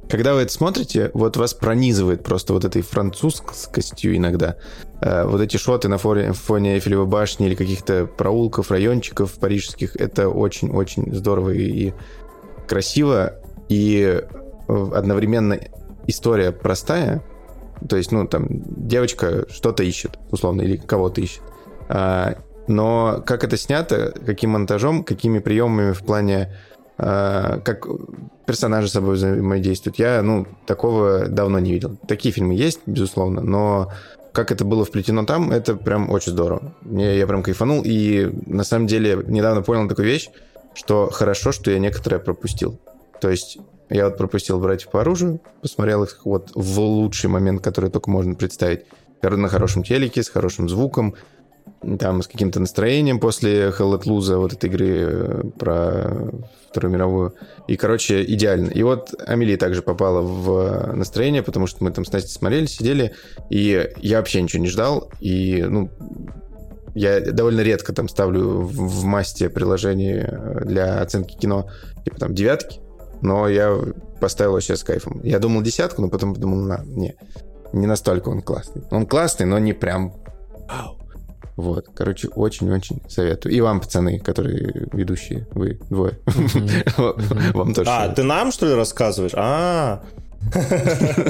[0.09, 4.57] когда вы это смотрите, вот вас пронизывает просто вот этой французскостью иногда.
[5.01, 10.29] Э, вот эти шоты на фоне, фоне Эйфелевой башни или каких-то проулков, райончиков парижских, это
[10.29, 11.93] очень-очень здорово и,
[12.67, 13.35] красиво,
[13.69, 14.21] и
[14.67, 15.59] э, одновременно
[16.07, 17.23] история простая,
[17.87, 21.41] то есть, ну, там, девочка что-то ищет, условно, или кого-то ищет.
[21.89, 22.35] А,
[22.67, 26.55] но как это снято, каким монтажом, какими приемами в плане,
[26.97, 27.87] как
[28.45, 31.97] персонажи с собой взаимодействуют, я, ну, такого давно не видел.
[32.07, 33.91] Такие фильмы есть, безусловно, но
[34.31, 36.73] как это было вплетено там, это прям очень здорово.
[36.81, 40.29] Мне, я прям кайфанул, и на самом деле недавно понял такую вещь,
[40.73, 42.79] что хорошо, что я некоторое пропустил.
[43.21, 43.59] То есть
[43.89, 48.33] я вот пропустил «Братьев по оружию», посмотрел их вот в лучший момент, который только можно
[48.33, 48.85] представить.
[49.21, 51.15] На хорошем телеке, с хорошим звуком,
[51.99, 56.31] там с каким-то настроением после Hell at Loose, вот этой игры э, про
[56.69, 57.35] Вторую мировую.
[57.67, 58.69] И, короче, идеально.
[58.69, 63.13] И вот Амелия также попала в настроение, потому что мы там с Настей смотрели, сидели,
[63.49, 65.89] и я вообще ничего не ждал, и, ну,
[66.95, 71.69] я довольно редко там ставлю в, в масте приложение для оценки кино,
[72.05, 72.79] типа там девятки,
[73.21, 73.77] но я
[74.19, 75.21] поставил вообще с кайфом.
[75.23, 77.15] Я думал десятку, но потом подумал, на, не.
[77.71, 78.83] Не настолько он классный.
[78.91, 80.13] Он классный, но не прям...
[80.69, 81.02] Вау.
[81.55, 83.53] Вот, короче, очень-очень советую.
[83.53, 86.19] И вам, пацаны, которые ведущие, вы двое.
[87.53, 87.89] Вам тоже.
[87.89, 89.33] А, ты нам, что ли, рассказываешь?
[89.35, 90.01] А,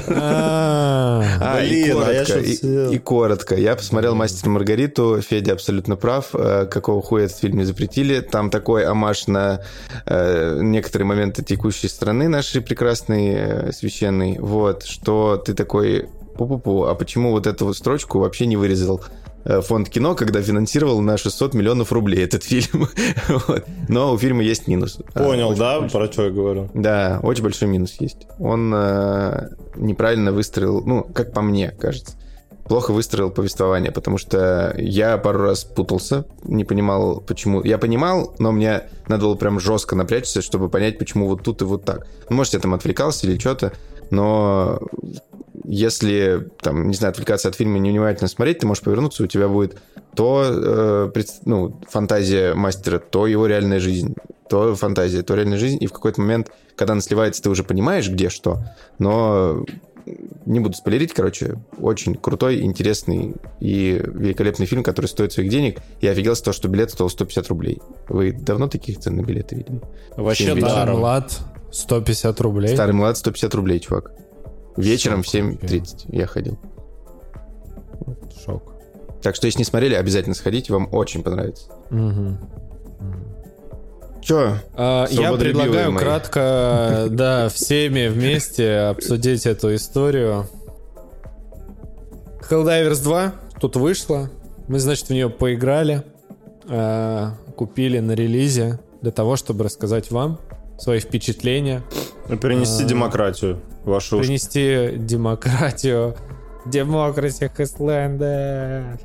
[0.09, 3.55] А, А, и Блин, а я коротко.
[3.55, 6.29] Я посмотрел «Мастер Маргариту», Федя абсолютно прав.
[6.33, 8.19] Э, Какого хуя этот фильм не запретили?
[8.21, 9.61] Там такой амаш на
[10.05, 14.37] э, некоторые моменты текущей страны нашей прекрасной, э, священной.
[14.39, 19.01] Вот, что ты такой, пу-пу-пу, а почему вот эту вот строчку вообще не вырезал
[19.45, 22.87] фонд кино, когда финансировал на 600 миллионов рублей этот фильм?
[23.47, 23.65] Вот.
[23.89, 24.99] Но у фильма есть минус.
[25.13, 25.99] понял, Очень да, большой.
[25.99, 26.69] про что я говорю?
[26.73, 28.27] Да, очень большой минус есть.
[28.39, 32.13] Он э, неправильно выстроил, ну, как по мне, кажется,
[32.67, 37.61] плохо выстроил повествование, потому что я пару раз путался, не понимал, почему.
[37.63, 41.65] Я понимал, но мне надо было прям жестко напрячься, чтобы понять, почему вот тут и
[41.65, 42.07] вот так.
[42.29, 43.73] Ну, может, я там отвлекался или что-то,
[44.11, 44.79] но
[45.63, 49.47] если, там, не знаю, отвлекаться от фильма и невнимательно смотреть, ты можешь повернуться, у тебя
[49.47, 49.77] будет
[50.15, 54.15] то э, ну, фантазия мастера, то его реальная жизнь,
[54.47, 58.09] то фантазия, то реальная жизнь, и в какой-то момент, когда она сливается, ты уже понимаешь,
[58.09, 58.59] где что,
[58.99, 59.65] но
[60.45, 65.79] не буду спойлерить, короче, очень крутой, интересный и великолепный фильм, который стоит своих денег.
[66.01, 67.81] Я офигел с того, что билет стоил 150 рублей.
[68.09, 69.81] Вы давно таких цен на билеты видели?
[70.17, 70.99] Вообще даром.
[70.99, 71.39] млад,
[71.71, 72.73] 150 рублей.
[72.73, 74.11] Старый млад 150 рублей, чувак.
[74.77, 75.77] Вечером в Шок вообще.
[75.77, 76.57] 7.30 я ходил.
[78.45, 78.73] Шок.
[79.21, 81.71] Так что, если не смотрели, обязательно сходите, вам очень понравится.
[81.89, 82.37] Мгм.
[84.21, 84.59] Че?
[84.75, 86.03] А, Я предлагаю мои.
[86.03, 90.45] кратко, да, всеми вместе обсудить эту историю.
[92.49, 94.29] Helldivers 2 тут вышла.
[94.67, 96.03] Мы, значит, в нее поиграли.
[96.69, 100.39] а, Купили на релизе для того, чтобы рассказать вам
[100.79, 101.83] свои впечатления.
[102.41, 102.87] Перенести А.
[102.87, 104.19] демократию в вашу.
[104.19, 106.15] Принести демократию.
[106.65, 108.97] Демократия Хесленда.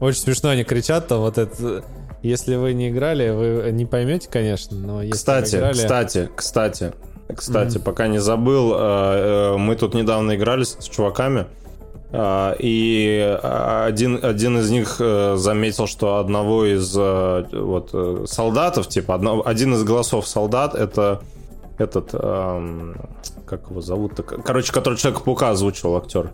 [0.00, 1.84] Очень смешно они кричат там вот это.
[2.22, 5.74] Если вы не играли, вы не поймете, конечно, но если Кстати, играли...
[5.74, 6.92] кстати, кстати,
[7.34, 11.46] кстати, пока не забыл, э, э, мы тут недавно играли с чуваками,
[12.12, 19.74] э, и один, один из них заметил, что одного из вот солдатов, типа одно- один
[19.74, 21.20] из голосов солдат, это
[21.78, 22.96] этот, эм,
[23.46, 24.12] как его зовут?
[24.44, 26.30] Короче, который Человека-паука озвучивал актер.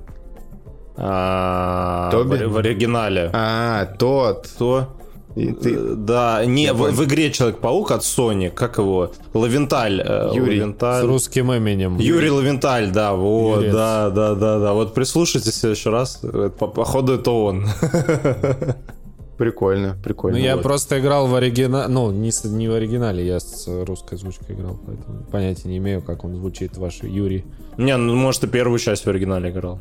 [0.96, 2.44] А, Тоби?
[2.44, 3.30] В, в оригинале.
[3.32, 4.48] А, тот.
[4.54, 4.88] Кто?
[5.36, 5.74] И ты...
[5.74, 6.92] Э, Да, не, Я в, понял.
[6.94, 9.12] в игре Человек-паук от Sony, как его?
[9.32, 10.00] Лавенталь.
[10.04, 10.58] э, Юрий.
[10.58, 11.06] С Лавенталь.
[11.06, 11.98] русским именем.
[11.98, 13.72] Юрий Лавенталь, да, вот, Юрец.
[13.72, 14.72] да, да, да, да.
[14.74, 16.18] Вот прислушайтесь в следующий раз.
[16.24, 17.64] э, По, походу, это он.
[19.40, 20.36] Прикольно, прикольно.
[20.36, 20.62] Ну, я Вот.
[20.62, 24.78] просто играл в оригинале, ну, не, с- не в оригинале, я с русской озвучкой играл,
[24.86, 27.46] поэтому понятия не имею, как он звучит, ваш Юрий.
[27.78, 29.78] Не, ну, может, и первую часть в оригинале играл.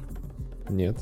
[0.70, 0.98] Нет.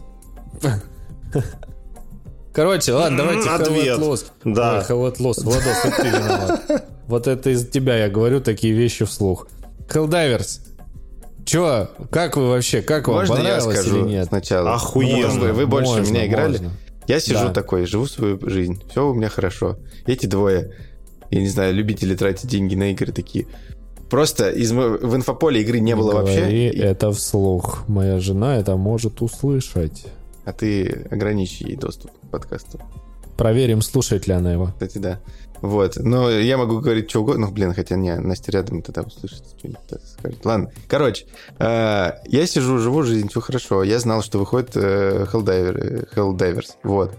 [2.52, 4.00] Короче, ладно, давайте ответ.
[4.00, 4.26] Lost.
[4.44, 4.84] Да.
[4.90, 5.44] Ой, Hello Lost.
[5.44, 6.86] Владос, вот ты виноват.
[7.08, 9.48] Вот это из тебя я говорю такие вещи вслух.
[9.88, 10.62] Helldivers.
[11.46, 11.90] Чё?
[12.12, 12.82] Как вы вообще?
[12.82, 14.28] Как вам Можно я понравилось скажу или нет?
[14.28, 14.74] сначала?
[14.74, 15.34] Охуенно.
[15.36, 16.52] Ну, Вы, вы больше Можно, меня играли.
[16.54, 16.72] можно.
[17.08, 17.54] Я сижу Да.
[17.54, 18.82] такой, живу свою жизнь.
[18.90, 19.78] Все у меня хорошо.
[20.06, 20.74] Эти двое,
[21.32, 23.48] я не знаю, любители тратить деньги на игры такие.
[24.10, 26.70] Просто из, в инфополе игры не было Говори вообще.
[26.70, 27.84] и- это вслух.
[27.88, 30.06] Моя жена это может услышать.
[30.46, 32.80] А ты ограничь ей доступ к подкасту.
[33.38, 34.68] Проверим, слушает ли она его.
[34.68, 35.20] Кстати, да.
[35.62, 35.98] Вот.
[35.98, 37.48] Но я могу говорить что угодно.
[37.48, 39.80] Ну, блин, хотя не, Настя рядом тогда услышит, что-нибудь
[40.20, 40.46] скажет.
[40.46, 40.72] Ладно.
[40.88, 41.26] Короче,
[41.60, 43.84] э, я сижу, живу жизнь, все хорошо.
[43.84, 46.72] Я знал, что выходит э, Helldiver, э, Helldivers.
[46.84, 47.14] Вот.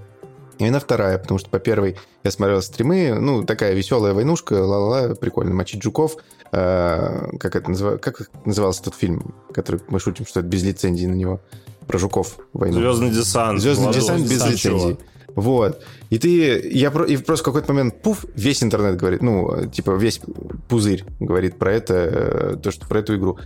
[0.58, 5.54] Именно вторая, потому что по первой я смотрел стримы, ну, такая веселая войнушка, ла-ла-ла, прикольно,
[5.54, 6.16] мочить жуков.
[6.50, 8.10] Э, как это называется?
[8.10, 11.40] Как назывался тот фильм, который мы шутим, что это без лицензии на него?
[11.86, 12.78] Про жуков войну.
[12.80, 13.60] Звездный десант.
[13.60, 14.58] Звездный Владос, десант без лицензии.
[14.58, 14.98] чего?
[15.34, 15.82] Вот.
[16.10, 19.92] И ты, я про- и просто в какой-то момент, пуф, весь интернет говорит, ну, типа
[19.96, 20.20] весь
[20.68, 23.38] пузырь говорит про это, э, то, что про эту игру.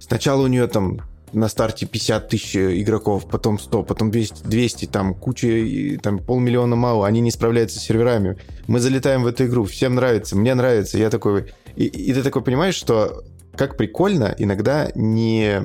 [0.00, 1.00] Сначала у нее там
[1.32, 7.06] на старте 50 тысяч игроков, потом 100, потом 200, 200 там куча, там полмиллиона мало,
[7.06, 8.38] они не справляются с серверами.
[8.66, 11.52] Мы залетаем в эту игру, всем нравится, мне нравится, я такой...
[11.76, 13.24] И, и ты такой понимаешь, что
[13.56, 15.62] как прикольно иногда не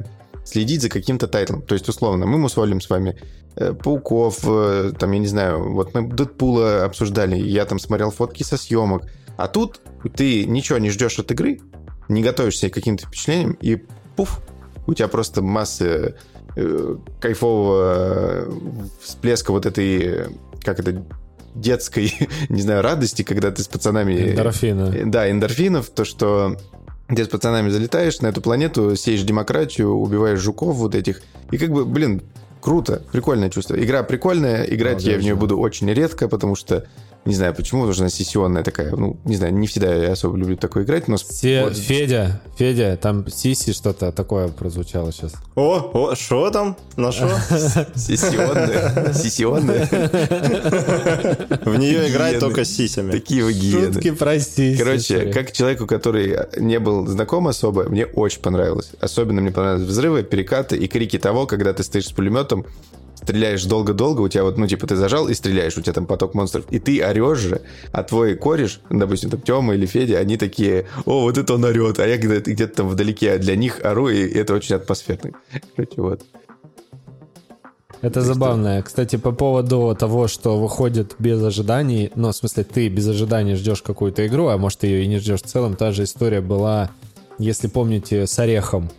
[0.49, 1.61] следить за каким-то тайтлом.
[1.61, 3.17] То есть, условно, мы мусолим с вами
[3.55, 8.43] э, Пауков, э, там, я не знаю, вот мы Дэдпула обсуждали, я там смотрел фотки
[8.43, 9.03] со съемок.
[9.37, 9.81] А тут
[10.15, 11.59] ты ничего не ждешь от игры,
[12.09, 13.81] не готовишься к каким-то впечатлениям, и
[14.15, 14.41] пуф,
[14.87, 16.15] у тебя просто масса
[16.55, 18.51] э, кайфового э,
[19.01, 20.27] всплеска вот этой, э,
[20.63, 21.05] как это,
[21.55, 22.13] детской,
[22.49, 24.31] не знаю, радости, когда ты с пацанами...
[24.31, 24.91] Эндорфина.
[24.93, 26.57] Э, Да, эндорфинов, то, что
[27.09, 31.21] где с пацанами залетаешь на эту планету, сеешь демократию, убиваешь жуков вот этих.
[31.51, 32.21] И как бы, блин,
[32.61, 33.83] круто, прикольное чувство.
[33.83, 36.85] Игра прикольная, играть Ну, я в нее буду очень редко, потому что
[37.25, 38.91] не знаю почему, потому что она сессионная такая.
[38.95, 41.17] Ну, не знаю, не всегда я особо люблю такое играть, но...
[41.17, 45.33] с- Се- вот- Федя, Федя, там Сиси что-то такое прозвучало сейчас.
[45.55, 46.75] О, о, что там?
[46.95, 47.27] На что?
[47.95, 49.13] Сессионная.
[49.13, 49.87] Сессионная.
[51.65, 53.11] В нее играть только с сисями.
[53.11, 53.93] Такие вы гиены.
[53.93, 54.77] Шутки про Сиси.
[54.77, 58.91] Короче, как человеку, который не был знаком особо, мне очень понравилось.
[58.99, 62.65] Особенно мне понравились взрывы, перекаты и крики того, когда ты стоишь с пулеметом,
[63.21, 66.33] стреляешь долго-долго, у тебя вот, ну, типа, ты зажал и стреляешь, у тебя там поток
[66.33, 70.85] монстров, и ты орешь же, а твой кореш, допустим, там Тёма или Федя, они такие,
[71.05, 74.27] о, вот это он орет, а я где-то, где-то там вдалеке для них ору, и
[74.27, 75.31] это очень атмосферно.
[75.75, 76.21] Короче, вот.
[78.01, 78.81] Это забавно.
[78.81, 83.81] Кстати, по поводу того, что выходит без ожиданий, ну, в смысле, ты без ожиданий ждешь
[83.81, 86.91] какую-то игру, а может, ты ее и не ждешь в целом, та же история была,
[87.37, 88.89] если помните, с Орехом.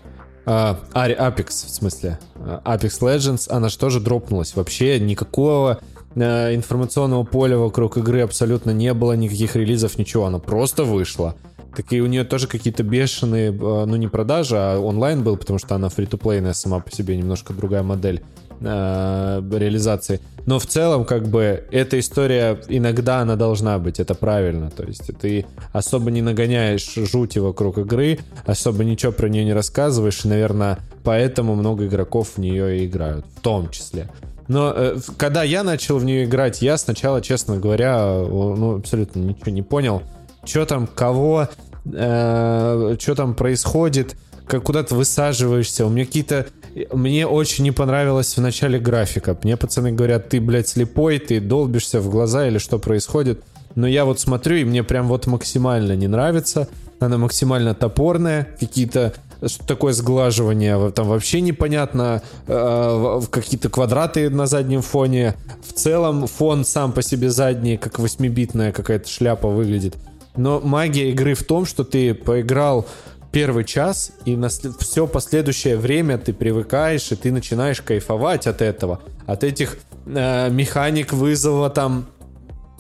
[0.53, 2.19] А, Apex, в смысле.
[2.35, 4.57] А, Apex Legends, она же тоже дропнулась.
[4.57, 5.79] Вообще никакого
[6.17, 10.27] э, информационного поля вокруг игры абсолютно не было, никаких релизов, ничего.
[10.27, 11.37] Она просто вышла.
[11.77, 15.61] Так и у нее тоже какие-то бешеные, э, ну не продажи, а онлайн был, потому
[15.61, 18.21] что она фри-то-плейная сама по себе, немножко другая модель
[18.61, 20.21] э, реализации.
[20.47, 24.71] Но в целом, как бы, эта история иногда она должна быть, это правильно.
[24.71, 30.25] То есть ты особо не нагоняешь жути вокруг игры, особо ничего про нее не рассказываешь,
[30.25, 34.09] и, наверное, поэтому много игроков в нее и играют, в том числе.
[34.49, 39.21] Но э, когда я начал в нее играть, я сначала, честно говоря, э, ну, абсолютно
[39.21, 40.03] ничего не понял.
[40.45, 41.49] Что там, кого,
[41.85, 44.17] что там происходит,
[44.51, 45.87] как куда ты высаживаешься.
[45.87, 46.47] У меня какие-то...
[46.93, 49.39] Мне очень не понравилась в начале графика.
[49.45, 53.43] Мне пацаны говорят, ты, блядь, слепой, ты долбишься в глаза или что происходит.
[53.77, 56.69] Но я вот смотрю, и мне прям вот максимально не нравится.
[56.99, 59.15] Она максимально топорная, какие-то
[59.47, 65.35] что такое сглаживание, там вообще непонятно, э, какие-то квадраты на заднем фоне.
[65.67, 69.97] В целом фон сам по себе задний, как восьмибитная какая-то шляпа выглядит.
[70.37, 72.87] Но магия игры в том, что ты поиграл
[73.33, 79.01] первый час, и на все последующее время ты привыкаешь, и ты начинаешь кайфовать от этого.
[79.27, 82.07] От этих э, механик вызова там,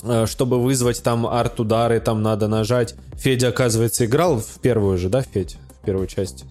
[0.02, 2.94] э, чтобы вызвать там арт-удары, там надо нажать.
[3.14, 5.56] Федя, оказывается, играл в первую же, да, Федь?
[5.81, 6.44] В первую часть?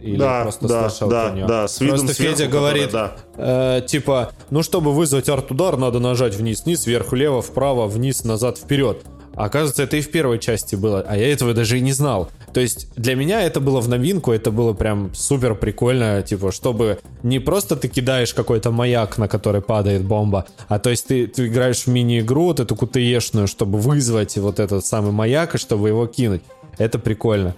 [0.00, 1.46] Или Да, просто да, слышал да, про неё?
[1.46, 3.12] да, с видом Просто сверху, Федя говорит, да.
[3.36, 9.02] э, типа, ну, чтобы вызвать арт-удар, надо нажать вниз-вниз, вверх-влево, вправо, вниз, назад, вперед.
[9.34, 12.30] А оказывается, это и в первой части было, а я этого даже и не знал.
[12.52, 16.98] То есть для меня это было в новинку, это было прям супер прикольно, типа, чтобы
[17.22, 21.46] не просто ты кидаешь какой-то маяк, на который падает бомба, а то есть ты, ты
[21.46, 26.06] играешь в мини-игру, вот эту кутеешную, чтобы вызвать вот этот самый маяк, и чтобы его
[26.06, 26.42] кинуть.
[26.78, 27.54] Это прикольно.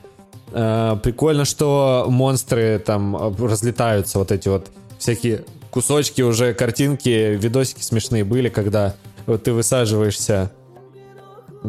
[0.52, 4.68] Э, Прикольно, что монстры там э, разлетаются, вот эти вот
[4.98, 8.94] всякие кусочки уже, картинки, видосики смешные были, когда
[9.26, 10.50] вот ты высаживаешься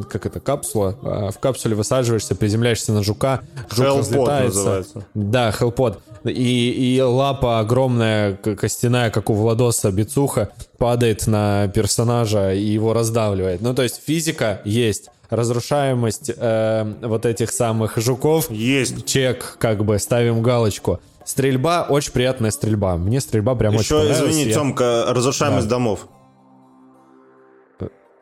[0.10, 4.57] как это, капсула, а, в капсуле высаживаешься, приземляешься на жука, жук Hellpod разлетается.
[4.57, 5.06] называется.
[5.14, 5.99] Да, хелпод.
[6.26, 13.61] И, и лапа огромная, костяная, как у Владоса, бицуха, падает на персонажа и его раздавливает.
[13.61, 19.06] Ну, то есть физика есть, разрушаемость э, вот этих самых жуков Есть.
[19.06, 20.99] чек, как бы, ставим галочку.
[21.26, 22.98] Стрельба, очень приятная стрельба.
[22.98, 24.32] Мне стрельба прям очень Еще, понравилась.
[24.34, 26.07] извини, Я- Тёмка, разрушаемость домов.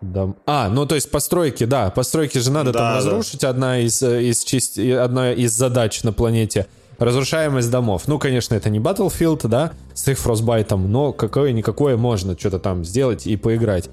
[0.01, 0.33] Да.
[0.45, 2.97] А, ну то есть постройки, да, постройки же надо Да, там да.
[2.97, 3.43] разрушить.
[3.43, 6.65] Одна из, э, из части- одна из задач на планете.
[6.97, 8.03] Разрушаемость домов.
[8.07, 13.25] Ну, конечно, это не Battlefield, да, с их фростбайтом, но какое-никакое можно что-то там сделать
[13.25, 13.89] и поиграть.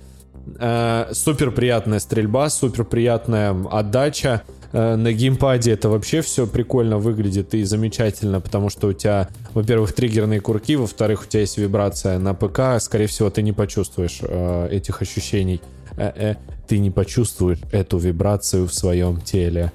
[0.59, 4.43] Э, супер приятная стрельба, супер приятная отдача.
[4.73, 9.93] Э, на геймпаде это вообще все прикольно выглядит и замечательно, потому что у тебя, во-первых,
[9.95, 12.19] триггерные курки, во-вторых, у тебя есть вибрация.
[12.19, 15.63] На ПК, скорее всего, ты не почувствуешь э, этих ощущений.
[15.99, 16.35] Э, э,
[16.67, 19.73] ты не почувствуешь эту вибрацию в своем теле.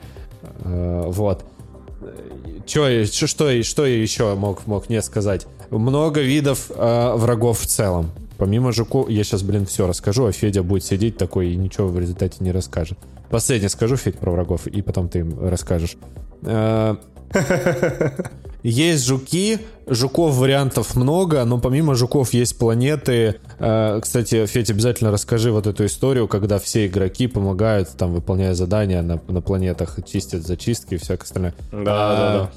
[0.64, 1.44] Э, вот.
[2.66, 5.46] Чё, что, я- что я еще мог, мог не сказать?
[5.70, 8.12] Много видов э, врагов в целом.
[8.38, 12.00] Помимо жуку, я сейчас, блин, все расскажу, а Федя будет сидеть такой и ничего в
[12.00, 12.98] результате не расскажет.
[13.30, 15.98] Последнее скажу, Федь, про врагов, и потом ты им расскажешь.
[18.64, 23.36] Э, Есть жуки, жуков вариантов много, но помимо жуков есть планеты.
[23.60, 29.02] Э, Кстати, Федь, обязательно расскажи вот эту историю, когда все игроки помогают, там, выполняя задания
[29.02, 31.54] на, на планетах, чистят зачистки и всякое остальное.
[31.72, 32.52] Да, да,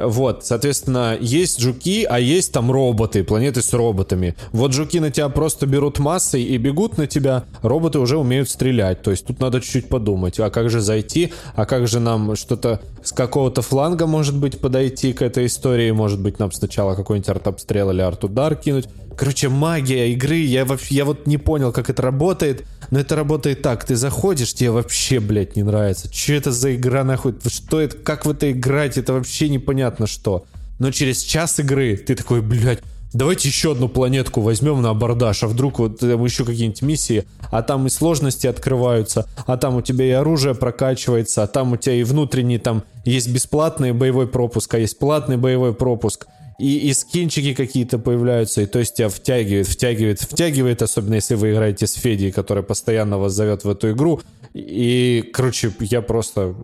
[0.00, 4.36] Вот, соответственно, есть жуки, а есть там роботы, планеты с роботами.
[4.52, 9.02] Вот жуки на тебя просто берут массой и бегут на тебя, роботы уже умеют стрелять.
[9.02, 12.80] То есть тут надо чуть-чуть подумать, а как же зайти, а как же нам что-то
[13.02, 17.90] с какого-то фланга, может быть, подойти к этой истории, может быть, нам сначала какой-нибудь артобстрел
[17.90, 18.88] или арт-удар кинуть.
[19.18, 23.62] Короче, магия игры, я, вообще, я вот не понял, как это работает, но это работает
[23.62, 23.84] так.
[23.84, 26.08] Ты заходишь, тебе вообще, блядь, не нравится.
[26.12, 27.34] Что это за игра, нахуй?
[27.44, 28.96] Что это, как в это играть?
[28.96, 30.44] Это вообще непонятно что.
[30.78, 32.78] Но через час игры ты такой, блядь,
[33.12, 37.62] давайте еще одну планетку возьмем на абордаж, а вдруг вот там еще какие-нибудь миссии, а
[37.62, 41.94] там и сложности открываются, а там у тебя и оружие прокачивается, а там у тебя
[41.94, 46.28] и внутренний там есть бесплатный боевой пропуск, а есть платный боевой пропуск
[46.58, 51.52] и, и скинчики какие-то появляются, и то есть тебя втягивает, втягивает, втягивает, особенно если вы
[51.52, 54.20] играете с Федей, который постоянно вас зовет в эту игру.
[54.54, 56.54] И, короче, я просто...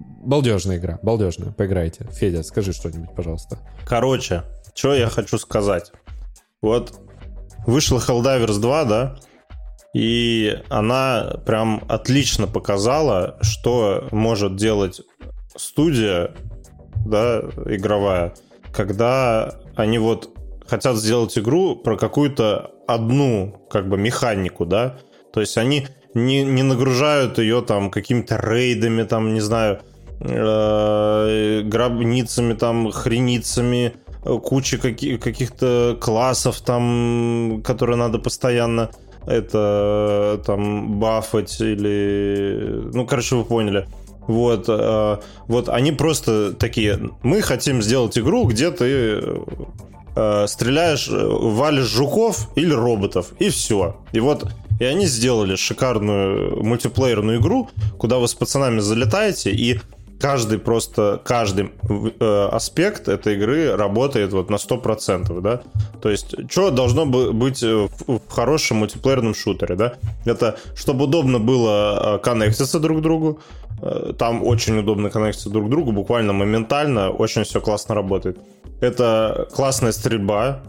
[0.00, 2.06] Балдежная игра, балдежная, поиграйте.
[2.10, 3.58] Федя, скажи что-нибудь, пожалуйста.
[3.86, 4.42] Короче,
[4.74, 5.92] что я хочу сказать.
[6.62, 6.98] Вот
[7.66, 9.16] вышла Helldivers 2, да,
[9.94, 15.02] и она прям отлично показала, что может делать
[15.56, 16.34] студия,
[17.06, 18.34] да, игровая,
[18.74, 20.30] когда они вот
[20.66, 24.98] хотят сделать игру про какую-то одну как бы механику, да,
[25.32, 29.80] то есть они не, не нагружают ее там какими-то рейдами, там, не знаю,
[30.20, 33.94] э, гробницами, там, хреницами,
[34.42, 38.90] куча каких- каких-то классов там, которые надо постоянно
[39.26, 42.90] это там бафать или...
[42.92, 43.86] Ну, короче, вы поняли.
[44.26, 45.18] Вот, э,
[45.48, 49.22] вот они просто такие, мы хотим сделать игру, где ты
[50.16, 53.96] э, стреляешь, валишь жуков или роботов, и все.
[54.12, 54.48] И вот,
[54.80, 59.80] и они сделали шикарную мультиплеерную игру, куда вы с пацанами залетаете, и
[60.20, 61.72] каждый просто, каждый
[62.20, 65.62] э, аспект этой игры работает вот на 100%, да?
[66.00, 69.94] То есть, что должно быть в, в хорошем мультиплеерном шутере, да?
[70.24, 73.40] Это, чтобы удобно было коннектиться друг к другу,
[74.18, 78.38] там очень удобно коннектиться друг к другу, буквально моментально, очень все классно работает.
[78.80, 80.62] Это классная стрельба,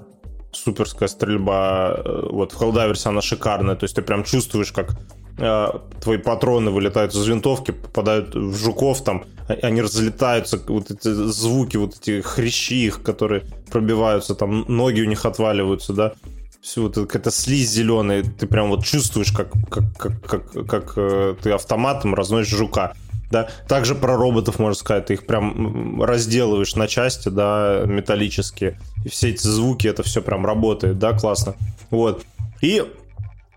[0.55, 2.01] суперская стрельба.
[2.31, 4.95] Вот в Helldiver's она шикарная, то есть ты прям чувствуешь, как э,
[5.37, 11.97] твои патроны вылетают из винтовки, попадают в жуков, там они разлетаются, вот эти звуки, вот
[12.01, 16.13] эти хрящи их, которые пробиваются, там ноги у них отваливаются, да,
[16.61, 21.35] все вот какая-то слизь зеленая, ты прям вот чувствуешь, как, как, как, как, как э,
[21.41, 22.93] ты автоматом разносишь жука.
[23.31, 29.09] Да, также про роботов можно сказать, ты их прям разделываешь на части, да, металлические, и
[29.09, 31.55] все эти звуки, это все прям работает, да, классно.
[31.89, 32.23] Вот.
[32.61, 32.83] И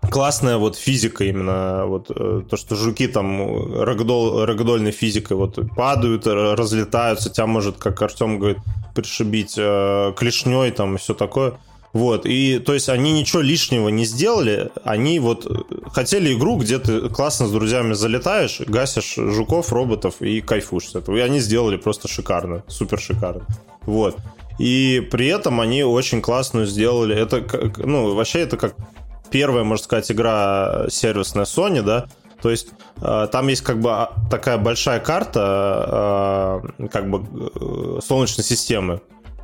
[0.09, 6.27] классная вот физика именно, вот э, то, что жуки там рагдол, рагдольной физикой вот падают,
[6.27, 8.59] разлетаются, тебя может, как Артем говорит,
[8.95, 11.53] пришибить э, клешней там и все такое.
[11.91, 15.47] Вот, и то есть они ничего лишнего не сделали, они вот
[15.91, 21.17] хотели игру, где ты классно с друзьями залетаешь, гасишь жуков, роботов и кайфуешь с этого.
[21.17, 23.47] И они сделали просто шикарно, супер шикарно.
[23.83, 24.17] Вот.
[24.59, 27.15] И при этом они очень классную сделали.
[27.15, 27.43] Это,
[27.77, 28.75] ну, вообще это как
[29.31, 32.07] первая, можно сказать, игра сервисная Sony, да,
[32.41, 32.69] то есть
[33.01, 39.01] э, там есть как бы а, такая большая карта э, как бы э, Солнечной системы.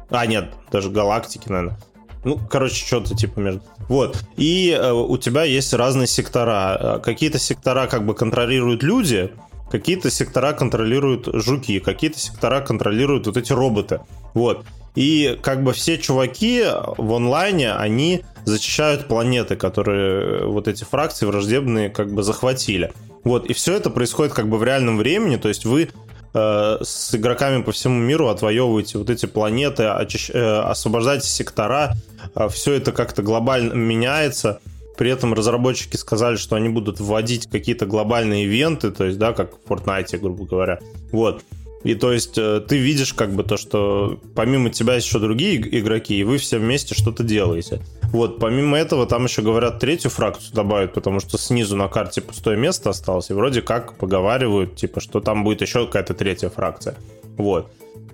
[0.09, 1.77] А, нет, даже галактики, наверное.
[2.23, 3.61] Ну, короче, что-то типа между...
[3.87, 4.17] Вот.
[4.35, 6.99] И у тебя есть разные сектора.
[7.03, 9.31] Какие-то сектора как бы контролируют люди,
[9.69, 14.01] какие-то сектора контролируют жуки, какие-то сектора контролируют вот эти роботы.
[14.33, 14.65] Вот.
[14.95, 16.63] И как бы все чуваки
[16.97, 22.93] в онлайне, они зачищают планеты, которые вот эти фракции враждебные как бы захватили.
[23.23, 25.89] Вот, и все это происходит как бы в реальном времени, то есть вы
[26.33, 30.29] э, с игроками по всему миру отвоевываете вот эти планеты, очищ...
[30.31, 31.93] э, освобождаете сектора,
[32.35, 34.59] э, все это как-то глобально меняется.
[34.95, 39.51] При этом разработчики сказали, что они будут вводить какие-то глобальные ивенты, то есть, да, как
[39.53, 40.79] в Fortnite, грубо говоря.
[41.11, 41.43] Вот.
[41.85, 45.57] И то есть э, ты видишь как бы то, что помимо тебя есть еще другие
[45.79, 47.79] игроки, и вы все вместе что-то делаете.
[48.11, 52.57] Вот, помимо этого, там еще говорят третью фракцию добавят, потому что снизу на карте пустое
[52.57, 56.95] место осталось, и вроде как поговаривают, типа, что там будет еще какая-то третья фракция.
[57.37, 57.71] Вот.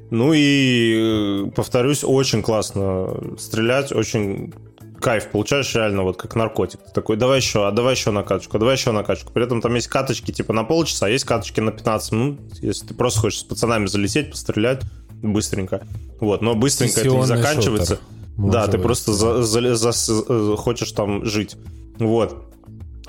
[0.10, 4.54] Ну и, э, повторюсь, очень классно стрелять, очень
[5.02, 6.80] кайф получаешь реально вот как наркотик.
[6.82, 9.34] Ты такой, давай еще, а давай еще накаточку, а давай еще накаточку.
[9.34, 12.88] При этом там есть каточки типа на полчаса, а есть каточки на 15 минут, если
[12.88, 14.82] ты просто хочешь с пацанами залететь, пострелять
[15.22, 15.86] быстренько.
[16.20, 18.00] Вот, но быстренько это не заканчивается.
[18.38, 21.58] да, ты просто за, за, за, за, хочешь там жить.
[22.00, 22.48] Вот.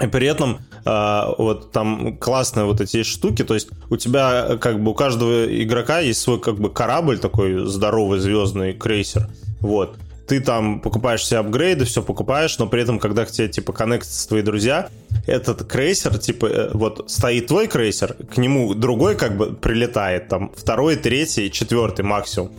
[0.00, 4.82] И при этом э, вот там классные вот эти штуки, то есть у тебя как
[4.82, 9.28] бы у каждого игрока есть свой как бы корабль такой здоровый звездный крейсер,
[9.60, 9.96] вот.
[10.32, 14.26] Ты там покупаешь все апгрейды, все покупаешь, но при этом, когда к тебе типа коннектятся
[14.26, 14.88] твои друзья,
[15.26, 20.50] этот крейсер, типа, э, вот стоит твой крейсер, к нему другой как бы прилетает, там,
[20.56, 22.50] второй, третий, четвертый максимум.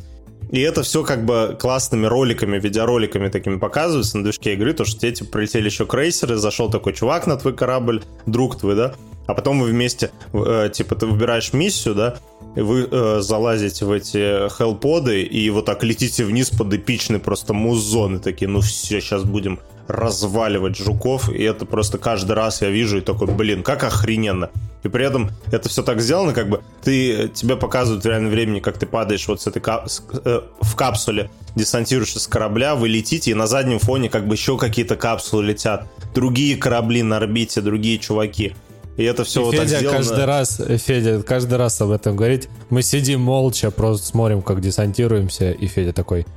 [0.53, 4.53] И это все как бы классными роликами, видеороликами такими показывается на движке.
[4.53, 8.59] Игры, то что тебе типа, прилетели еще крейсеры, зашел такой чувак на твой корабль, друг
[8.59, 8.93] твой, да,
[9.25, 12.17] а потом вы вместе, э, типа, ты выбираешь миссию, да,
[12.55, 17.53] и вы э, залазите в эти хелподы и вот так летите вниз под эпичный просто
[17.53, 22.69] музон, и такие, ну все, сейчас будем разваливать жуков, и это просто каждый раз я
[22.69, 24.49] вижу и такой, блин, как охрененно.
[24.83, 28.59] И при этом это все так сделано, как бы ты, тебе показывают в реальном времени,
[28.59, 32.89] как ты падаешь вот с этой кап- с, э, в капсуле, десантируешься с корабля, вы
[32.89, 35.87] летите, и на заднем фоне как бы еще какие-то капсулы летят.
[36.13, 38.55] Другие корабли на орбите, другие чуваки.
[38.97, 39.97] И это все И вот Федя так сделано.
[39.97, 42.49] каждый раз, Федя каждый раз об этом говорит.
[42.69, 46.27] Мы сидим молча, просто смотрим, как десантируемся, и Федя такой,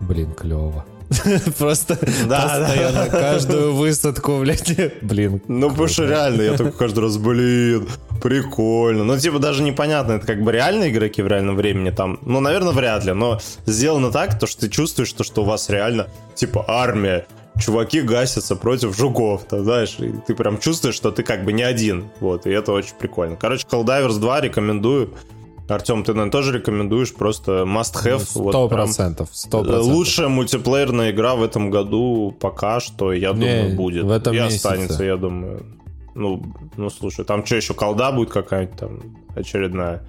[0.00, 0.84] блин, клево.
[1.58, 5.40] Просто Да, постоянно каждую высадку, блядь, блин.
[5.48, 7.88] Ну, потому что реально, я такой каждый раз, блин,
[8.22, 9.04] прикольно.
[9.04, 12.18] Ну, типа, даже непонятно, это как бы реальные игроки в реальном времени там.
[12.22, 15.70] Ну, наверное, вряд ли, но сделано так, то, что ты чувствуешь, то, что у вас
[15.70, 17.26] реально, типа, армия,
[17.60, 21.62] чуваки гасятся против жуков, ты знаешь, и ты прям чувствуешь, что ты как бы не
[21.62, 23.36] один, вот, и это очень прикольно.
[23.36, 25.14] Короче, Helldivers 2 рекомендую.
[25.68, 28.24] Артем, ты, наверное, тоже рекомендуешь, просто must have.
[28.34, 29.28] вот Сто процентов.
[29.52, 34.04] Лучшая мультиплеерная игра в этом году пока что, я Не, думаю, будет.
[34.04, 34.54] в этом и месяце.
[34.68, 35.66] останется, я думаю.
[36.14, 36.42] Ну,
[36.76, 39.00] ну, слушай, там что еще, колда будет какая-нибудь там
[39.34, 40.02] очередная?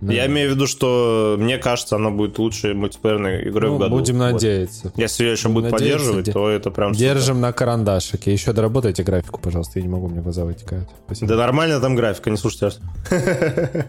[0.00, 0.12] Да.
[0.12, 3.96] Я имею в виду, что мне кажется, она будет лучшей мультиплеерной игрой Ну, в году.
[3.96, 4.32] будем Вот.
[4.32, 4.92] надеяться.
[4.94, 7.14] Если ее еще будут Надеяться, поддерживать, де- то это прям супер.
[7.14, 8.30] Держим на карандашике.
[8.32, 9.78] Еще доработайте графику, пожалуйста.
[9.78, 10.88] Я не могу, мне глаза вытекают.
[11.06, 11.28] Спасибо.
[11.30, 12.76] Да нормально там графика, не слушайте.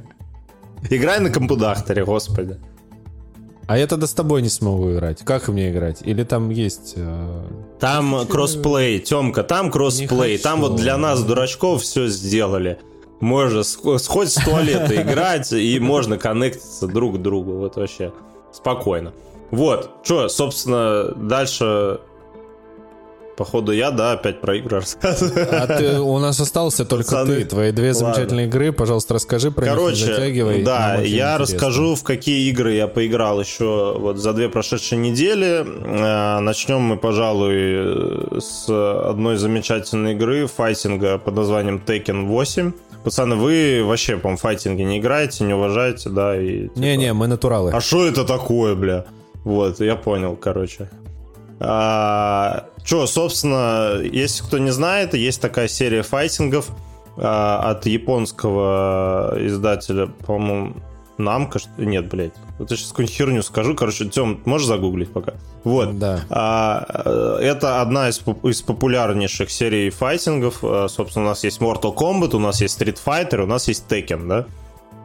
[0.90, 2.58] Играй на компудахтере, господи.
[3.68, 5.20] А я тогда с тобой не смогу играть.
[5.26, 6.02] Как мне играть?
[6.02, 6.94] Или там есть...
[6.96, 7.44] э,
[7.82, 10.44] Там кроссплей, Темка, там кроссплей, хочу.
[10.44, 12.80] там вот для нас, дурачков, все сделали.
[13.20, 17.54] Можно сх- сходить с туалета играть, и можно коннектиться друг к другу.
[17.58, 18.14] Вот вообще
[18.54, 19.14] спокойно.
[19.52, 22.00] Вот, что, собственно, дальше...
[23.38, 25.48] Походу я, да, опять про игры рассказываю.
[25.52, 27.46] А ты, у нас остался только Пацаны, ты.
[27.46, 28.00] Твои две ладно.
[28.14, 28.72] замечательные игры.
[28.72, 30.64] Пожалуйста, расскажи про них, не Короче, затягивай.
[30.64, 31.38] да, я интересно.
[31.38, 35.64] расскажу, в какие игры я поиграл еще вот за две прошедшие недели.
[35.64, 42.72] Э, Начнем мы, пожалуй, с одной замечательной игры файтинга под названием Tekken 8.
[43.04, 46.36] Пацаны, вы вообще, по-моему, в файтинге не играете, не уважаете, да?
[46.42, 47.72] И, типа, Не-не, мы натуралы.
[47.72, 49.06] а что это такое, бля?
[49.44, 50.90] Вот, я понял, короче.
[51.60, 56.70] А, Че, собственно, если кто не знает, есть такая серия файтингов
[57.18, 60.76] а, от японского издателя, по-моему,
[61.18, 62.34] Намка, что нет, блядь.
[62.60, 63.74] Вот я сейчас какую-нибудь херню скажу.
[63.74, 65.34] Короче, Тем, можешь загуглить пока?
[65.64, 65.98] Вот.
[65.98, 66.22] Да.
[66.30, 70.60] А, э, это одна из, из популярнейших серий файтингов.
[70.62, 73.86] А, Собственно, у нас есть Mortal Kombat, у нас есть Street Fighter, у нас есть
[73.90, 74.46] Tekken, да?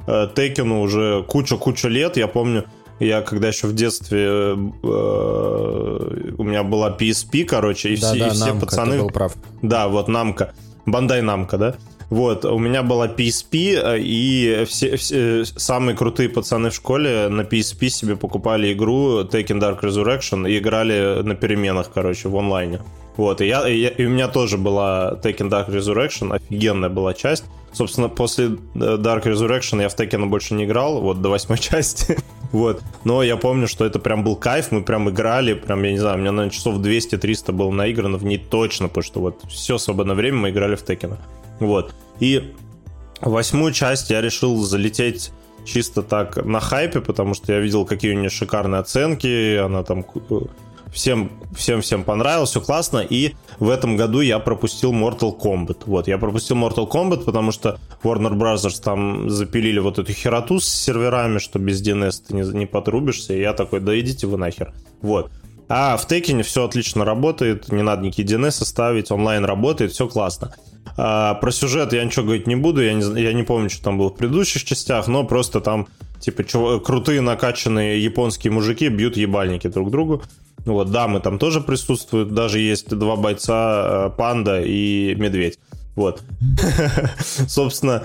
[0.07, 2.19] Э, Текену уже куча-куча лет.
[2.19, 2.67] Я помню,
[3.01, 4.55] я когда еще в детстве э,
[6.39, 8.97] у меня была PSP, короче, и Да, все, да, и все Намка, пацаны...
[8.97, 9.35] ты был прав.
[9.63, 10.53] Да, вот Намка.
[10.87, 11.75] Бандай Намка, да?
[12.11, 17.43] Вот, у меня была PSP, э, и все, все самые крутые пацаны в школе на
[17.43, 22.81] PSP себе покупали игру Tekken Dark Resurrection и играли на переменах, короче, в онлайне.
[23.17, 27.15] Вот, и, я, и, я- и у меня тоже была Tekken Dark Resurrection, офигенная была
[27.15, 27.45] часть.
[27.73, 32.19] Собственно, после э, Dark Resurrection я в Tekken больше не играл, вот, до восьмой части.
[32.53, 32.83] вот.
[33.05, 36.17] Но я помню, что это прям был кайф, мы прям играли, прям, я не знаю,
[36.17, 40.15] у меня, наверное, часов 200-300 было наиграно в ней точно, потому что вот все свободное
[40.17, 41.17] время мы играли в Tekken.
[41.61, 41.95] Вот.
[42.21, 42.53] И
[43.21, 45.33] восьмую часть я решил залететь
[45.65, 50.03] чисто так на хайпе, потому что я видел, какие у нее шикарные оценки, она там
[50.03, 50.51] ку-
[50.93, 55.83] всем, всем, всем понравилось, все классно, и в этом году я пропустил Mortal Kombat.
[55.87, 58.81] Вот, я пропустил Mortal Kombat, потому что Warner Bros.
[58.83, 63.41] там запилили вот эту хероту с серверами, что без DNS ты не, не подрубишься, и
[63.41, 64.73] я такой, да идите вы нахер.
[65.01, 65.31] Вот.
[65.69, 70.55] А в Текине все отлично работает, не надо никакие DNS ставить, онлайн работает, все классно.
[70.97, 73.99] А, про сюжет я ничего говорить не буду, я не, я не помню, что там
[73.99, 75.89] было в предыдущих частях, но просто там,
[76.21, 80.23] типа, чува- крутые накачанные японские мужики бьют ебальники друг другу.
[80.65, 85.59] Ну Вот, дамы там тоже присутствуют, даже есть два бойца, э, панда и медведь.
[85.97, 86.23] Вот.
[87.49, 88.05] Собственно,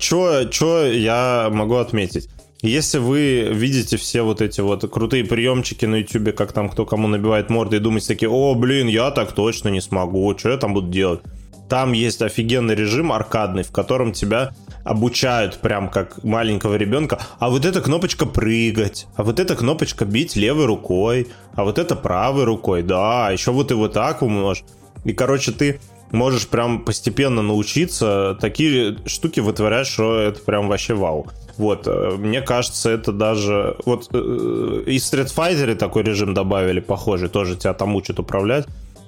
[0.00, 2.28] что я могу отметить?
[2.62, 7.06] Если вы видите все вот эти вот крутые приемчики на YouTube, как там кто кому
[7.06, 10.74] набивает морды, и думаете такие, о, блин, я так точно не смогу, что я там
[10.74, 11.20] буду делать?
[11.68, 14.52] Там есть офигенный режим аркадный, в котором тебя
[14.84, 17.18] обучают прям как маленького ребенка.
[17.38, 21.96] А вот эта кнопочка прыгать, а вот эта кнопочка бить левой рукой, а вот это
[21.96, 24.64] правой рукой, да, еще вот и вот так можешь.
[25.04, 25.80] И, короче, ты
[26.12, 31.26] можешь прям постепенно научиться такие штуки вытворять, что это прям вообще вау.
[31.56, 33.76] Вот, э, мне кажется, это даже...
[33.86, 38.66] Вот э, и в Street Fighter такой режим добавили, похожий, тоже тебя там учат управлять.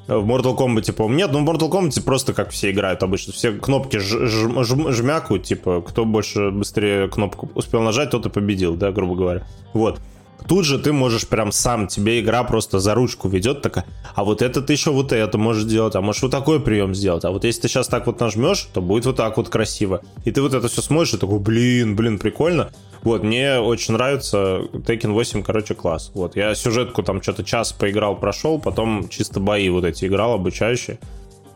[0.09, 3.35] В Mortal Kombat, по нет, ну в Mortal Kombat просто как все играют обычно.
[3.35, 9.15] Все кнопки жмякают, типа, кто больше быстрее кнопку успел нажать, тот и победил, да, грубо
[9.15, 9.47] говоря.
[9.75, 10.01] Вот.
[10.47, 13.85] Тут же ты можешь прям сам, тебе игра просто за ручку ведет, такая,
[14.15, 17.25] а вот это ты еще вот это можешь делать, а можешь вот такой прием сделать,
[17.25, 20.03] а вот если ты сейчас так вот нажмешь, то будет вот так вот красиво.
[20.25, 22.71] И ты вот это все смотришь и такой, блин, блин, прикольно.
[23.03, 26.11] Вот, мне очень нравится Tekken 8, короче, класс.
[26.15, 30.99] Вот, я сюжетку там что-то час поиграл, прошел, потом чисто бои вот эти играл, обучающие.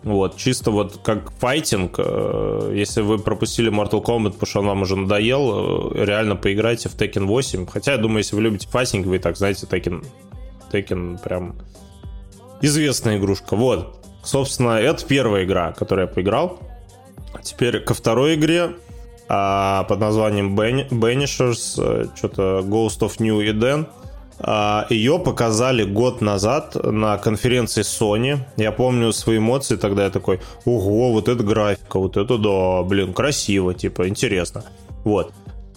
[0.05, 4.83] Вот, чисто вот как файтинг, э, если вы пропустили Mortal Kombat, потому что он вам
[4.83, 7.66] уже надоел, э, реально поиграйте в Tekken 8.
[7.66, 10.05] Хотя, я думаю, если вы любите файтинг, вы так знаете, Tekken,
[10.73, 11.55] Tekken прям
[12.61, 13.55] известная игрушка.
[13.55, 16.59] Вот, собственно, это первая игра, которую я поиграл.
[17.43, 18.73] Теперь ко второй игре
[19.29, 23.87] а, под названием Banishers, э, что-то Ghost of New Eden.
[24.38, 28.38] А, Ее показали год назад на конференции Sony.
[28.56, 30.04] Я помню свои эмоции тогда.
[30.04, 34.64] Я такой, ого, вот это графика, вот это да, блин, красиво, типа, интересно.
[35.04, 35.32] Вот.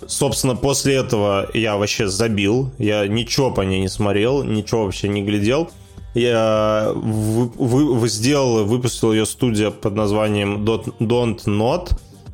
[0.08, 2.72] Собственно, после этого я вообще забил.
[2.78, 5.70] Я ничего по ней не смотрел, ничего вообще не глядел.
[6.14, 7.48] Я вы,
[7.94, 11.92] вы, сделал, выпустил ее студия под названием Don't Not.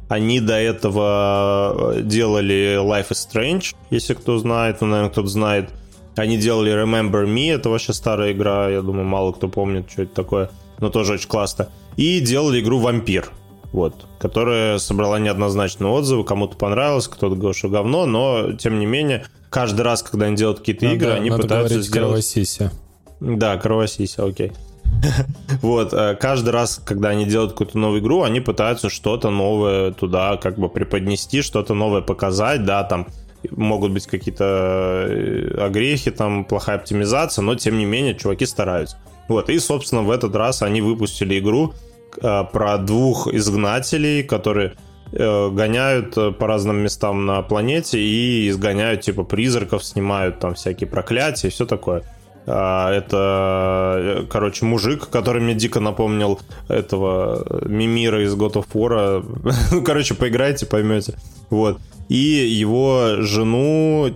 [0.07, 5.69] Они до этого делали Life is Strange, если кто знает, ну, наверное, кто-то знает.
[6.15, 10.13] Они делали Remember Me, это вообще старая игра, я думаю, мало кто помнит, что это
[10.13, 11.69] такое, но тоже очень классно.
[11.95, 13.31] И делали игру Вампир,
[13.71, 19.25] вот, которая собрала неоднозначные отзывы, кому-то понравилось, кто-то говорил, что говно, но, тем не менее,
[19.49, 22.09] каждый раз, когда они делают какие-то надо, игры, они надо пытаются сделать...
[22.09, 22.71] Кровосися.
[23.19, 24.51] Да, кровосися, окей.
[25.61, 30.37] Вот, э, каждый раз, когда они делают какую-то новую игру, они пытаются что-то новое туда
[30.37, 33.07] как бы преподнести, что-то новое показать, да, там
[33.49, 38.97] могут быть какие-то э, огрехи, там плохая оптимизация, но тем не менее чуваки стараются.
[39.27, 41.73] Вот, и, собственно, в этот раз они выпустили игру
[42.21, 44.73] э, про двух изгнателей, которые
[45.11, 51.47] э, гоняют по разным местам на планете и изгоняют, типа, призраков, снимают там всякие проклятия
[51.47, 52.03] и все такое.
[52.47, 59.25] А, это, короче, мужик, который мне дико напомнил этого Мимира из God of War.
[59.71, 61.15] ну, короче, поиграйте, поймете.
[61.49, 61.79] Вот
[62.11, 64.11] и его жену-учителя,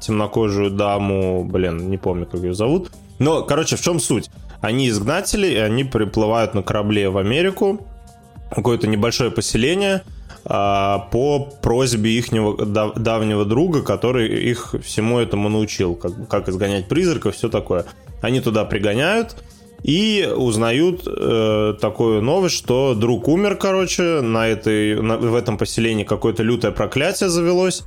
[0.00, 2.90] темнокожую даму, блин, не помню, как ее зовут.
[3.18, 4.30] Но, короче, в чем суть?
[4.62, 7.86] Они изгнатели, и они приплывают на корабле в Америку,
[8.50, 10.02] какое-то небольшое поселение,
[10.44, 17.48] по просьбе их давнего друга, который их всему этому научил, как, как изгонять призраков, все
[17.48, 17.84] такое.
[18.22, 19.36] Они туда пригоняют,
[19.82, 26.04] и узнают э, такую новость, что друг умер, короче, на этой, на, в этом поселении
[26.04, 27.82] какое-то лютое проклятие завелось.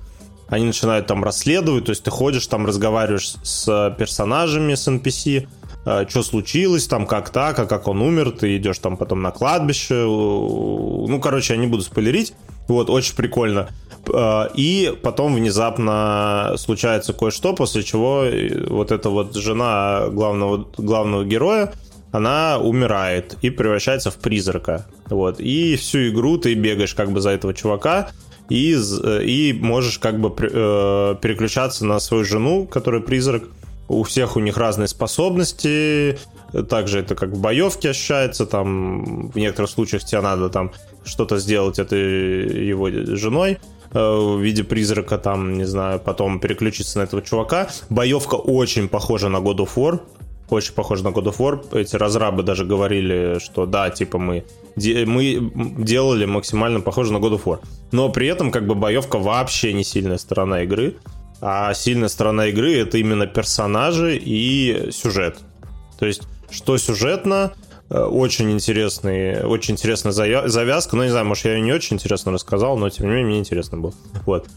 [0.48, 5.48] Они начинают там расследовать, то есть ты ходишь там, разговариваешь с персонажами, с NPC,
[5.86, 9.32] э, что случилось там, как так, а как он умер, ты идешь там потом на
[9.32, 9.94] кладбище.
[9.94, 12.34] Ну, короче, я не буду спойлерить.
[12.68, 13.70] Вот, очень прикольно.
[14.14, 21.24] Э, и потом внезапно случается кое-что, после чего э, вот эта вот жена главного, главного
[21.24, 21.74] героя,
[22.12, 24.86] она умирает и превращается в призрака.
[25.08, 25.40] Вот.
[25.40, 28.10] И всю игру ты бегаешь как бы за этого чувака,
[28.50, 33.44] и, э, и можешь как бы э, переключаться на свою жену, которая призрак.
[33.88, 36.18] У всех у них разные способности.
[36.70, 38.46] Также это как в боевке ощущается.
[38.46, 40.72] Там в некоторых случаях тебе надо там
[41.04, 43.60] что-то сделать этой его женой
[43.92, 47.68] э, в виде призрака, там, не знаю, потом переключиться на этого чувака.
[47.90, 50.02] Боевка очень похожа на God of War
[50.50, 51.80] очень похоже на God of War.
[51.80, 54.46] Эти разрабы даже говорили, что да, типа мы,
[54.76, 57.60] де, мы делали максимально похоже на God of War.
[57.92, 60.96] Но при этом как бы боевка вообще не сильная сторона игры.
[61.42, 65.38] А сильная сторона игры это именно персонажи и сюжет.
[66.00, 67.54] То есть, что сюжетно,
[67.90, 70.96] э, очень интересный, очень интересная завязка.
[70.96, 73.40] Ну, не знаю, может, я ее не очень интересно рассказал, но тем не менее мне
[73.40, 73.94] интересно было.
[74.26, 74.48] Вот.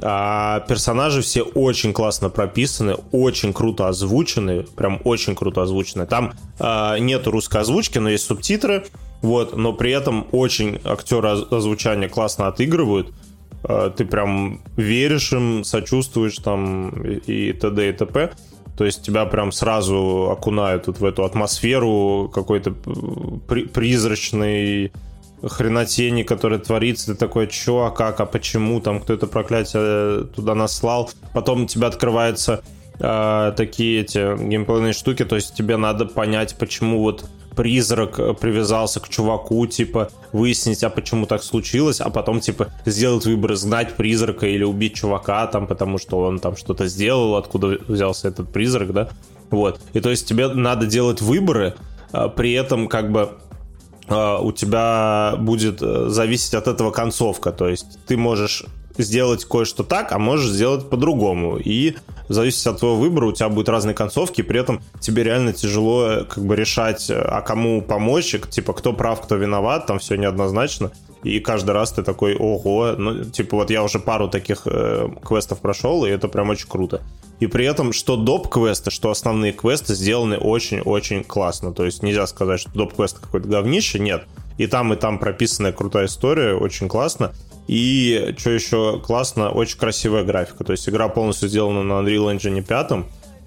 [0.00, 6.06] А персонажи все очень классно прописаны, очень круто озвучены, прям очень круто озвучены.
[6.06, 8.86] Там а, нету русской озвучки, но есть субтитры,
[9.22, 13.12] вот, но при этом очень актеры озвучания классно отыгрывают.
[13.64, 17.88] А, ты прям веришь им, сочувствуешь там и т.д.
[17.88, 18.30] и т.п.
[18.76, 22.70] То есть тебя прям сразу окунают вот в эту атмосферу какой-то
[23.48, 24.92] при призрачной
[25.42, 30.54] хренотени, которая творится, ты такой, чё, а как, а почему, там, кто это проклятие туда
[30.54, 31.10] наслал.
[31.32, 32.62] Потом у тебя открываются
[33.00, 37.28] э, такие эти геймплейные штуки, то есть тебе надо понять, почему вот
[37.58, 43.26] призрак э, привязался к чуваку, типа, выяснить, а почему так случилось, а потом, типа, сделать
[43.26, 48.28] выбор, знать призрака или убить чувака, там, потому что он там что-то сделал, откуда взялся
[48.28, 49.08] этот призрак, да,
[49.50, 49.80] вот.
[49.92, 51.74] И то есть тебе надо делать выборы,
[52.12, 53.30] а, при этом, как бы,
[54.06, 58.66] а, у тебя будет э, зависеть от этого концовка, то есть ты можешь
[59.02, 61.56] сделать кое-что так, а можешь сделать по-другому.
[61.56, 61.96] И
[62.28, 66.08] в зависимости от твоего выбора у тебя будут разные концовки, при этом тебе реально тяжело
[66.08, 70.16] э, как бы решать, э, а кому помочь, типа кто прав, кто виноват, там все
[70.16, 70.92] неоднозначно.
[71.24, 75.60] И каждый раз ты такой, ого, ну, типа вот я уже пару таких э, квестов
[75.60, 77.02] прошел, и это прям очень круто.
[77.40, 81.72] И при этом, что доп-квесты, что основные квесты сделаны очень-очень классно.
[81.72, 84.24] То есть нельзя сказать, что доп-квест какой-то говнище, нет.
[84.58, 87.32] И там, и там прописанная крутая история, очень классно.
[87.68, 90.64] И что еще классно, очень красивая графика.
[90.64, 93.04] То есть игра полностью сделана на Unreal Engine 5.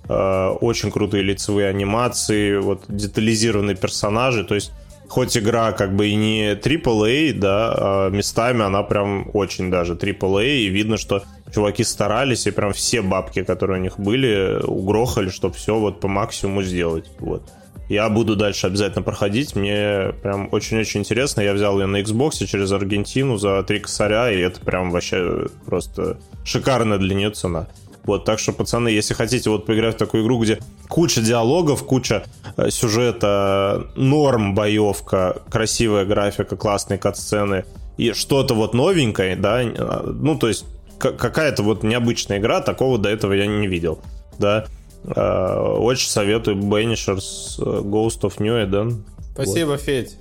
[0.07, 4.43] Э, очень крутые лицевые анимации, вот детализированные персонажи.
[4.43, 4.71] То есть
[5.11, 10.59] хоть игра как бы и не AAA, да, а местами она прям очень даже AAA,
[10.59, 11.23] и видно, что
[11.53, 16.07] чуваки старались, и прям все бабки, которые у них были, угрохали, чтобы все вот по
[16.07, 17.43] максимуму сделать, вот.
[17.91, 19.53] Я буду дальше обязательно проходить.
[19.53, 21.41] Мне прям очень-очень интересно.
[21.41, 26.17] Я взял ее на Xbox через Аргентину за три косаря, и это прям вообще просто
[26.45, 27.67] шикарная для нее цена.
[28.05, 32.23] Вот, так что, пацаны, если хотите вот поиграть в такую игру, где куча диалогов, куча
[32.55, 37.65] э, сюжета, норм, боевка, красивая графика, классные катсцены
[37.97, 40.63] и что-то вот новенькое, да, э, ну, то есть
[40.97, 43.99] какая-то вот необычная игра, такого до этого я не видел,
[44.39, 44.65] да.
[45.03, 49.03] Э, очень советую Banishers э, Ghost of New Eden.
[49.33, 49.81] Спасибо, вот.
[49.81, 50.17] Федь.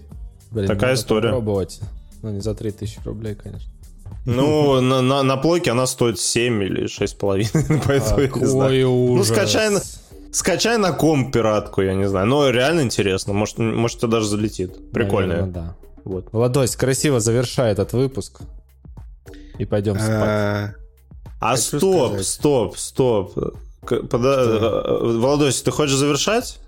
[0.51, 1.29] Блин, Такая история.
[1.29, 1.81] Попробовать.
[2.23, 3.71] Ну, не за 3000 рублей, конечно.
[4.25, 8.91] Ну, на, на, на плойке она стоит 7 или 6,5, поэтому я не знаю.
[8.91, 9.29] Ужас.
[9.29, 9.81] Ну, скачай на,
[10.33, 12.27] скачай на комп пиратку, я не знаю.
[12.27, 14.91] Но реально интересно, может, может тебе даже залетит.
[14.93, 15.35] Прикольно.
[15.35, 15.77] Наверное, да.
[16.05, 16.29] Вот.
[16.33, 18.41] Владось, красиво завершай этот выпуск.
[19.59, 20.11] И пойдем спать.
[20.11, 20.73] А,
[21.39, 23.35] а стоп, стоп, стоп.
[23.81, 24.99] Пода...
[25.01, 26.61] Володось, ты хочешь завершать?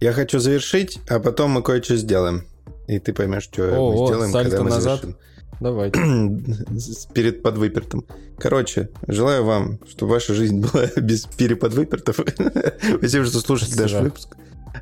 [0.00, 2.44] Я хочу завершить, а потом мы кое-что сделаем.
[2.88, 5.00] И ты поймешь, что О, мы сделаем, когда мы назад.
[5.00, 5.16] завершим.
[5.60, 5.98] Давайте.
[7.14, 8.04] Перед подвыпертом.
[8.38, 12.16] Короче, желаю вам, чтобы ваша жизнь была без переподвыпертов.
[12.98, 14.36] Спасибо, что слушаете наш выпуск.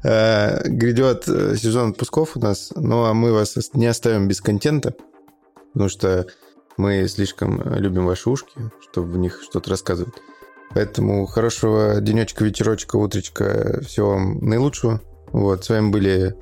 [0.05, 4.95] А, грядет э, сезон отпусков у нас, ну а мы вас не оставим без контента,
[5.73, 6.27] потому что
[6.77, 10.15] мы слишком э, любим ваши ушки, чтобы в них что-то рассказывать.
[10.75, 13.81] Поэтому хорошего денечка, вечерочка, утречка.
[13.87, 15.01] Всего вам наилучшего.
[15.33, 16.35] Вот, с вами были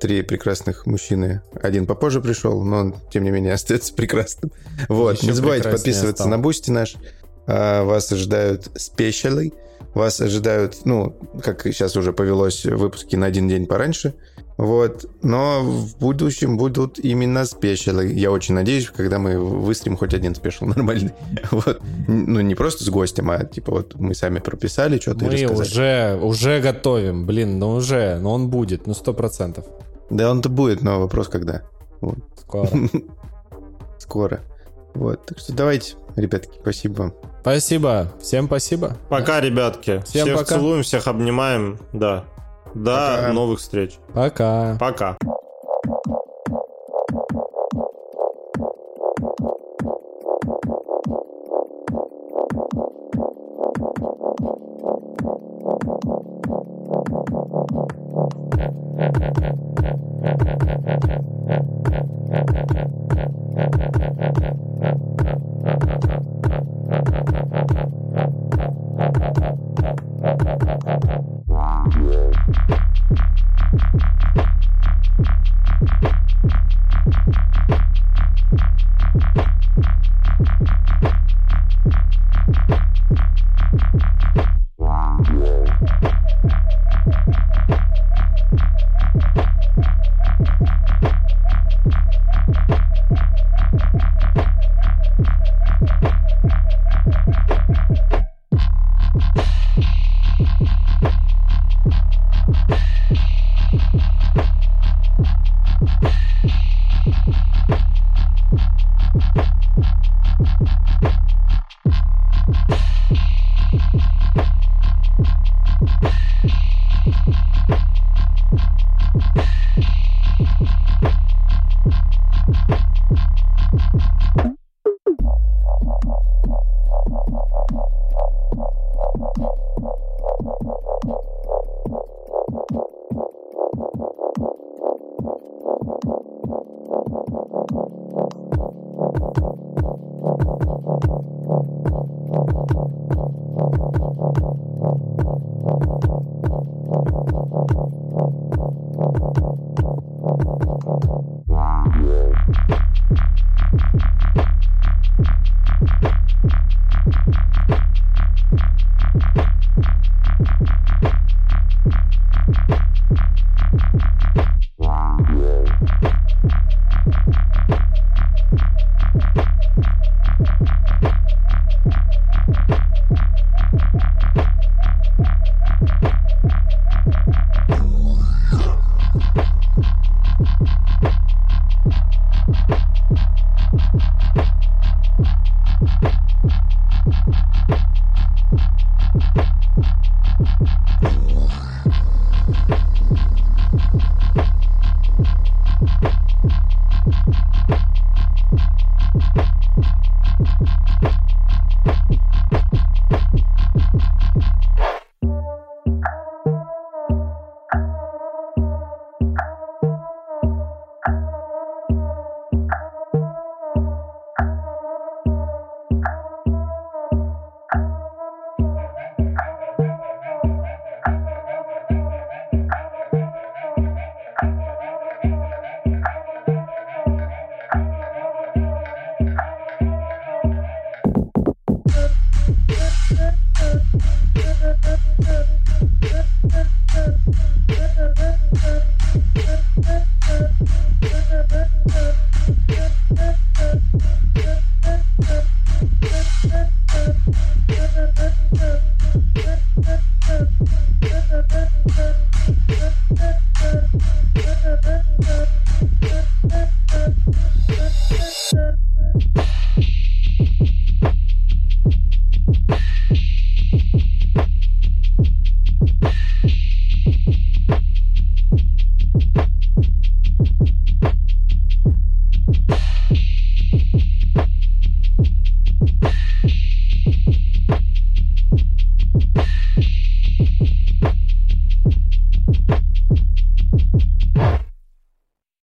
[0.00, 1.42] три прекрасных мужчины.
[1.60, 4.52] Один попозже пришел, но он, тем не менее, остается прекрасным.
[4.88, 6.28] Вот, Еще не забывайте подписываться стал.
[6.28, 6.96] на Boosty наш.
[7.46, 9.52] А, вас ожидают special ы.
[9.94, 14.14] Вас ожидают, ну, как сейчас уже повелось, выпуски на один день пораньше–
[14.56, 15.06] вот.
[15.22, 18.06] Но в будущем будут именно спешилы.
[18.06, 21.12] Я очень надеюсь, когда мы выстрелим хоть один спешл нормальный.
[21.50, 21.80] Вот.
[22.08, 26.60] Ну, не просто с гостем, а типа вот мы сами прописали что-то Мы уже, уже
[26.60, 27.26] готовим.
[27.26, 28.18] Блин, ну уже.
[28.18, 29.64] Но он будет, ну сто процентов.
[30.10, 31.62] Да он-то будет, но вопрос когда.
[32.00, 32.18] Вот.
[32.40, 32.68] Скоро.
[33.98, 34.40] Скоро.
[34.94, 35.24] Вот.
[35.26, 37.14] Так что давайте, ребятки, спасибо вам.
[37.40, 38.12] Спасибо.
[38.20, 38.96] Всем спасибо.
[39.08, 40.02] Пока, ребятки.
[40.06, 40.54] Всем всех пока.
[40.56, 41.78] целуем, всех обнимаем.
[41.92, 42.24] Да.
[42.74, 43.32] До Пока.
[43.32, 43.98] новых встреч.
[44.14, 44.76] Пока.
[44.80, 45.16] Пока.